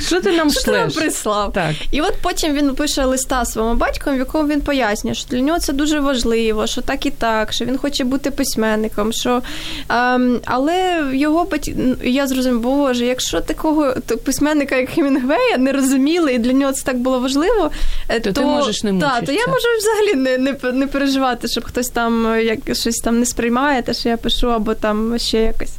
що 0.00 0.20
ти 0.20 0.32
нам 0.32 0.50
що 0.50 0.62
ти 0.62 0.70
нам 0.70 0.90
прислав? 0.90 1.52
Так. 1.52 1.74
І 1.90 2.00
от 2.00 2.14
потім 2.22 2.54
він 2.54 2.74
пише 2.74 3.04
листа 3.04 3.44
своєму 3.44 3.74
батьку, 3.74 4.10
в 4.10 4.16
якому 4.16 4.48
він 4.48 4.60
пояснює, 4.60 5.14
що 5.14 5.28
для 5.28 5.40
нього 5.40 5.58
це 5.58 5.72
дуже 5.72 6.00
важливо, 6.00 6.66
що 6.66 6.80
так 6.80 7.06
і 7.06 7.10
так, 7.10 7.52
що 7.52 7.64
він 7.64 7.78
хоче 7.78 8.04
бути 8.04 8.30
письменником. 8.30 9.12
що... 9.12 9.42
Ем, 9.88 10.40
але 10.44 11.04
його 11.12 11.44
батьки, 11.44 11.76
я 12.02 12.26
зрозумів, 12.26 12.60
боже, 12.60 13.06
якщо 13.06 13.40
такого 13.40 13.94
письменника, 14.24 14.76
як 14.76 14.90
Хемінгвея, 14.90 15.58
не 15.58 15.72
розуміли, 15.72 16.34
і 16.34 16.38
для 16.38 16.52
нього 16.52 16.72
це 16.72 16.84
так 16.84 16.98
було 16.98 17.20
важливо, 17.20 17.70
е, 18.08 18.20
то, 18.20 18.32
то 18.32 18.40
ти 18.40 18.46
можеш 18.46 18.82
не 18.82 19.00
та, 19.00 19.20
то 19.20 19.32
я 19.32 19.46
можу 19.46 19.66
взагалі 19.78 20.14
не, 20.14 20.38
не, 20.38 20.72
не 20.72 20.86
переживати, 20.86 21.48
щоб 21.48 21.64
хтось 21.64 21.88
там 21.88 22.26
е, 22.26 22.44
як 22.44 22.58
щось 22.76 22.96
там 22.96 23.20
не 23.20 23.26
сприймає 23.26 23.82
що 23.98 24.08
я 24.08 24.16
пишу, 24.16 24.52
або 24.52 24.74
там 24.74 25.18
ще 25.18 25.38
якось. 25.38 25.74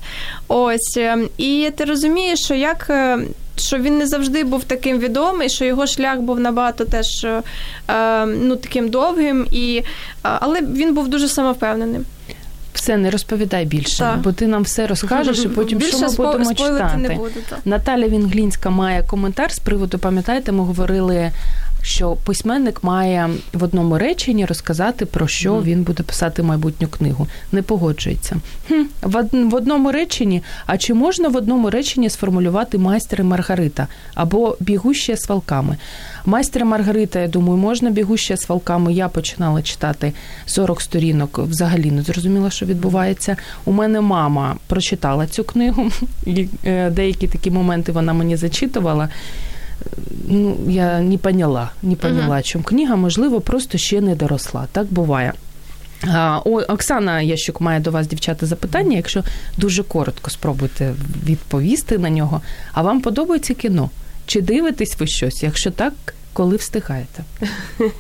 Ось. 0.48 0.98
Е, 0.98 1.18
і 1.38 1.72
ти 1.78 1.84
розумієш, 1.86 2.40
що 2.40 2.54
як. 2.54 2.88
Е, 2.90 3.20
що 3.56 3.78
він 3.78 3.98
не 3.98 4.08
завжди 4.08 4.44
був 4.44 4.64
таким 4.64 5.00
відомий, 5.00 5.50
що 5.50 5.66
його 5.66 5.88
шлях 5.88 6.20
був 6.20 6.40
набагато 6.40 6.86
теж 6.86 7.26
е, 7.90 8.26
ну, 8.26 8.56
таким 8.56 8.90
довгим, 8.90 9.48
і, 9.52 9.84
але 10.22 10.62
він 10.62 10.94
був 10.94 11.08
дуже 11.08 11.28
самовпевненим. 11.28 12.06
Все, 12.74 12.98
не 12.98 13.12
розповідай 13.12 13.66
більше, 13.66 13.98
так. 13.98 14.20
бо 14.20 14.32
ти 14.32 14.48
нам 14.48 14.64
все 14.64 14.88
розкажеш, 14.88 15.46
і 15.46 15.48
потім 15.48 15.78
більше 15.78 15.92
що 15.92 16.00
ми 16.00 16.08
спо- 16.08 16.32
будемо 16.32 16.54
читати. 16.54 16.98
Не 16.98 17.10
буду, 17.10 17.32
так. 17.50 17.60
Наталя 17.66 18.08
Вінглінська 18.08 18.70
має 18.70 19.04
коментар 19.04 19.52
з 19.52 19.60
приводу, 19.60 20.00
пам'ятаєте, 20.00 20.52
ми 20.52 20.64
говорили 20.64 21.32
що 21.82 22.16
письменник 22.16 22.84
має 22.84 23.30
в 23.54 23.64
одному 23.64 23.98
реченні 23.98 24.46
розказати, 24.46 25.06
про 25.06 25.28
що 25.28 25.56
mm. 25.56 25.64
він 25.64 25.84
буде 25.84 26.04
писати 26.04 26.44
майбутню 26.44 26.88
книгу. 26.88 27.28
Не 27.52 27.62
погоджується. 27.62 28.36
Хм, 28.68 28.84
В 29.02 29.56
одному 29.56 29.92
реченні, 29.92 30.44
а 30.66 30.78
чи 30.78 30.94
можна 30.94 31.30
в 31.30 31.36
одному 31.36 31.70
реченні 31.70 32.10
сформулювати 32.10 32.78
майстер 32.78 33.20
і 33.20 33.24
Маргарита 33.24 33.88
або 34.16 34.58
бігущі 34.60 35.16
з 35.16 35.30
валками? 35.30 35.78
Майстер 36.26 36.66
Маргарита, 36.66 37.20
я 37.20 37.28
думаю, 37.28 37.58
можна 37.58 37.90
бігущі 37.90 38.38
з 38.38 38.50
валками. 38.50 38.94
Я 38.94 39.08
починала 39.08 39.62
читати 39.62 40.14
40 40.46 40.82
сторінок, 40.82 41.40
взагалі 41.40 41.92
не 41.92 42.02
зрозуміла, 42.02 42.50
що 42.50 42.66
відбувається. 42.66 43.38
У 43.66 43.72
мене 43.72 44.02
мама 44.02 44.56
прочитала 44.68 45.28
цю 45.28 45.44
книгу, 45.44 45.92
і 46.26 46.48
е, 46.66 46.90
деякі 46.90 47.28
такі 47.28 47.52
моменти 47.52 47.92
вона 47.92 48.14
мені 48.14 48.36
зачитувала 48.36 49.10
ну, 50.28 50.58
я 50.68 51.00
не 51.00 51.18
поняла, 51.18 51.72
не 51.82 51.96
поняла, 51.96 52.38
uh-huh. 52.38 52.44
чому 52.44 52.64
книга, 52.64 52.96
можливо, 52.96 53.42
просто 53.42 53.78
ще 53.78 54.02
не 54.02 54.16
доросла. 54.16 54.68
Так 54.72 54.94
буває. 54.94 55.34
А, 56.08 56.42
о, 56.46 56.62
Оксана 56.62 57.22
Ящук 57.22 57.62
має 57.62 57.80
до 57.80 57.92
вас, 57.92 58.08
дівчата, 58.08 58.46
запитання. 58.46 58.98
Якщо 58.98 59.24
дуже 59.58 59.84
коротко 59.84 60.30
спробуйте 60.30 60.94
відповісти 61.26 61.98
на 61.98 62.10
нього. 62.10 62.42
А 62.74 62.82
вам 62.82 63.02
подобається 63.02 63.54
кіно? 63.54 63.90
Чи 64.26 64.42
дивитесь 64.42 65.00
ви 65.00 65.08
щось? 65.08 65.44
Якщо 65.44 65.72
так, 65.72 65.94
коли 66.34 66.56
встигаєте? 66.56 67.24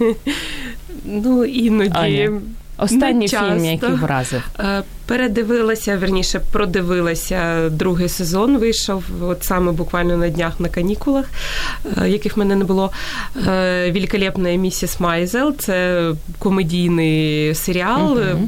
Ну, 1.05 1.45
іноді. 1.45 2.31
Останній 2.79 3.27
фільм, 3.27 3.65
який 3.65 3.89
вразив. 3.89 4.47
Е, 4.59 4.83
передивилася, 5.05 5.97
верніше, 5.97 6.41
продивилася 6.51 7.69
другий 7.69 8.09
сезон. 8.09 8.57
Вийшов 8.57 9.03
от 9.21 9.43
саме 9.43 9.71
буквально 9.71 10.17
на 10.17 10.29
днях 10.29 10.59
на 10.59 10.69
канікулах, 10.69 11.25
е, 11.97 12.09
яких 12.09 12.35
в 12.37 12.39
мене 12.39 12.55
не 12.55 12.63
було. 12.63 12.91
Е, 13.47 13.91
Великолепна 13.91 14.55
місіс 14.55 14.99
Майзел. 14.99 15.55
Це 15.57 16.09
комедійний 16.39 17.55
серіал. 17.55 18.17
uh 18.17 18.47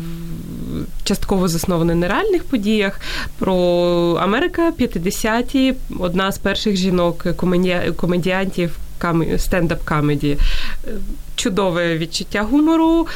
Частково 1.03 1.47
заснований 1.47 1.95
на 1.95 2.07
реальних 2.07 2.43
подіях 2.43 2.99
про 3.39 3.55
Америка 4.21 4.71
50-ті, 4.79 5.73
одна 5.99 6.31
з 6.31 6.37
перших 6.37 6.75
жінок 6.75 7.27
комедіантів 7.95 8.77
стендап 9.37 9.83
камеді. 9.83 10.37
Чудове 11.35 11.97
відчуття 11.97 12.41
гумору, 12.41 13.07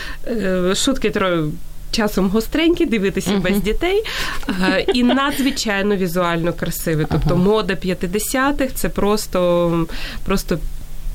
шутки 0.76 1.12
шутки 1.12 1.52
часом 1.92 2.30
гостренькі, 2.30 2.86
дивитися 2.86 3.32
uh-huh. 3.32 3.42
без 3.42 3.62
дітей, 3.62 4.04
е, 4.50 4.86
і 4.94 5.04
надзвичайно 5.04 5.96
візуально 5.96 6.54
красиве. 6.54 7.06
Тобто 7.12 7.36
uh-huh. 7.36 7.44
мода 7.44 7.74
50-х 7.74 8.74
це 8.74 8.90
просто, 8.90 9.86
просто 10.26 10.60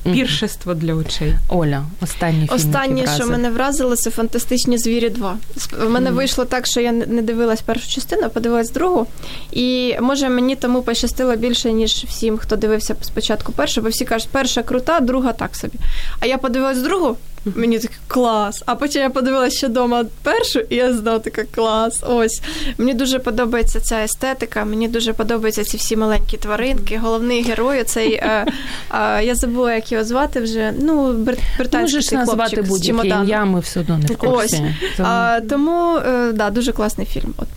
Піршество 0.03 0.73
для 0.73 0.93
очей. 0.93 1.33
Оля, 1.49 1.85
останній 2.01 2.47
фільм, 2.47 2.55
Останнє, 2.55 3.07
що 3.15 3.27
мене 3.27 3.49
вразило, 3.49 3.95
це 3.95 4.11
фантастичні 4.11 4.77
звірі 4.77 5.09
2. 5.09 5.37
В 5.85 5.89
мене 5.89 6.09
mm. 6.09 6.13
вийшло 6.13 6.45
так, 6.45 6.67
що 6.67 6.81
я 6.81 6.91
не 6.91 7.21
дивилась 7.21 7.61
першу 7.61 7.89
частину, 7.89 8.21
а 8.25 8.29
подивилась 8.29 8.71
другу. 8.71 9.07
І 9.51 9.95
може 10.01 10.29
мені 10.29 10.55
тому 10.55 10.81
пощастило 10.81 11.35
більше, 11.35 11.71
ніж 11.71 11.91
всім, 12.07 12.37
хто 12.37 12.55
дивився 12.55 12.95
спочатку 13.01 13.51
першу, 13.51 13.81
бо 13.81 13.89
всі 13.89 14.05
кажуть, 14.05 14.29
перша 14.31 14.63
крута, 14.63 14.99
друга 14.99 15.33
так 15.33 15.55
собі. 15.55 15.77
А 16.19 16.25
я 16.25 16.37
подивилась 16.37 16.81
другу, 16.81 17.17
Мені 17.54 17.78
так 17.78 17.90
клас. 18.06 18.62
А 18.66 18.74
потім 18.74 19.02
я 19.02 19.10
подивилася 19.10 19.56
ще 19.56 19.66
вдома 19.66 20.04
першу, 20.22 20.60
і 20.60 20.76
я 20.76 20.92
знов 20.92 21.22
така 21.22 21.44
клас. 21.44 22.02
Ось. 22.08 22.42
Мені 22.78 22.94
дуже 22.94 23.18
подобається 23.18 23.80
ця 23.80 24.04
естетика, 24.04 24.64
мені 24.64 24.88
дуже 24.88 25.12
подобаються 25.12 25.64
ці 25.64 25.76
всі 25.76 25.96
маленькі 25.96 26.36
тваринки. 26.36 26.98
Головний 26.98 27.42
герой 27.42 27.84
цей. 27.84 28.12
Е, 28.12 28.46
е, 28.94 29.24
я 29.24 29.34
забула, 29.34 29.74
як 29.74 29.92
його 29.92 30.04
звати 30.04 30.40
вже. 30.40 30.72
Ну, 30.80 31.12
британський 31.58 31.80
Можеш 31.80 32.12
назвати 32.12 32.62
будь-яке 32.62 33.08
ім'я, 33.08 33.44
ми 33.44 33.60
все 33.60 33.80
одно 33.80 33.98
не 33.98 34.06
в 34.06 34.16
курсі. 34.16 34.62
Ось. 34.92 35.00
А, 35.00 35.40
Тому, 35.50 35.96
е, 35.96 36.32
да, 36.32 36.50
дуже 36.50 36.72
класний 36.72 37.06
фільм. 37.06 37.34
От, 37.36 37.48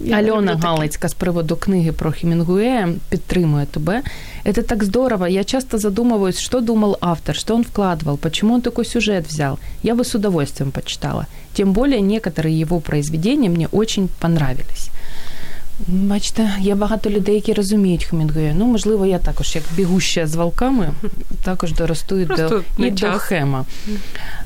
я 0.00 0.16
Альона 0.16 0.60
Галицька 0.62 1.08
з 1.08 1.14
приводу 1.14 1.56
книги 1.56 1.92
про 1.92 2.12
Хемінгуея 2.12 2.88
підтримує 3.08 3.66
тебе. 3.66 4.02
Это 4.44 4.62
так 4.62 4.84
здорово. 4.84 5.24
Я 5.24 5.44
часто 5.44 5.78
задумываюсь, 5.78 6.38
что 6.38 6.60
думал 6.60 6.98
автор, 7.00 7.34
что 7.34 7.54
он 7.54 7.64
вкладывал, 7.64 8.18
почему 8.18 8.54
он 8.54 8.60
такой 8.60 8.84
сюжет 8.84 9.24
взял. 9.29 9.59
Я 9.83 9.95
бы 9.95 10.01
с 10.01 10.15
удовольствием 10.15 10.71
почитала. 10.71 11.25
Тем 11.53 11.73
более 11.73 12.01
некоторые 12.01 12.59
его 12.59 12.79
произведения 12.79 13.49
мне 13.49 13.67
очень 13.71 14.09
понравились. 14.19 14.89
Бачите, 15.87 16.51
є 16.59 16.75
багато 16.75 17.09
людей, 17.09 17.35
які 17.35 17.53
розуміють 17.53 18.03
Хемінгуея. 18.03 18.53
Ну, 18.57 18.65
можливо, 18.65 19.05
я 19.05 19.19
також, 19.19 19.55
як 19.55 19.63
бігуща 19.75 20.27
з 20.27 20.35
волками, 20.35 20.89
також 21.43 21.73
доростую 21.73 22.25
до, 22.25 22.63
і 22.77 22.91
до 22.91 23.11
Хема. 23.11 23.65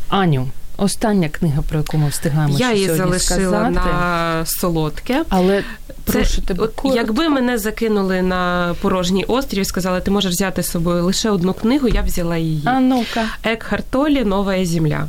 Аню, 0.07 0.47
Остання 0.77 1.29
книга, 1.29 1.61
про 1.69 1.77
яку 1.77 1.97
ми 1.97 2.09
встигаємо 2.09 2.57
Я 2.57 2.73
її 2.73 2.87
залишила 2.87 3.19
сказати. 3.19 3.71
на 3.71 4.45
солодке. 4.45 5.23
Але 5.29 5.63
прошу 6.03 6.41
тебе, 6.41 6.63
от, 6.63 6.95
якби 6.95 7.29
мене 7.29 7.57
закинули 7.57 8.21
на 8.21 8.75
порожній 8.81 9.25
острів 9.25 9.61
і 9.61 9.65
сказали, 9.65 10.01
ти 10.01 10.11
можеш 10.11 10.31
взяти 10.31 10.63
з 10.63 10.71
собою 10.71 11.03
лише 11.03 11.29
одну 11.29 11.53
книгу, 11.53 11.87
я 11.87 12.01
б 12.01 12.05
взяла 12.05 12.37
її. 12.37 12.61
А 12.65 12.79
ну-ка. 12.79 13.25
Екхарт 13.43 13.85
Толі 13.89 14.23
Нова 14.23 14.65
земля. 14.65 15.07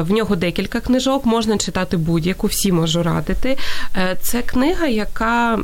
В 0.00 0.06
нього 0.10 0.36
декілька 0.36 0.80
книжок, 0.80 1.26
можна 1.26 1.58
читати 1.58 1.96
будь-яку, 1.96 2.46
всі 2.46 2.72
можу 2.72 3.02
радити. 3.02 3.56
Е, 3.96 4.16
це 4.22 4.42
книга, 4.42 4.86
яка 4.86 5.58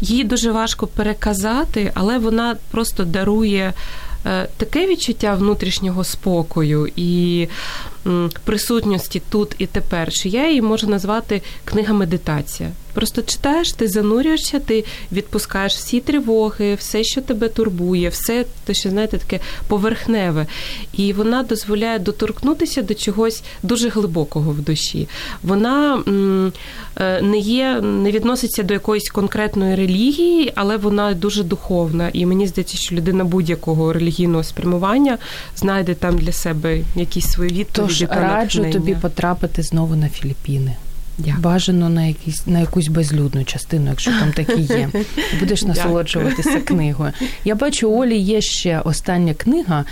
її 0.00 0.24
дуже 0.24 0.50
важко 0.50 0.86
переказати, 0.86 1.92
але 1.94 2.18
вона 2.18 2.56
просто 2.70 3.04
дарує. 3.04 3.72
Е, 4.26 4.48
таке 4.56 4.86
відчуття 4.86 5.34
внутрішнього 5.34 6.04
спокою 6.04 6.88
і 6.96 7.48
присутності 8.44 9.22
тут 9.30 9.54
і 9.58 9.66
тепер, 9.66 10.12
що 10.12 10.28
я 10.28 10.48
її 10.48 10.62
можу 10.62 10.86
назвати 10.86 11.42
книга 11.64 11.94
медитація. 11.94 12.70
Просто 12.98 13.22
читаєш, 13.22 13.72
ти 13.72 13.88
занурюєшся, 13.88 14.60
ти 14.60 14.84
відпускаєш 15.12 15.74
всі 15.74 16.00
тривоги, 16.00 16.74
все, 16.74 17.04
що 17.04 17.20
тебе 17.20 17.48
турбує, 17.48 18.08
все 18.08 18.44
те, 18.64 18.74
що 18.74 18.90
знаєте, 18.90 19.18
таке 19.18 19.40
поверхневе. 19.68 20.46
І 20.92 21.12
вона 21.12 21.42
дозволяє 21.42 21.98
доторкнутися 21.98 22.82
до 22.82 22.94
чогось 22.94 23.42
дуже 23.62 23.88
глибокого 23.88 24.50
в 24.50 24.60
душі. 24.60 25.08
Вона 25.42 26.02
е, 26.96 27.22
не 27.22 27.38
є, 27.38 27.80
не 27.80 28.10
відноситься 28.10 28.62
до 28.62 28.74
якоїсь 28.74 29.10
конкретної 29.10 29.76
релігії, 29.76 30.52
але 30.54 30.76
вона 30.76 31.14
дуже 31.14 31.44
духовна. 31.44 32.10
І 32.12 32.26
мені 32.26 32.46
здається, 32.46 32.76
що 32.76 32.94
людина 32.94 33.24
будь-якого 33.24 33.92
релігійного 33.92 34.44
спрямування 34.44 35.18
знайде 35.56 35.94
там 35.94 36.18
для 36.18 36.32
себе 36.32 36.80
якісь 36.96 37.30
свої 37.30 37.50
відповіді. 37.50 37.87
Тож 37.88 38.02
раджу 38.10 38.70
тобі 38.72 38.94
потрапити 38.94 39.62
знову 39.62 39.96
на 39.96 40.08
Філіппіни. 40.08 40.76
Дякую. 41.18 41.42
Бажано 41.42 41.88
на 41.88 42.04
якісь 42.04 42.46
на 42.46 42.60
якусь 42.60 42.88
безлюдну 42.88 43.44
частину, 43.44 43.90
якщо 43.90 44.10
там 44.10 44.32
такі 44.32 44.60
є. 44.60 44.88
Будеш 45.40 45.62
насолоджуватися 45.62 46.60
книгою. 46.60 47.12
Я 47.44 47.54
бачу, 47.54 47.90
у 47.90 48.02
Олі 48.02 48.16
є 48.18 48.40
ще 48.40 48.80
остання 48.80 49.34
книга. 49.34 49.84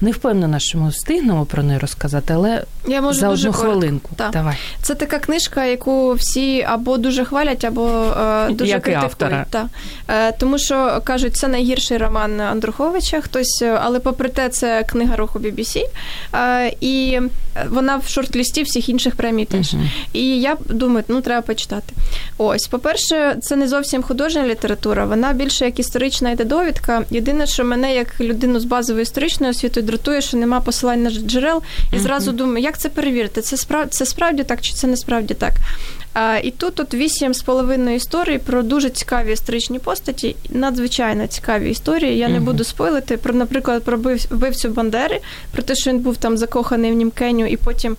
Не 0.00 0.10
впевнена, 0.10 0.58
що 0.58 0.78
ми 0.78 0.88
встигнемо 0.88 1.44
про 1.44 1.62
неї 1.62 1.78
розказати, 1.78 2.34
але 2.34 2.64
я 2.86 3.00
можу 3.00 3.20
за 3.20 3.28
одну 3.28 3.52
хвилинку. 3.52 4.10
Так. 4.16 4.30
Давай. 4.30 4.56
Це 4.82 4.94
така 4.94 5.18
книжка, 5.18 5.64
яку 5.64 6.12
всі 6.12 6.62
або 6.62 6.96
дуже 6.96 7.24
хвалять, 7.24 7.64
або 7.64 7.86
е, 8.20 8.50
дуже 8.50 8.70
Як 8.70 8.82
критикують. 8.82 9.46
Так. 9.50 9.66
Е, 10.08 10.32
тому 10.32 10.58
що 10.58 11.00
кажуть, 11.04 11.36
це 11.36 11.48
найгірший 11.48 11.98
роман 11.98 12.40
Андруховича. 12.40 13.20
Хтось, 13.20 13.62
е, 13.62 13.78
але 13.82 14.00
попри 14.00 14.28
те, 14.28 14.48
це 14.48 14.82
книга 14.82 15.16
руху 15.16 15.38
BBC. 15.38 15.82
Е, 16.34 16.72
і 16.80 17.20
вона 17.68 17.96
в 17.96 18.02
шорт-лісті 18.06 18.64
всіх 18.64 18.88
інших 18.88 19.16
премій 19.16 19.44
теж. 19.44 19.74
Uh-huh. 19.74 19.88
І 20.12 20.40
я 20.40 20.56
думаю, 20.68 21.04
ну 21.08 21.20
треба 21.20 21.42
почитати. 21.42 21.94
Ось, 22.38 22.66
по-перше, 22.66 23.36
це 23.42 23.56
не 23.56 23.68
зовсім 23.68 24.02
художня 24.02 24.46
література, 24.46 25.04
вона 25.04 25.32
більше 25.32 25.64
як 25.64 25.78
історична 25.78 26.30
йде 26.30 26.44
довідка. 26.44 27.02
Єдине, 27.10 27.46
що 27.46 27.64
мене 27.64 27.94
як 27.94 28.20
людину 28.20 28.60
з 28.60 28.64
базової 28.64 29.02
історичної 29.02 29.50
освіти 29.50 29.82
дратує, 29.84 30.20
що 30.20 30.36
нема 30.36 30.60
посилань 30.60 31.02
на 31.02 31.10
джерел, 31.10 31.62
і 31.92 31.98
зразу 31.98 32.32
думаю, 32.32 32.64
як 32.64 32.78
це 32.78 32.88
перевірити? 32.88 33.40
Це 33.42 33.56
справді 33.56 33.90
це 33.90 34.06
справді 34.06 34.44
так, 34.44 34.60
чи 34.60 34.72
це 34.72 34.86
не 34.86 34.96
справді 34.96 35.34
так? 35.34 35.52
А, 36.14 36.36
І 36.42 36.50
тут 36.50 36.80
от 36.80 36.94
вісім 36.94 37.34
з 37.34 37.42
половиною 37.42 37.96
історій 37.96 38.38
про 38.38 38.62
дуже 38.62 38.90
цікаві 38.90 39.32
історичні 39.32 39.78
постаті, 39.78 40.36
надзвичайно 40.50 41.26
цікаві 41.26 41.70
історії. 41.70 42.18
Я 42.18 42.28
не 42.28 42.40
буду 42.40 42.64
спойлити 42.64 43.16
про, 43.16 43.34
наприклад, 43.34 43.82
про 43.82 43.98
вбивцю 44.30 44.68
Бандери, 44.68 45.20
про 45.52 45.62
те, 45.62 45.74
що 45.74 45.90
він 45.90 45.98
був 45.98 46.16
там 46.16 46.38
закоханий 46.38 46.92
в 46.92 46.94
Німкеню, 46.94 47.46
і 47.46 47.56
потім 47.56 47.96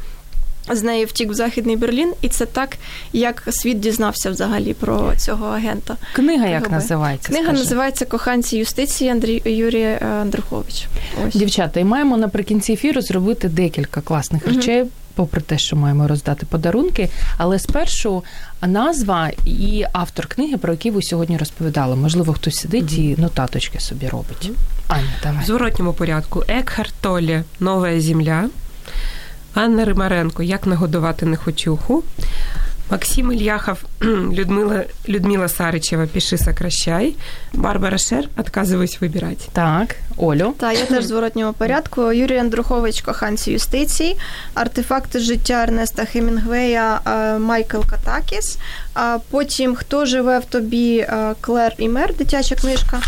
з 0.72 0.84
нею 0.84 1.06
втік 1.06 1.32
в 1.32 1.34
Західний 1.34 1.76
Берлін, 1.76 2.14
і 2.22 2.30
це 2.30 2.46
так, 2.46 2.78
як 3.14 3.44
світ 3.50 3.80
дізнався 3.80 4.30
взагалі 4.32 4.74
про 4.74 5.16
цього 5.18 5.46
агента. 5.46 5.98
Книга 6.14 6.48
як 6.48 6.72
називається? 6.72 7.28
Книга 7.28 7.46
скажи? 7.46 7.64
називається 7.64 8.06
Коханці 8.06 8.58
юстиції 8.58 9.10
Андрій 9.10 9.42
Юрія 9.46 9.98
Андрухович. 10.22 10.88
Ось. 11.28 11.36
Дівчата, 11.36 11.80
і 11.80 11.84
маємо 11.84 12.18
наприкінці 12.18 12.74
ефіру 12.74 13.02
зробити 13.02 13.50
декілька 13.50 14.02
класних 14.02 14.48
речей. 14.48 14.82
Угу. 14.82 14.92
Попри 15.16 15.42
те, 15.42 15.58
що 15.58 15.76
маємо 15.76 16.08
роздати 16.08 16.46
подарунки, 16.46 17.10
але 17.38 17.60
спершу 17.60 18.24
назва 18.62 19.32
і 19.46 19.86
автор 19.94 20.28
книги, 20.28 20.58
про 20.58 20.74
які 20.74 20.92
ви 20.92 21.02
сьогодні 21.02 21.38
розповідали. 21.38 21.96
Можливо, 21.96 22.34
хтось 22.34 22.56
сидить 22.56 22.92
mm 22.92 23.00
і 23.00 23.22
нотаточки 23.22 23.80
собі 23.80 24.08
робить. 24.08 24.52
Аня, 24.88 25.14
давай. 25.24 25.44
В 25.44 25.46
зворотньому 25.46 25.94
порядку 25.94 26.44
Екхарт 26.48 26.94
Толлі 27.02 27.44
«Нова 27.60 28.02
земля. 28.02 28.50
Анна 29.56 29.86
Римаренко 29.86 30.44
Як 30.44 30.68
нагодувати 30.68 31.26
нехочуху. 31.26 32.04
Максим 32.90 33.32
Ильяхов, 33.32 33.78
Людмила, 34.02 34.86
Людмила 35.08 35.48
Саричева 35.48 36.06
«Пиши, 36.06 36.38
сокращай», 36.38 37.16
Барбара 37.54 37.98
Шер 37.98 38.30
«Отказываюсь 38.36 39.00
выбирать». 39.02 39.50
Так, 39.54 39.96
Олю. 40.18 40.54
Так, 40.60 40.78
я 40.78 40.86
теж 40.86 41.04
в 41.04 41.08
зворотньому 41.08 41.54
порядку. 41.54 42.02
Юрій 42.12 42.38
Андрухович 42.38 43.02
«Коханці 43.02 43.52
юстиції», 43.52 44.18
артефакти 44.54 45.20
життя 45.20 45.64
Ернеста 45.64 46.06
Хемінгвея 46.06 47.00
Майкл 47.40 47.82
Катакіс, 47.90 48.58
А 48.94 49.18
потім 49.32 49.76
«Хто 49.76 50.06
живе 50.06 50.40
в 50.40 50.46
тобі» 50.46 51.08
Клер 51.42 51.74
і 51.78 51.90
Мер, 51.90 52.16
дитяча 52.16 52.56
книжка, 52.56 53.02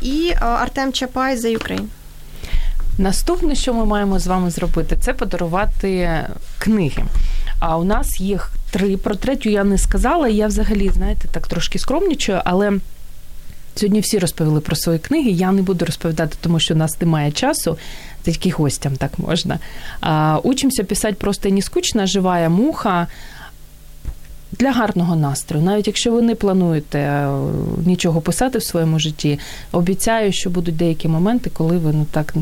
і 0.00 0.32
Артем 0.40 0.92
Чапай 0.92 1.36
«За 1.36 1.48
Україн». 1.50 1.88
Наступне, 2.98 3.54
що 3.54 3.74
ми 3.74 3.84
маємо 3.84 4.18
з 4.18 4.26
вами 4.26 4.50
зробити, 4.50 4.96
це 5.00 5.12
подарувати 5.12 6.20
книги. 6.58 7.04
А 7.58 7.76
у 7.76 7.84
нас 7.84 8.20
їх 8.20 8.50
три. 8.70 8.96
Про 8.96 9.14
третю 9.14 9.50
я 9.50 9.64
не 9.64 9.78
сказала. 9.78 10.28
Я 10.28 10.46
взагалі, 10.46 10.90
знаєте, 10.94 11.28
так 11.32 11.46
трошки 11.46 11.78
скромнічую, 11.78 12.40
але. 12.44 12.72
Сьогодні 13.78 14.00
всі 14.00 14.18
розповіли 14.18 14.60
про 14.60 14.76
свої 14.76 14.98
книги. 14.98 15.30
Я 15.30 15.52
не 15.52 15.62
буду 15.62 15.84
розповідати, 15.84 16.36
тому 16.40 16.60
що 16.60 16.74
у 16.74 16.76
нас 16.76 17.00
немає 17.00 17.32
часу. 17.32 17.78
Тільки 18.22 18.50
гостям 18.50 18.96
так 18.96 19.18
можна. 19.18 19.58
А, 20.00 20.38
Учимося 20.42 20.84
писати 20.84 21.14
просто 21.14 21.48
не 21.48 21.62
скучно, 21.62 22.06
живая 22.06 22.48
муха 22.48 23.06
для 24.52 24.72
гарного 24.72 25.16
настрою. 25.16 25.64
Навіть 25.64 25.86
якщо 25.86 26.12
ви 26.12 26.22
не 26.22 26.34
плануєте 26.34 27.28
нічого 27.86 28.20
писати 28.20 28.58
в 28.58 28.62
своєму 28.62 28.98
житті, 28.98 29.38
обіцяю, 29.72 30.32
що 30.32 30.50
будуть 30.50 30.76
деякі 30.76 31.08
моменти, 31.08 31.50
коли 31.50 31.78
ви 31.78 31.92
ну 31.92 32.06
так 32.10 32.34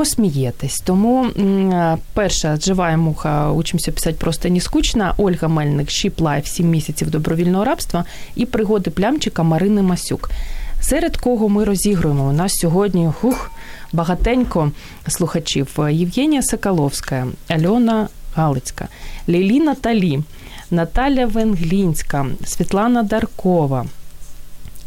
посмієтесь. 0.00 0.76
Тому 0.84 1.26
перша 2.14 2.56
живая 2.56 2.96
муха, 2.96 3.50
учимося 3.52 3.92
писати 3.92 4.16
просто 4.20 4.48
не 4.48 4.60
скучно. 4.60 5.14
Ольга 5.16 5.48
Мельник, 5.48 5.90
Ship 5.90 6.20
Life, 6.20 6.46
7 6.46 6.70
місяців 6.70 7.10
добровільного 7.10 7.64
рабства 7.64 8.04
і 8.36 8.46
пригоди 8.46 8.90
плямчика 8.90 9.42
Марини 9.42 9.82
Масюк. 9.82 10.30
Серед 10.80 11.16
кого 11.16 11.48
ми 11.48 11.64
розігруємо? 11.64 12.28
У 12.28 12.32
нас 12.32 12.52
сьогодні 12.54 13.12
хух, 13.20 13.50
багатенько 13.92 14.72
слухачів. 15.08 15.78
Євгенія 15.90 16.42
Соколовська, 16.42 17.26
Альона 17.48 18.08
Галицька, 18.34 18.88
Ліліна 19.28 19.74
Талі, 19.74 20.20
Наталя 20.70 21.26
Венглінська, 21.26 22.26
Світлана 22.44 23.02
Даркова. 23.02 23.86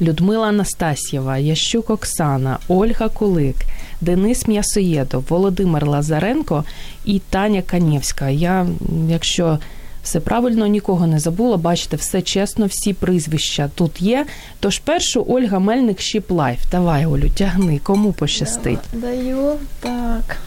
Людмила 0.02 0.48
Анастасьєва, 0.48 1.38
Ящук 1.38 1.90
Оксана, 1.90 2.60
Ольга 2.68 3.10
Кулик, 3.10 3.56
Денис 4.04 4.48
М'ясоєдов, 4.48 5.24
Володимир 5.30 5.88
Лазаренко 5.88 6.64
і 7.06 7.20
Таня 7.20 7.62
Канєвська. 7.62 8.30
Я, 8.30 8.68
якщо 9.10 9.60
все 10.04 10.20
правильно, 10.20 10.68
нікого 10.68 11.08
не 11.08 11.20
забула, 11.20 11.58
бачите, 11.58 11.98
все 11.98 12.22
чесно, 12.22 12.66
всі 12.66 12.94
прізвища 12.94 13.70
тут 13.76 14.02
є. 14.02 14.26
Тож 14.60 14.80
першу 14.80 15.26
Ольга 15.28 15.60
Мельник 15.60 16.02
Ship 16.02 16.32
Life. 16.32 16.60
Давай, 16.72 17.06
Олю, 17.06 17.30
тягни, 17.30 17.80
кому 17.84 18.14
пощастить. 18.14 18.80
Даю 18.94 19.54
так. 19.80 20.38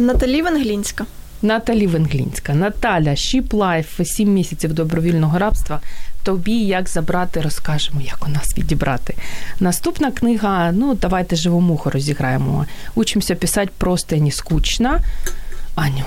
Наталі 0.00 0.42
Венглінська. 0.42 1.06
Наталі 1.42 1.86
Венглінська, 1.86 2.54
Наталя, 2.54 3.16
Ship 3.16 3.52
Life, 3.52 4.00
7 4.04 4.32
місяців 4.32 4.72
добровільного 4.72 5.38
рабства. 5.38 5.80
Тобі 6.22 6.52
як 6.52 6.88
забрати, 6.88 7.40
розкажемо, 7.40 8.00
як 8.00 8.26
у 8.26 8.30
нас 8.30 8.58
відібрати. 8.58 9.14
Наступна 9.60 10.10
книга. 10.10 10.72
Ну, 10.72 10.94
давайте 10.94 11.36
живу 11.36 11.60
муху 11.60 11.90
розіграємо. 11.90 12.66
Учимося 12.94 13.34
писати 13.34 13.70
просто 13.78 14.16
не 14.16 14.30
скучно. 14.30 14.98
Аню. 15.74 16.04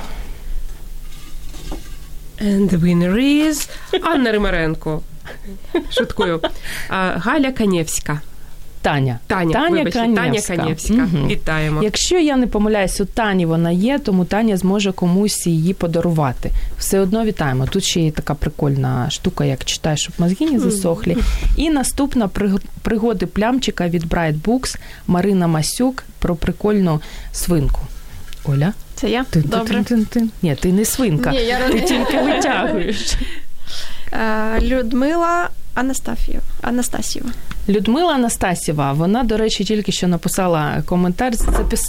And 2.42 2.70
the 2.70 2.80
winner 2.80 3.14
is 3.16 3.70
Анна 4.04 4.32
Римаренко. 4.32 5.02
Шуткую. 5.90 6.42
Галя 6.90 7.52
Канєвська. 7.52 8.22
Таня. 8.86 9.20
Таня, 9.28 9.54
Таня 9.54 9.70
вибачте, 9.70 10.00
Канєвська. 10.00 10.56
Таня 10.56 10.64
Канєвська. 10.64 10.94
Угу. 10.94 11.28
Вітаємо. 11.28 11.84
Якщо 11.84 12.20
я 12.20 12.38
не 12.38 12.48
помиляюсь, 12.48 13.02
у 13.02 13.06
Тані 13.06 13.46
вона 13.46 13.72
є, 13.72 14.00
тому 14.00 14.26
Таня 14.26 14.58
зможе 14.58 14.92
комусь 14.92 15.48
її 15.48 15.74
подарувати. 15.74 16.52
Все 16.78 17.00
одно 17.00 17.26
вітаємо. 17.26 17.68
Тут 17.68 17.84
ще 17.84 18.02
є 18.02 18.12
така 18.12 18.34
прикольна 18.34 19.10
штука, 19.10 19.46
як 19.46 19.66
читаєш, 19.66 20.00
щоб 20.02 20.14
мозги 20.18 20.52
не 20.52 20.60
засохлі. 20.60 21.18
І 21.56 21.70
наступна 21.70 22.30
пригоди 22.82 23.26
плямчика 23.26 23.88
від 23.88 24.06
Bright 24.06 24.42
Books 24.42 24.78
Марина 25.08 25.48
Масюк 25.48 26.04
про 26.20 26.36
прикольну 26.36 27.02
свинку. 27.32 27.82
Оля? 28.44 28.74
Це 28.96 29.10
я? 29.10 29.24
Ти, 29.24 29.42
Добре. 29.42 29.84
Ти, 29.84 29.96
ти, 29.96 30.06
ти. 30.06 30.28
Ні, 30.42 30.56
ти 30.56 30.74
не 30.74 30.86
свинка. 30.86 31.32
Ні, 31.32 31.38
я 31.38 31.70
Ти 31.70 31.82
тільки 31.82 32.22
витягуєш. 32.22 33.16
Людмила 34.62 35.50
Анастафієва. 35.76 36.44
Анастасієва. 36.62 37.30
Людмила 37.70 38.14
Анастасєва, 38.14 38.94
вона, 38.94 39.24
до 39.24 39.38
речі, 39.38 39.64
тільки 39.64 39.92
що 39.92 40.08
написала 40.08 40.84
коментар, 40.86 41.34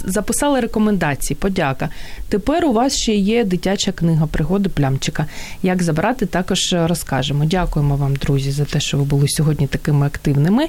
записала 0.05 0.61
рекомендації. 0.61 1.37
Подяка. 1.41 1.89
Тепер 2.29 2.65
у 2.65 2.73
вас 2.73 2.95
ще 2.97 3.15
є 3.15 3.43
дитяча 3.43 3.91
книга 3.91 4.27
пригоди 4.27 4.69
плямчика. 4.69 5.25
Як 5.63 5.83
забрати, 5.83 6.25
також 6.25 6.73
розкажемо. 6.73 7.45
Дякуємо 7.45 7.95
вам, 7.95 8.15
друзі, 8.15 8.51
за 8.51 8.65
те, 8.65 8.79
що 8.79 8.97
ви 8.97 9.03
були 9.03 9.27
сьогодні 9.27 9.67
такими 9.67 10.05
активними. 10.05 10.67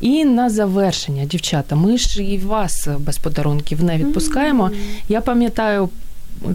І 0.00 0.24
на 0.24 0.50
завершення, 0.50 1.24
дівчата, 1.24 1.76
ми 1.76 1.98
ж 1.98 2.22
і 2.22 2.38
вас 2.38 2.88
без 2.98 3.18
подарунків 3.18 3.84
не 3.84 3.98
відпускаємо. 3.98 4.70
Я 5.08 5.20
пам'ятаю 5.20 5.88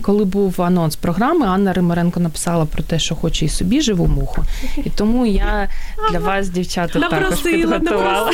коли 0.01 0.25
був 0.25 0.61
анонс 0.61 0.95
програми, 0.95 1.45
Анна 1.45 1.73
Римаренко 1.73 2.19
написала 2.19 2.65
про 2.65 2.83
те, 2.83 2.99
що 2.99 3.15
хоче 3.15 3.45
і 3.45 3.49
собі 3.49 3.81
живу 3.81 4.07
муху. 4.07 4.43
І 4.77 4.89
тому 4.89 5.25
я 5.25 5.69
для 6.11 6.19
вас, 6.19 6.49
дівчата, 6.49 6.99
також 6.99 7.39
підготувала. 7.39 8.31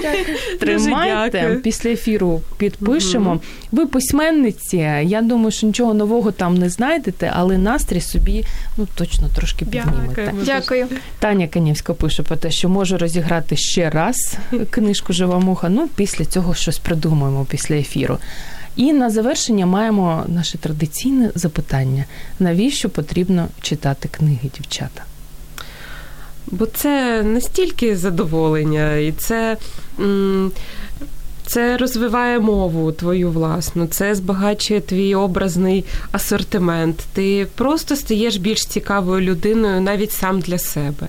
Тримайте 0.60 1.60
після 1.62 1.90
ефіру 1.90 2.42
підпишемо. 2.56 3.40
Ви 3.72 3.86
письменниці. 3.86 4.76
Я 5.02 5.22
думаю, 5.22 5.50
що 5.50 5.66
нічого 5.66 5.94
нового 5.94 6.32
там 6.32 6.54
не 6.54 6.68
знайдете, 6.68 7.32
але 7.34 7.58
настрій 7.58 8.00
собі 8.00 8.44
ну 8.76 8.88
точно 8.94 9.28
трошки 9.28 9.64
піднімете. 9.64 10.34
Дякую. 10.44 10.86
Таня 11.18 11.48
Канівська 11.48 11.94
пише 11.94 12.22
про 12.22 12.36
те, 12.36 12.50
що 12.50 12.68
можу 12.68 12.98
розіграти 12.98 13.56
ще 13.56 13.90
раз 13.90 14.36
книжку 14.70 15.12
Жива 15.12 15.38
муха. 15.38 15.68
Ну, 15.68 15.88
після 15.96 16.24
цього 16.24 16.54
щось 16.54 16.78
придумаємо 16.78 17.46
після 17.50 17.74
ефіру. 17.74 18.18
І 18.76 18.92
на 18.92 19.10
завершення 19.10 19.66
маємо 19.66 20.24
наше 20.28 20.58
традиційне 20.58 21.30
запитання: 21.34 22.04
навіщо 22.38 22.90
потрібно 22.90 23.48
читати 23.60 24.08
книги, 24.08 24.50
дівчата? 24.54 25.04
Бо 26.46 26.66
це 26.66 27.22
настільки 27.22 27.96
задоволення, 27.96 28.94
і 28.96 29.12
це. 29.12 29.56
Це 31.46 31.76
розвиває 31.76 32.38
мову 32.38 32.92
твою 32.92 33.30
власну, 33.30 33.86
це 33.86 34.14
збагачує 34.14 34.80
твій 34.80 35.14
образний 35.14 35.84
асортимент. 36.12 37.04
Ти 37.12 37.46
просто 37.54 37.96
стаєш 37.96 38.36
більш 38.36 38.66
цікавою 38.66 39.20
людиною 39.20 39.80
навіть 39.80 40.12
сам 40.12 40.40
для 40.40 40.58
себе. 40.58 41.08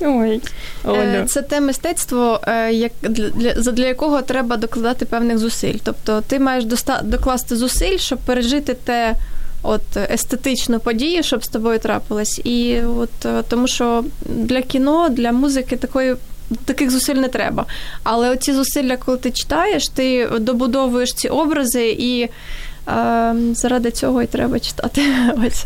Ой, 0.00 0.40
Оля. 0.84 1.24
Це 1.26 1.42
те 1.42 1.60
мистецтво, 1.60 2.40
е, 2.46 2.72
як 2.72 2.92
для 3.02 3.52
для 3.52 3.86
якого 3.86 4.22
треба 4.22 4.56
докладати 4.56 5.04
певних 5.04 5.38
зусиль. 5.38 5.76
Тобто 5.82 6.20
ти 6.20 6.38
маєш 6.38 6.64
доста, 6.64 7.00
докласти 7.04 7.56
зусиль, 7.56 7.98
щоб 7.98 8.18
пережити 8.18 8.74
те 8.74 9.14
от 9.62 9.96
естетичну 10.10 10.80
подію, 10.80 11.22
щоб 11.22 11.44
з 11.44 11.48
тобою 11.48 11.78
трапилось. 11.78 12.40
І 12.44 12.80
от 12.80 13.26
е, 13.26 13.42
тому, 13.48 13.68
що 13.68 14.04
для 14.26 14.62
кіно, 14.62 15.08
для 15.08 15.32
музики 15.32 15.76
такої. 15.76 16.16
Таких 16.64 16.90
зусиль 16.90 17.14
не 17.14 17.28
треба. 17.28 17.66
Але 18.02 18.30
оці 18.30 18.52
зусилля, 18.52 18.96
коли 18.96 19.18
ти 19.18 19.30
читаєш, 19.30 19.88
ти 19.88 20.28
добудовуєш 20.40 21.12
ці 21.12 21.28
образи, 21.28 21.96
і 21.98 22.28
е, 22.88 23.34
заради 23.52 23.90
цього 23.90 24.22
і 24.22 24.26
треба 24.26 24.60
читати. 24.60 25.02
Ось. 25.46 25.64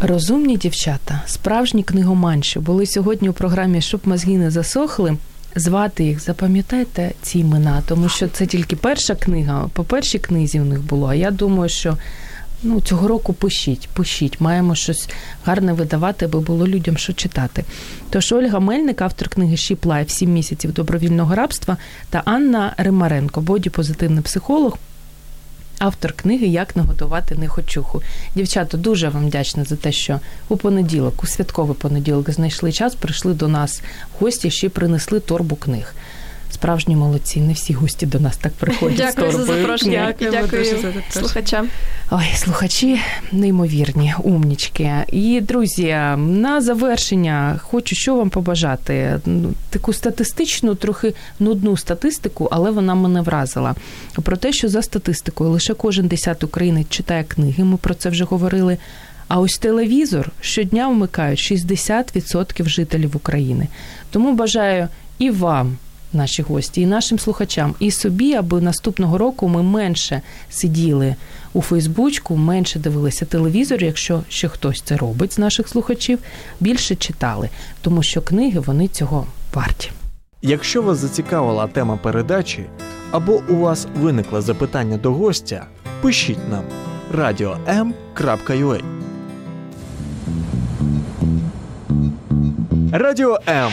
Розумні 0.00 0.56
дівчата, 0.56 1.22
справжні 1.26 1.82
книгоманші, 1.82 2.58
були 2.58 2.86
сьогодні 2.86 3.28
у 3.28 3.32
програмі 3.32 3.80
Щоб 3.80 4.00
мозги 4.04 4.38
не 4.38 4.50
засохли. 4.50 5.16
Звати 5.56 6.04
їх, 6.04 6.20
запам'ятайте 6.20 7.12
ці 7.22 7.38
імена, 7.38 7.82
тому 7.86 8.08
що 8.08 8.28
це 8.28 8.46
тільки 8.46 8.76
перша 8.76 9.14
книга. 9.14 9.68
По 9.72 9.84
першій 9.84 10.18
книзі 10.18 10.60
у 10.60 10.64
них 10.64 10.82
було. 10.82 11.08
А 11.08 11.14
я 11.14 11.30
думаю, 11.30 11.68
що 11.68 11.96
ну, 12.62 12.80
цього 12.80 13.08
року 13.08 13.32
пишіть, 13.32 13.88
пишіть, 13.88 14.40
маємо 14.40 14.74
щось 14.74 15.08
гарне 15.44 15.72
видавати, 15.72 16.24
аби 16.24 16.40
було 16.40 16.68
людям 16.68 16.96
що 16.96 17.12
читати. 17.12 17.64
Тож 18.10 18.32
Ольга 18.32 18.60
Мельник, 18.60 19.02
автор 19.02 19.28
книги 19.28 19.54
«Ship 19.54 19.80
Life. 19.80 20.08
Сім 20.08 20.32
місяців 20.32 20.72
добровільного 20.72 21.34
рабства, 21.34 21.76
та 22.10 22.22
Анна 22.24 22.74
Римаренко, 22.76 23.40
боді 23.40 23.70
позитивний 23.70 24.22
психолог. 24.22 24.78
Автор 25.78 26.12
книги 26.12 26.46
Як 26.46 26.76
наготувати 26.76 27.34
нехочуху. 27.34 28.02
Дівчата, 28.34 28.76
дуже 28.76 29.08
вам 29.08 29.26
вдячна 29.26 29.64
за 29.64 29.76
те, 29.76 29.92
що 29.92 30.20
у 30.48 30.56
понеділок, 30.56 31.22
у 31.22 31.26
святковий 31.26 31.76
понеділок, 31.76 32.30
знайшли 32.30 32.72
час, 32.72 32.94
прийшли 32.94 33.34
до 33.34 33.48
нас 33.48 33.82
гості, 34.20 34.50
ще 34.50 34.68
принесли 34.68 35.20
торбу 35.20 35.56
книг. 35.56 35.94
Справжні 36.58 36.96
молодці, 36.96 37.40
не 37.40 37.52
всі 37.52 37.72
гості 37.72 38.06
до 38.06 38.20
нас 38.20 38.36
так 38.36 38.52
приходять. 38.52 38.96
Дякую 38.96 39.32
за 39.32 39.44
запрошення. 39.44 40.14
Дякую, 40.20 40.64
слухачам. 41.10 41.68
Ой, 42.10 42.24
слухачі 42.34 43.00
неймовірні, 43.32 44.14
умнічки. 44.22 44.92
І 45.12 45.40
друзі, 45.40 45.96
на 46.16 46.60
завершення 46.60 47.60
хочу 47.62 47.96
що 47.96 48.16
вам 48.16 48.30
побажати. 48.30 49.20
Ну, 49.26 49.54
таку 49.70 49.92
статистичну, 49.92 50.74
трохи 50.74 51.14
нудну 51.38 51.76
статистику, 51.76 52.48
але 52.50 52.70
вона 52.70 52.94
мене 52.94 53.20
вразила. 53.20 53.74
Про 54.22 54.36
те, 54.36 54.52
що 54.52 54.68
за 54.68 54.82
статистикою 54.82 55.50
лише 55.50 55.74
кожен 55.74 56.06
десятий 56.06 56.46
українець 56.46 56.88
читає 56.88 57.24
книги. 57.24 57.64
Ми 57.64 57.76
про 57.76 57.94
це 57.94 58.08
вже 58.08 58.24
говорили. 58.24 58.78
А 59.28 59.40
ось 59.40 59.58
телевізор 59.58 60.30
щодня 60.40 60.88
вмикають 60.88 61.38
60% 61.38 62.68
жителів 62.68 63.16
України. 63.16 63.68
Тому 64.10 64.34
бажаю 64.34 64.88
і 65.18 65.30
вам 65.30 65.76
наші 66.12 66.42
гості, 66.42 66.80
і 66.80 66.86
нашим 66.86 67.18
слухачам, 67.18 67.74
і 67.78 67.90
собі, 67.90 68.34
аби 68.34 68.60
наступного 68.60 69.18
року 69.18 69.48
ми 69.48 69.62
менше 69.62 70.22
сиділи 70.50 71.14
у 71.52 71.62
Фейсбучку, 71.62 72.36
менше 72.36 72.78
дивилися 72.78 73.24
телевізор, 73.24 73.84
якщо 73.84 74.22
ще 74.28 74.48
хтось 74.48 74.82
це 74.82 74.96
робить 74.96 75.32
з 75.32 75.38
наших 75.38 75.68
слухачів, 75.68 76.18
більше 76.60 76.94
читали, 76.94 77.48
тому 77.80 78.02
що 78.02 78.22
книги 78.22 78.60
вони 78.60 78.88
цього 78.88 79.26
варті. 79.54 79.90
Якщо 80.42 80.82
вас 80.82 80.98
зацікавила 80.98 81.66
тема 81.66 81.96
передачі 81.96 82.64
або 83.10 83.42
у 83.48 83.56
вас 83.56 83.86
виникло 84.00 84.42
запитання 84.42 84.96
до 84.96 85.12
гостя, 85.12 85.66
пишіть 86.00 86.48
нам 86.50 86.64
radio.m.ua 87.14 88.82
Радіо 92.92 93.38
М 93.48 93.72